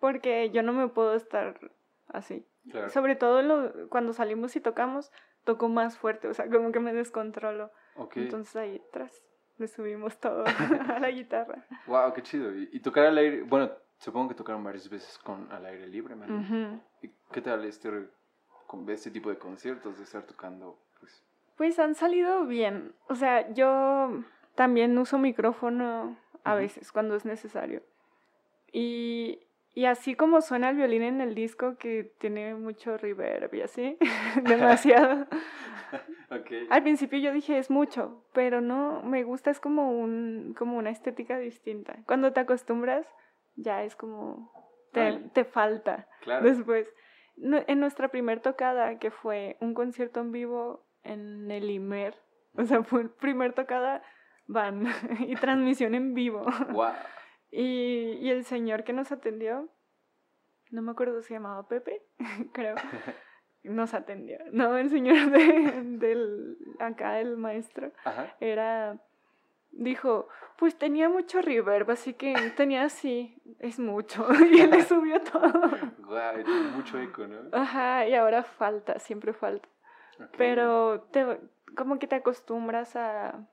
[0.00, 1.58] Porque yo no me puedo estar
[2.08, 2.44] así.
[2.70, 2.90] Claro.
[2.90, 5.12] Sobre todo lo, cuando salimos y tocamos,
[5.44, 7.70] toco más fuerte, o sea, como que me descontrolo.
[7.94, 8.24] Okay.
[8.24, 9.22] Entonces ahí atrás
[9.60, 10.44] le subimos todo
[10.88, 11.64] a la guitarra.
[11.86, 12.52] Wow, qué chido.
[12.54, 16.82] Y, tocar al aire, bueno, supongo que tocaron varias veces con al aire libre, man.
[17.02, 18.08] ¿Y qué tal este,
[18.88, 20.78] este tipo de conciertos de estar tocando?
[20.98, 21.22] Pues?
[21.56, 22.94] pues han salido bien.
[23.08, 24.24] O sea, yo
[24.54, 27.82] También uso micrófono a veces cuando es necesario.
[28.72, 29.40] Y,
[29.74, 33.96] y así como suena el violín en el disco, que tiene mucho reverb y así,
[34.42, 35.26] demasiado.
[36.30, 36.66] okay.
[36.70, 40.90] Al principio yo dije es mucho, pero no, me gusta, es como, un, como una
[40.90, 41.98] estética distinta.
[42.06, 43.06] Cuando te acostumbras,
[43.56, 44.52] ya es como,
[44.92, 46.44] te, te falta claro.
[46.44, 46.88] después.
[47.36, 52.14] En nuestra primer tocada, que fue un concierto en vivo en el IMER,
[52.54, 54.02] o sea, fue primer tocada
[54.50, 54.86] van
[55.20, 56.44] y transmisión en vivo.
[56.70, 56.92] Wow.
[57.50, 59.68] Y, y, el señor que nos atendió,
[60.70, 62.02] no me acuerdo si se llamaba Pepe,
[62.52, 62.76] creo,
[63.64, 64.38] nos atendió.
[64.52, 67.92] No, el señor de, del, acá, el maestro,
[68.40, 68.98] era,
[69.72, 74.26] dijo, pues tenía mucho reverb, así que tenía así, es mucho.
[74.52, 75.50] Y él le subió todo.
[75.98, 76.44] Wow,
[76.76, 77.48] mucho eco, ¿no?
[77.52, 79.68] Ajá, y ahora falta, siempre falta.
[80.36, 81.40] Pero te,
[81.76, 83.48] como que te acostumbras a,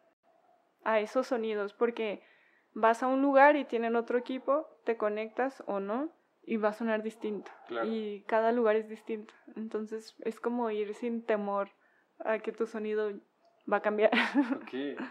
[0.83, 2.21] a esos sonidos, porque
[2.77, 6.11] vas a un lugar y tienen otro equipo, te conectas o no,
[6.43, 7.51] y va a sonar distinto.
[7.85, 9.33] Y cada lugar es distinto.
[9.55, 11.69] Entonces es como ir sin temor
[12.19, 13.11] a que tu sonido
[13.71, 14.11] va a cambiar.
[14.61, 14.69] Ok,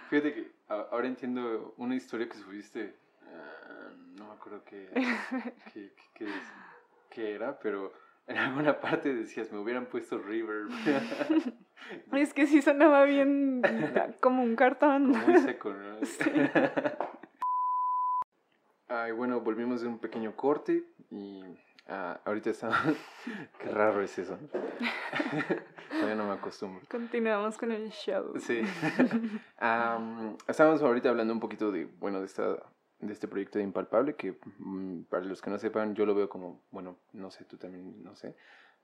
[0.08, 4.88] fíjate que ahora entiendo una historia que subiste, ah, no me acuerdo qué,
[5.74, 6.26] qué, qué,
[7.10, 7.92] qué era, pero
[8.28, 10.70] en alguna parte decías, me hubieran puesto reverb.
[12.12, 13.62] es que sí sonaba bien
[14.20, 15.08] como un cartón.
[15.08, 16.04] Muy seco, ¿no?
[16.04, 16.30] Sí.
[18.88, 21.42] Ay, bueno, volvimos de un pequeño corte y
[21.88, 22.78] uh, ahorita estamos...
[23.58, 24.38] Qué raro es eso.
[25.90, 26.82] Todavía no me acostumbro.
[26.88, 28.38] Continuamos con el show.
[28.38, 28.60] Sí.
[29.60, 32.56] um, estamos ahorita hablando un poquito de, bueno, de esta
[33.00, 36.28] de este proyecto de Impalpable, que mm, para los que no sepan, yo lo veo
[36.28, 38.34] como, bueno, no sé, tú también, no sé,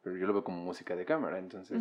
[0.03, 1.39] pero yo lo veo como música de cámara.
[1.39, 1.81] Entonces,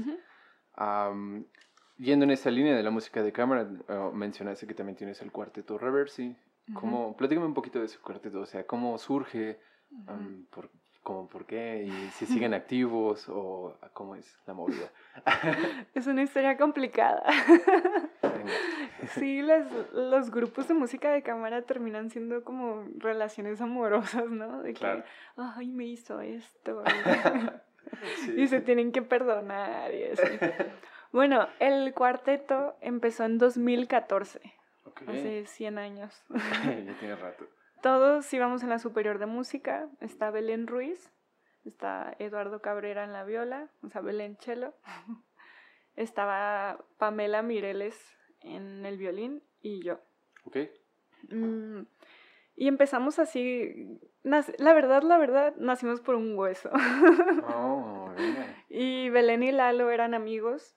[1.97, 5.31] yendo en esta línea de la música de cámara, uh, mencionaste que también tienes el
[5.31, 6.35] cuarteto Reversi.
[6.73, 9.59] ¿Cómo, Platícame un poquito de ese cuarteto, o sea, cómo surge,
[10.49, 10.69] por,
[11.03, 14.91] como por qué, y si siguen activos o cómo es la movida.
[15.93, 17.23] es una historia complicada.
[19.15, 24.61] Sí, las, los grupos de música de cámara terminan siendo como relaciones amorosas, ¿no?
[24.61, 25.03] De que,
[25.37, 26.83] ay, me hizo esto.
[28.37, 30.23] Y se tienen que perdonar y así.
[31.11, 34.39] Bueno, el cuarteto empezó en 2014,
[35.07, 36.23] hace 100 años.
[36.29, 37.47] ya tiene rato.
[37.81, 41.11] Todos íbamos en la superior de música, está Belén Ruiz,
[41.65, 44.75] está Eduardo Cabrera en la viola, o sea, Belén Chelo,
[45.95, 47.97] estaba Pamela Mireles
[48.41, 49.99] en el violín y yo.
[50.45, 50.57] Ok.
[51.29, 51.81] Mm,
[52.55, 56.69] y empezamos así, la verdad, la verdad, nacimos por un hueso.
[57.47, 58.13] Oh,
[58.69, 60.75] y Belén y Lalo eran amigos.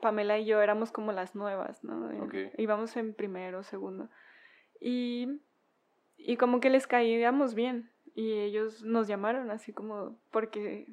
[0.00, 2.24] Pamela y yo éramos como las nuevas, ¿no?
[2.24, 2.50] Okay.
[2.58, 4.08] Íbamos en primero, segundo.
[4.80, 5.40] Y,
[6.16, 7.90] y como que les caíamos bien.
[8.14, 10.86] Y ellos nos llamaron así como porque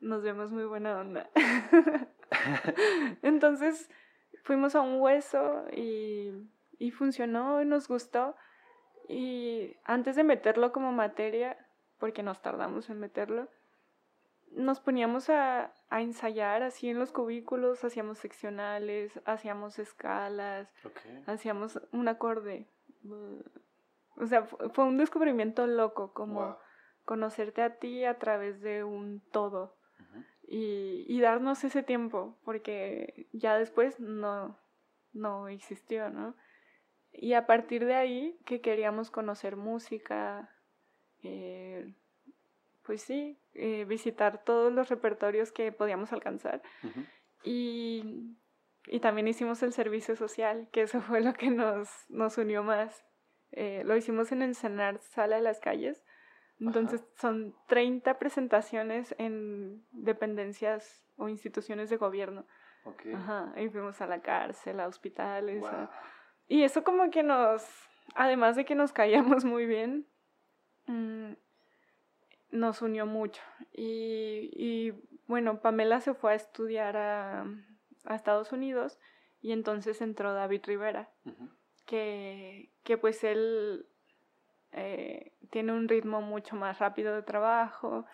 [0.00, 1.28] nos vemos muy buena onda.
[3.22, 3.90] Entonces,
[4.44, 6.32] fuimos a un hueso y,
[6.78, 8.36] y funcionó y nos gustó.
[9.08, 11.56] Y antes de meterlo como materia,
[11.98, 13.48] porque nos tardamos en meterlo,
[14.52, 20.68] nos poníamos a, a ensayar así en los cubículos, hacíamos seccionales, hacíamos escalas,
[21.26, 22.66] hacíamos un acorde.
[24.16, 26.58] O sea, fue un descubrimiento loco, como
[27.04, 29.78] conocerte a ti a través de un todo
[30.46, 34.58] y, y, darnos ese tiempo, porque ya después no,
[35.12, 36.34] no existió, ¿no?
[37.12, 40.50] Y a partir de ahí que queríamos conocer música,
[41.22, 41.94] eh,
[42.82, 46.62] pues sí, eh, visitar todos los repertorios que podíamos alcanzar.
[47.42, 48.36] y,
[48.86, 53.04] y, también hicimos el servicio social, que eso fue lo que nos, nos unió más.
[53.50, 56.04] Eh, lo hicimos en el Cenar Sala de las Calles,
[56.60, 62.46] entonces son 30 presentaciones en dependencias o instituciones de gobierno.
[62.84, 63.12] Okay.
[63.12, 65.64] Ajá, y fuimos a la cárcel, a hospitales.
[66.48, 67.64] Y eso como que nos,
[68.14, 70.06] además de que nos caíamos muy bien,
[70.86, 71.32] mm,
[72.50, 73.42] nos unió mucho.
[73.72, 74.92] Y, y,
[75.26, 77.46] bueno, Pamela se fue a estudiar a,
[78.04, 78.98] a Estados Unidos
[79.40, 81.10] y entonces entró David Rivera,
[81.86, 83.86] que, que pues él
[84.72, 88.04] eh, tiene un ritmo mucho más rápido de trabajo.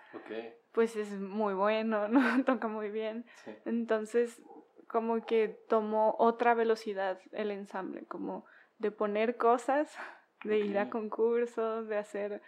[0.72, 2.44] Pues es muy bueno, ¿no?
[2.44, 3.24] Toca muy bien.
[3.64, 4.42] Entonces,
[4.86, 8.44] como que tomó otra velocidad el ensamble, como
[8.78, 9.96] de poner cosas,
[10.44, 12.42] de ir a concursos, de hacer,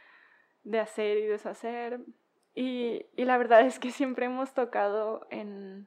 [0.67, 2.01] de hacer y deshacer.
[2.55, 5.87] Y, y la verdad es que siempre hemos tocado en,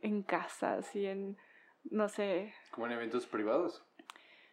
[0.00, 1.36] en casas y en,
[1.84, 2.54] no sé.
[2.70, 3.84] ¿Como en eventos privados?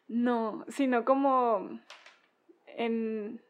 [0.08, 1.80] No, sino como
[2.68, 3.42] en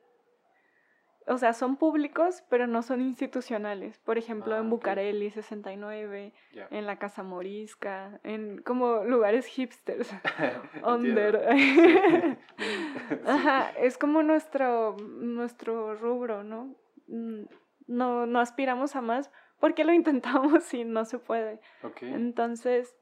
[1.28, 4.00] o sea, son públicos, pero no son institucionales.
[4.00, 6.34] Por ejemplo, en ah, Bucareli 69,
[6.72, 10.10] en la Casa Morisca, en como lugares hipsters.
[10.84, 11.48] Under.
[13.26, 16.76] Ajá, es como nuestro, nuestro rubro, ¿no?
[17.08, 17.44] Mm,
[17.88, 21.60] no, no aspiramos a más porque lo intentamos y no se puede.
[22.02, 22.96] Entonces,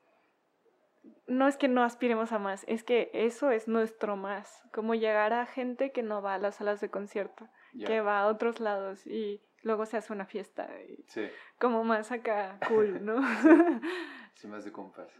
[1.25, 5.31] no es que no aspiremos a más, es que eso es nuestro más, como llegar
[5.31, 7.47] a gente que no va a las salas de concierto
[7.77, 10.69] que va a otros lados y luego se hace una fiesta.
[10.87, 11.03] Y
[11.59, 13.21] Como más acá cool, ¿no?
[14.35, 14.47] sí.
[14.47, 15.11] más de compas.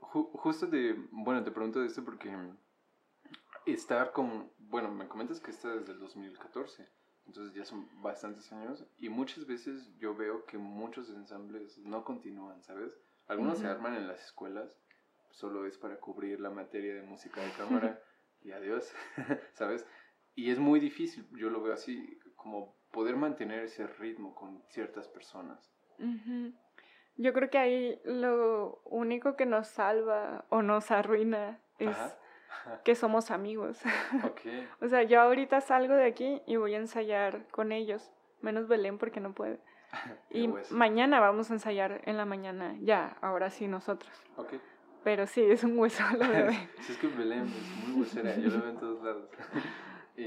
[0.00, 2.34] justo de, bueno, te pregunto de esto porque
[3.66, 6.88] estar con, bueno, me comentas que está desde el 2014,
[7.26, 12.62] entonces ya son bastantes años y muchas veces yo veo que muchos ensambles no continúan,
[12.62, 12.92] ¿sabes?
[13.26, 14.74] Algunos se arman en las escuelas,
[15.30, 18.00] solo es para cubrir la materia de música de cámara
[18.42, 18.92] y adiós,
[19.54, 19.86] ¿sabes?
[20.40, 25.06] Y es muy difícil, yo lo veo así, como poder mantener ese ritmo con ciertas
[25.06, 25.70] personas.
[27.16, 31.94] Yo creo que ahí lo único que nos salva o nos arruina es
[32.86, 33.82] que somos amigos.
[34.80, 38.10] o sea, yo ahorita salgo de aquí y voy a ensayar con ellos,
[38.40, 39.60] menos Belén porque no puede.
[40.30, 44.10] y mañana vamos a ensayar en la mañana, ya, ahora sí nosotros.
[45.04, 46.48] Pero sí, es un hueso lo de
[46.78, 49.28] es que Belén es muy huesera, yo lo veo en todos lados.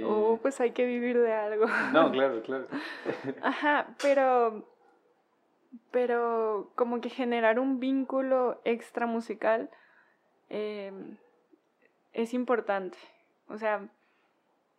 [0.03, 1.65] Oh, pues hay que vivir de algo.
[1.91, 2.67] No, claro, claro.
[3.41, 4.67] Ajá, pero,
[5.91, 9.69] pero como que generar un vínculo extra musical
[10.49, 11.17] em,
[12.13, 12.97] es importante.
[13.47, 13.87] O sea,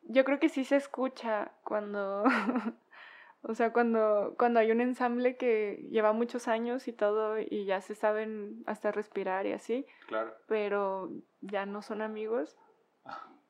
[0.02, 2.24] yo creo que sí se escucha cuando,
[3.42, 7.80] o sea, cuando, cuando hay un ensamble que lleva muchos años y todo y ya
[7.80, 9.86] se saben hasta respirar y así.
[10.08, 10.34] Claro.
[10.46, 11.10] Pero
[11.40, 12.56] ya no son amigos.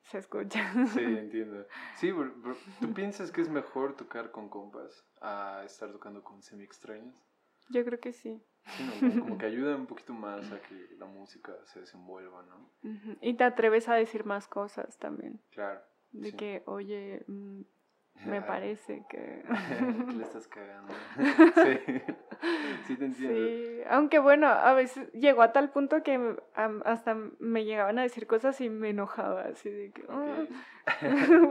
[0.04, 0.72] Se escucha.
[0.88, 1.66] Sí, entiendo.
[1.96, 2.12] Sí,
[2.80, 7.14] ¿tú piensas que es mejor tocar con compas a estar tocando con semi-extraños?
[7.70, 8.42] Yo creo que sí.
[9.18, 12.70] Como que ayuda un poquito más a que la música se desenvuelva, ¿no?
[13.20, 15.40] Y te atreves a decir más cosas también.
[15.50, 15.80] Claro.
[16.12, 17.62] De que, oye, mm,
[18.24, 19.44] me parece que...
[20.16, 20.92] le estás cagando.
[21.54, 22.14] sí.
[22.86, 23.36] sí, te entiendo.
[23.36, 28.26] Sí, aunque bueno, a veces llegó a tal punto que hasta me llegaban a decir
[28.26, 30.04] cosas y me enojaba, así de que...
[30.08, 30.44] Ah",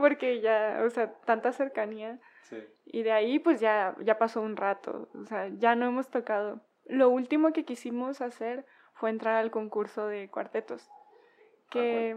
[0.00, 2.20] porque ya, o sea, tanta cercanía.
[2.42, 2.58] Sí.
[2.86, 6.60] Y de ahí pues ya, ya pasó un rato, o sea, ya no hemos tocado.
[6.86, 10.88] Lo último que quisimos hacer fue entrar al concurso de cuartetos,
[11.70, 12.16] que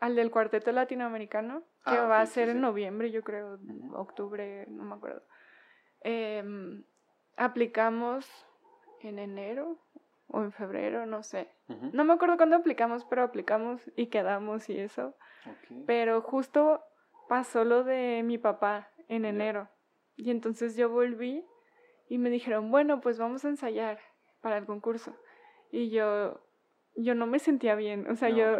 [0.00, 3.58] al del cuarteto latinoamericano que ah, va a ser en noviembre, yo creo,
[3.94, 5.22] octubre, no me acuerdo.
[6.00, 6.84] Em,
[7.36, 8.28] aplicamos
[9.00, 9.78] en enero
[10.28, 11.48] o en febrero, no sé.
[11.92, 15.14] No me acuerdo cuándo aplicamos, pero aplicamos y quedamos y eso.
[15.86, 16.82] Pero justo
[17.28, 19.68] pasó lo de mi papá en enero.
[20.16, 21.44] Y entonces yo volví
[22.08, 23.98] y me dijeron, bueno, pues vamos a ensayar
[24.40, 25.16] para el concurso.
[25.70, 26.40] Y yo,
[26.94, 28.08] yo no me sentía bien.
[28.10, 28.58] O sea, yo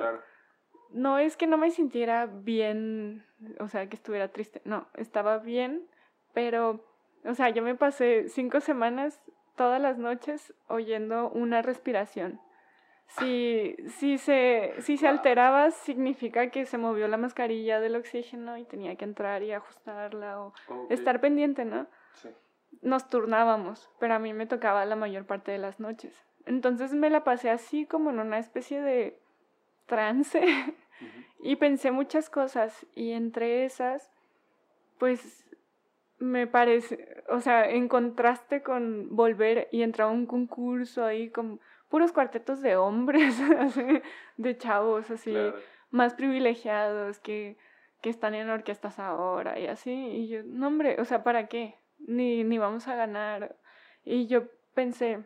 [0.93, 3.25] no es que no me sintiera bien,
[3.59, 5.87] o sea, que estuviera triste, no, estaba bien,
[6.33, 6.85] pero,
[7.25, 9.21] o sea, yo me pasé cinco semanas
[9.57, 12.41] todas las noches oyendo una respiración.
[13.19, 18.65] Si, si, se, si se alteraba, significa que se movió la mascarilla del oxígeno y
[18.65, 20.55] tenía que entrar y ajustarla o
[20.89, 21.87] estar pendiente, ¿no?
[22.15, 22.31] Sí.
[22.81, 26.15] Nos turnábamos, pero a mí me tocaba la mayor parte de las noches.
[26.47, 29.21] Entonces me la pasé así como en una especie de
[29.87, 30.41] trance
[31.41, 34.11] y pensé muchas cosas y entre esas,
[34.99, 35.47] pues
[36.19, 41.61] me parece, o sea, en contraste con volver y entrar a un concurso ahí con
[41.89, 43.37] puros cuartetos de hombres,
[44.37, 45.35] de chavos así,
[45.91, 47.59] más privilegiados que,
[48.01, 49.93] que están en orquestas ahora y así.
[49.93, 51.75] Y yo, no hombre, o sea, ¿para qué?
[51.99, 53.57] Ni, ni vamos a ganar.
[54.05, 54.45] Y yo
[54.75, 55.25] pensé,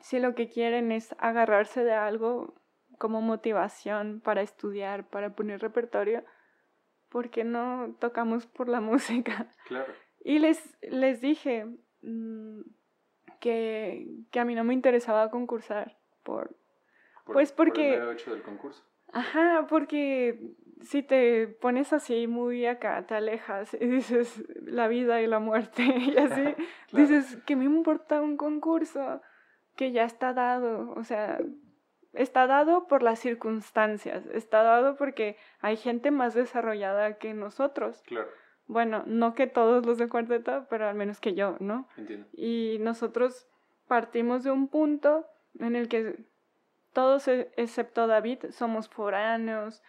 [0.00, 2.54] si lo que quieren es agarrarse de algo,
[3.04, 6.24] como motivación para estudiar, para poner repertorio,
[7.10, 9.46] ¿por qué no tocamos por la música?
[9.66, 9.92] Claro.
[10.20, 11.66] Y les, les dije
[12.00, 12.62] mm,
[13.40, 16.56] que, que, a mí no me interesaba concursar por...
[17.26, 17.98] pues porque...
[17.98, 18.82] Por el hecho del concurso.
[19.12, 20.40] Ajá, porque
[20.80, 25.82] si te pones así muy acá, te alejas y dices la vida y la muerte
[25.84, 26.54] y así,
[26.94, 29.20] dices que me importa un concurso
[29.76, 31.38] que ya está dado, o sea,
[32.14, 38.02] está dado por las circunstancias, está dado porque hay gente más desarrollada que nosotros.
[38.06, 38.28] Claro.
[38.66, 41.86] Bueno, no que todos los de cuarteto, pero al menos que yo, ¿no?
[41.96, 42.26] Entiendo.
[42.32, 43.46] Y nosotros
[43.86, 45.26] partimos de un punto
[45.58, 46.24] en el que
[46.92, 49.82] todos e, excepto David somos foráneos,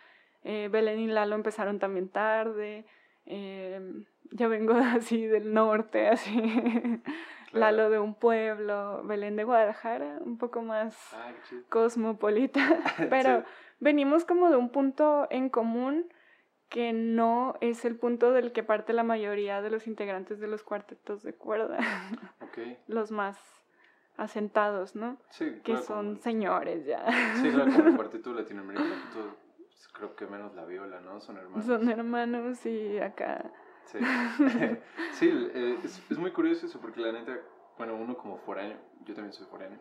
[0.43, 2.85] eh, Belén y Lalo empezaron también tarde,
[3.25, 3.79] eh,
[4.31, 6.41] yo vengo así del norte, así,
[7.51, 11.31] Lalo de un pueblo, Belén de Guadalajara, un poco más ah,
[11.69, 12.59] cosmopolita,
[13.09, 13.43] pero
[13.79, 16.05] venimos como de un punto en común
[16.69, 20.63] que no es el punto del que parte la mayoría de los integrantes de los
[20.63, 21.77] cuartetos de cuerda,
[22.87, 23.37] los más
[24.17, 25.17] asentados, ¿no?
[25.29, 27.05] Sí, que son señores ya.
[27.35, 31.19] Sí, claro, como el cuarteto latinoamericano, pues, creo que menos la viola, ¿no?
[31.19, 31.65] Son hermanos.
[31.65, 33.51] Son hermanos y acá
[33.85, 33.99] Sí,
[35.13, 37.39] sí eh, es, es, muy curioso eso, porque la neta,
[37.77, 39.79] bueno, uno como foráneo, yo también soy foráneo,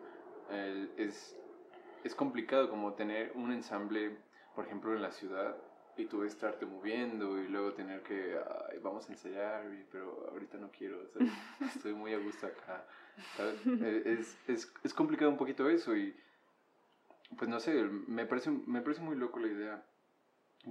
[0.97, 1.35] es,
[2.03, 4.17] es complicado como tener un ensamble,
[4.53, 5.55] por ejemplo, en la ciudad,
[5.97, 8.37] y tú estarte moviendo y luego tener que,
[8.69, 11.01] ay, vamos a ensayar, pero ahorita no quiero,
[11.75, 12.85] estoy muy a gusto acá.
[13.65, 16.15] Eh, es, es, es complicado un poquito eso y,
[17.37, 17.73] pues no sé,
[18.07, 19.85] me parece, me parece muy loco la idea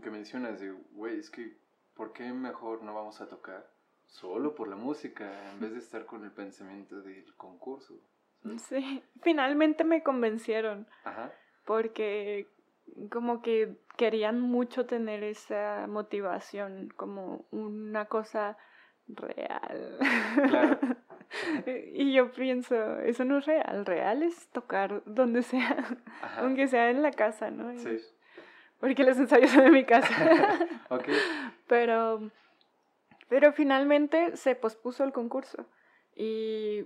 [0.02, 1.56] que mencionas de, güey, es que
[1.94, 3.66] ¿por qué mejor no vamos a tocar
[4.06, 7.94] solo por la música en vez de estar con el pensamiento del concurso?
[8.58, 10.86] Sí, finalmente me convencieron.
[11.04, 11.32] Ajá.
[11.64, 12.46] Porque
[13.10, 18.58] como que querían mucho tener esa motivación, como una cosa
[19.08, 19.98] real.
[20.48, 20.78] Claro.
[21.94, 25.98] y yo pienso, eso no es real, real es tocar donde sea,
[26.36, 27.74] aunque sea en la casa, ¿no?
[27.78, 27.98] Sí
[28.80, 30.08] porque los ensayos son en mi casa.
[31.66, 32.30] Pero,
[33.28, 35.66] pero finalmente se pospuso el concurso
[36.14, 36.84] y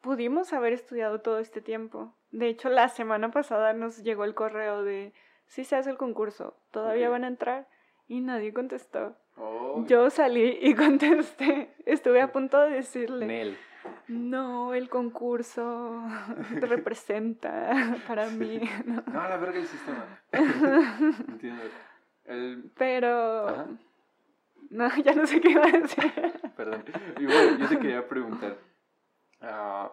[0.00, 2.12] pudimos haber estudiado todo este tiempo.
[2.32, 5.12] De hecho, la semana pasada nos llegó el correo de,
[5.46, 7.68] si se hace el concurso, todavía van a entrar
[8.08, 9.16] y nadie contestó.
[9.86, 11.74] Yo salí y contesté.
[11.84, 13.56] Estuve a punto de decirle.
[14.08, 16.02] No, el concurso
[16.60, 18.60] te representa para mí.
[18.84, 19.02] No.
[19.06, 20.20] la verga el sistema.
[21.28, 21.62] Entiendo.
[22.76, 23.78] Pero...
[24.70, 26.12] No, ya no sé qué iba a decir.
[26.56, 26.84] Perdón.
[27.18, 28.58] Y bueno, yo te quería preguntar.
[29.40, 29.88] Uh,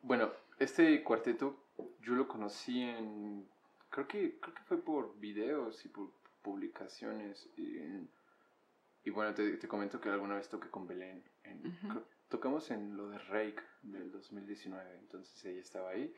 [0.00, 1.64] bueno, este cuarteto
[2.00, 3.46] yo lo conocí en...
[3.90, 6.10] Creo que, creo que fue por videos y por
[6.42, 7.48] publicaciones.
[7.56, 7.78] Y,
[9.04, 11.22] y bueno, te, te, comento que alguna vez toqué con Belén.
[11.44, 11.76] En,
[12.34, 16.12] tocamos en lo de Rake del 2019, entonces ella estaba ahí.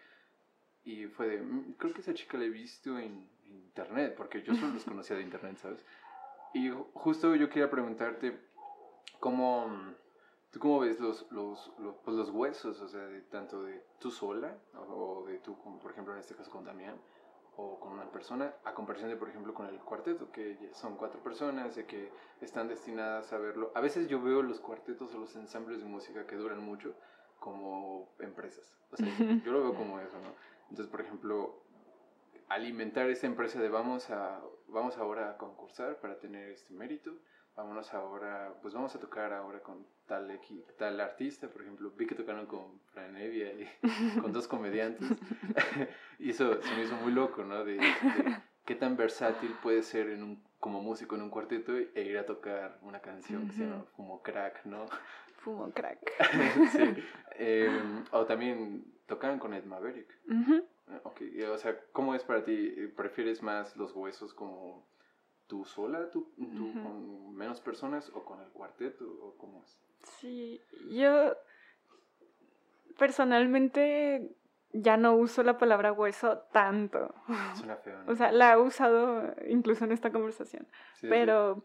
[0.83, 4.55] Y fue de, mm, creo que esa chica la he visto en, internet, porque yo
[4.55, 5.85] solo los conocía de internet, ¿sabes?
[6.55, 8.41] Y justo yo quería preguntarte,
[9.21, 9.95] ¿cómo,
[10.51, 14.11] ¿tú cómo ves los, los, los, pues los huesos, o sea, de, tanto de tú
[14.11, 16.97] sola, o, de tú, como por ejemplo en este caso con Damián,
[17.57, 21.23] o con una persona, a comparación de, por ejemplo, con el cuarteto, que son cuatro
[21.23, 22.11] personas, de que
[22.41, 23.73] están destinadas a verlo.
[23.75, 26.95] A veces yo veo los cuartetos o los ensambles de música que duran mucho
[27.39, 28.77] como empresas.
[28.91, 29.07] O sea,
[29.45, 30.35] yo lo veo como eso, ¿no?
[30.69, 31.63] Entonces, por ejemplo,
[32.49, 37.13] alimentar esa empresa de vamos a vamos ahora a concursar para tener este mérito
[37.57, 40.39] vámonos ahora, pues vamos a tocar ahora con tal,
[40.79, 43.69] tal artista, por ejemplo, vi que tocaron con Fran Evia y
[44.21, 45.09] con dos comediantes,
[46.19, 47.65] y eso se me hizo muy loco, ¿no?
[47.65, 47.81] De,
[48.67, 52.27] qué tan versátil puede ser en un, como músico en un cuarteto e ir a
[52.27, 54.87] tocar una canción que se llama Fumo Crack, ¿no?
[55.39, 55.99] Fumo Crack.
[56.73, 57.03] sí.
[57.39, 60.09] Em, o también tocaron con Ed Maverick.
[61.05, 61.23] Ok,
[61.53, 62.93] o sea, ¿cómo es para ti?
[62.97, 64.87] ¿Prefieres más los huesos como
[65.47, 69.81] tú sola, tú, con menos personas o con el cuarteto o cómo es?
[70.03, 70.61] Sí,
[70.91, 71.35] yo
[72.99, 74.37] personalmente
[74.73, 77.15] ya no uso la palabra hueso tanto.
[77.55, 80.67] Suena feo, O sea, la he usado incluso en esta conversación.
[81.01, 81.63] pero,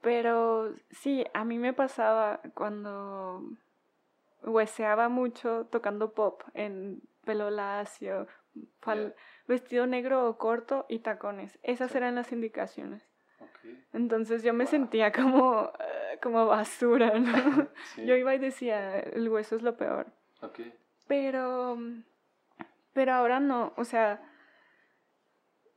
[0.00, 3.42] pero sí, a mí me pasaba cuando
[4.42, 8.26] hueseaba mucho tocando pop en pelo lacio,
[9.46, 11.58] vestido negro o corto y tacones.
[11.62, 13.10] Esas eran las indicaciones.
[13.92, 17.68] Entonces yo me sentía como, eh, como basura, ¿no?
[17.96, 20.06] Yo iba y decía, el hueso es lo peor.
[21.06, 21.78] Pero,
[22.92, 24.22] pero ahora no, o sea,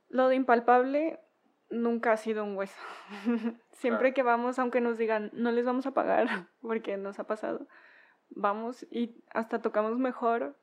[0.08, 1.20] lo de impalpable
[1.70, 2.80] nunca ha sido un hueso.
[3.72, 6.26] Siempre que vamos, aunque nos digan, no les vamos a pagar,
[6.62, 7.66] porque nos ha pasado,
[8.30, 10.56] vamos y hasta tocamos mejor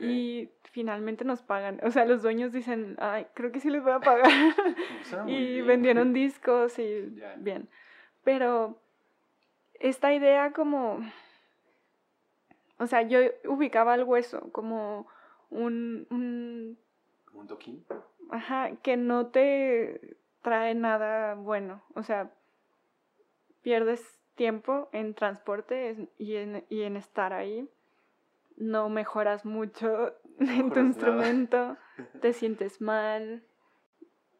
[0.00, 1.80] y finalmente nos pagan.
[1.84, 4.28] O sea, los dueños dicen, ay, creo que sí les voy a pagar.
[5.26, 7.68] y vendieron discos y bien.
[8.24, 8.78] Pero
[9.74, 11.00] esta idea como,
[12.78, 15.06] o sea, yo ubicaba el hueso como
[15.50, 16.06] un...
[16.10, 16.78] un
[17.32, 17.84] ¿Un toquín?
[18.30, 21.82] Ajá, que no te trae nada bueno.
[21.94, 22.30] O sea,
[23.62, 27.68] pierdes tiempo en transporte y en, y en estar ahí
[28.56, 31.76] no mejoras mucho en tu instrumento,
[32.20, 33.44] te sientes mal.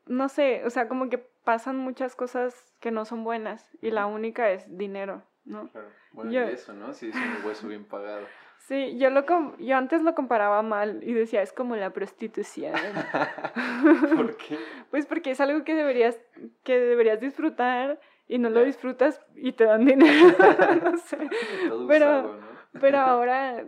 [0.06, 4.06] No sé, o sea, como que pasan muchas cosas que no son buenas y la
[4.06, 5.70] única es dinero, ¿no?
[5.70, 5.88] Claro.
[6.12, 6.92] Bueno, y eso, ¿no?
[6.92, 8.26] Si es un hueso bien pagado.
[8.58, 9.24] Sí, yo, lo
[9.58, 12.74] yo antes lo comparaba mal y decía, es como la prostitución.
[14.16, 14.58] ¿Por qué?
[14.90, 16.18] Pues porque es algo que deberías,
[16.64, 20.34] que deberías disfrutar y no lo disfrutas y te dan dinero.
[20.82, 21.16] no sé.
[21.86, 22.40] pero,
[22.80, 23.64] pero ahora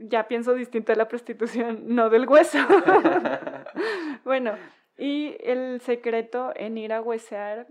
[0.00, 2.58] ya pienso distinto de la prostitución, no del hueso.
[4.24, 4.54] bueno,
[4.96, 7.66] y el secreto en ir a huesear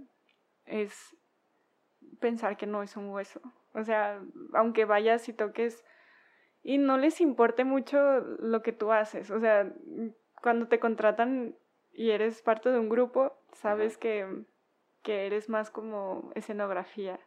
[0.66, 1.16] es
[2.20, 3.42] pensar que no es un hueso.
[3.74, 4.22] O sea,
[4.54, 5.84] aunque vayas y toques
[6.64, 9.32] y no les importe mucho lo que tú haces.
[9.32, 9.72] O sea,
[10.42, 11.56] cuando te contratan
[11.94, 14.46] y eres parte de un grupo, sabes que,
[15.02, 17.20] que eres más como escenografía.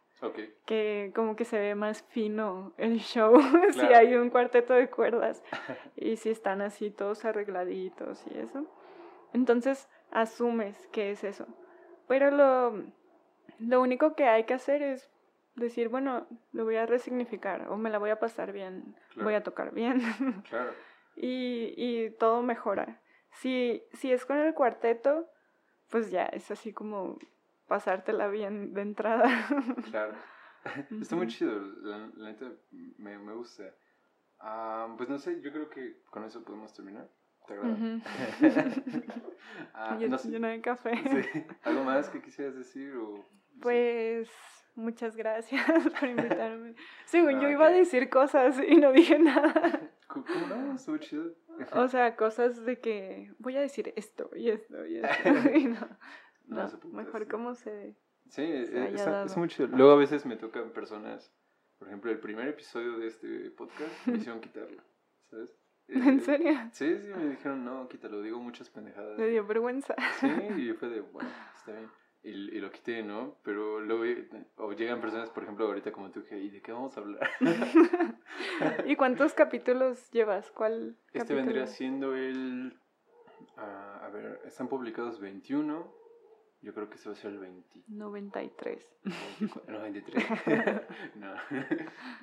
[0.65, 3.39] Que como que se ve más fino el show
[3.73, 5.43] si hay un cuarteto de cuerdas
[5.95, 8.65] y si están así todos arregladitos y eso.
[9.33, 11.47] Entonces asumes que es eso.
[12.07, 12.83] Pero lo,
[13.59, 15.09] lo único que hay que hacer es
[15.55, 19.43] decir, bueno, lo voy a resignificar o me la voy a pasar bien, voy a
[19.43, 20.01] tocar bien.
[20.49, 20.71] Claro.
[21.15, 23.01] y, y todo mejora.
[23.31, 25.29] Si, si es con el cuarteto,
[25.89, 27.17] pues ya es así como
[27.71, 29.29] pasártela bien de entrada.
[29.91, 30.13] Claro.
[31.01, 32.51] Está muy chido, la, neta
[32.97, 33.63] me, me gusta.
[34.39, 37.09] Ah, pues no sé, yo creo que con eso podemos terminar.
[37.47, 37.77] ¿Te agrada?
[39.73, 40.91] ah, no llena de café.
[41.09, 41.43] Sí.
[41.63, 42.93] ¿Algo más que quisieras decir?
[42.97, 43.25] O,
[43.61, 44.29] pues
[44.75, 45.65] muchas gracias
[45.99, 46.75] por invitarme.
[47.05, 49.79] Según yo iba a decir cosas y no dije nada.
[50.07, 50.75] ¿Cómo no?
[50.75, 51.33] Estuvo chido.
[51.71, 55.29] O sea, cosas de que voy a decir esto y esto y esto.
[55.55, 55.87] y no.
[56.51, 57.95] No, mejor cómo se.
[58.29, 59.67] Sí, e, es, muy chido.
[59.69, 61.33] Luego a veces me tocan personas,
[61.79, 64.81] por ejemplo, el primer episodio de este podcast me hicieron quitarlo,
[65.29, 65.55] ¿sabes?
[65.87, 66.53] ¿En eh, serio?
[66.73, 69.17] Sí, sí, me dijeron, no, quítalo, digo muchas pendejadas.
[69.17, 69.95] Me dio vergüenza.
[70.19, 71.89] Sí, y fue de, bueno, está bien.
[72.23, 73.37] Y, y, lo quité, ¿no?
[73.43, 74.03] Pero luego
[74.57, 77.29] o llegan personas, por ejemplo, ahorita como tú, que, ¿y de qué vamos a hablar?
[78.85, 80.51] ¿Y cuántos capítulos llevas?
[80.51, 80.97] ¿Cuál?
[81.13, 82.77] Este vendría siendo el...
[83.57, 86.00] Uh, a ver, están publicados 21
[86.61, 87.83] yo creo que ese va a ser el 20.
[87.87, 88.97] 93.
[89.67, 90.25] 93.
[91.15, 91.33] no.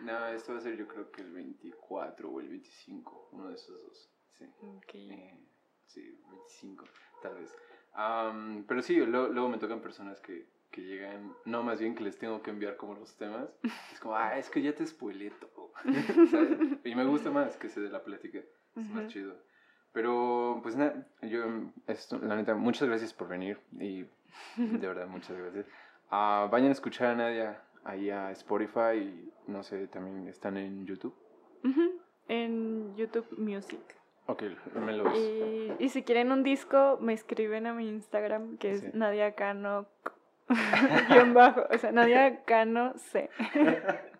[0.04, 3.54] no, esto va a ser yo creo que el 24 o el 25, uno de
[3.54, 4.10] esos dos.
[4.38, 4.44] Sí.
[4.60, 5.10] Okay.
[5.10, 5.38] Eh,
[5.86, 6.84] sí, 25,
[7.22, 7.56] tal vez.
[7.96, 12.16] Um, pero sí, luego, me tocan personas que, que, llegan, no, más bien que les
[12.16, 13.48] tengo que enviar como los temas.
[13.92, 15.72] Es como, ah, es que ya te spoilé todo.
[16.84, 18.38] Y me gusta más que se dé la plática.
[18.76, 19.34] Es más chido.
[19.92, 21.44] Pero, pues nada, yo,
[21.88, 24.06] esto, la neta, muchas gracias por venir y
[24.56, 25.66] de verdad, muchas gracias.
[26.10, 30.86] Uh, vayan a escuchar a Nadia ahí a Spotify y no sé, también están en
[30.86, 31.14] YouTube.
[32.28, 33.80] En YouTube Music.
[34.26, 34.42] Ok,
[34.74, 38.94] me lo y, y, si quieren un disco, me escriben a mi Instagram, que es
[38.94, 39.86] Nadia Cano,
[41.08, 43.30] guion bajo, o sea, Nadia Cano C.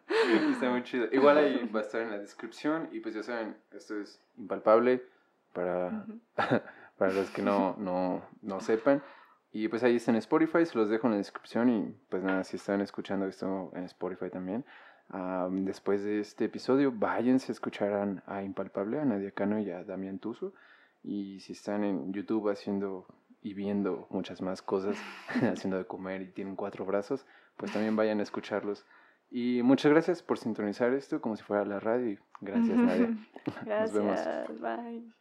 [0.51, 1.09] Está muy chido.
[1.13, 5.03] Igual ahí va a estar en la descripción y pues ya saben, esto es impalpable
[5.53, 6.07] para,
[6.97, 9.03] para los que no, no, no sepan.
[9.53, 12.45] Y pues ahí está en Spotify, se los dejo en la descripción y pues nada,
[12.45, 14.65] si están escuchando esto en Spotify también,
[15.65, 20.19] después de este episodio, váyanse a escuchar a, Impalpable, a Nadia Cano y a Damián
[20.19, 20.53] Tuso.
[21.03, 23.07] Y si están en YouTube haciendo
[23.41, 24.97] y viendo muchas más cosas,
[25.43, 27.27] haciendo de comer y tienen cuatro brazos,
[27.57, 28.85] pues también vayan a escucharlos.
[29.31, 32.19] Y muchas gracias por sintonizar esto como si fuera la radio.
[32.41, 33.17] Gracias, Nadia.
[33.65, 33.67] Gracias.
[33.67, 34.61] Nos vemos.
[34.61, 35.19] Bye.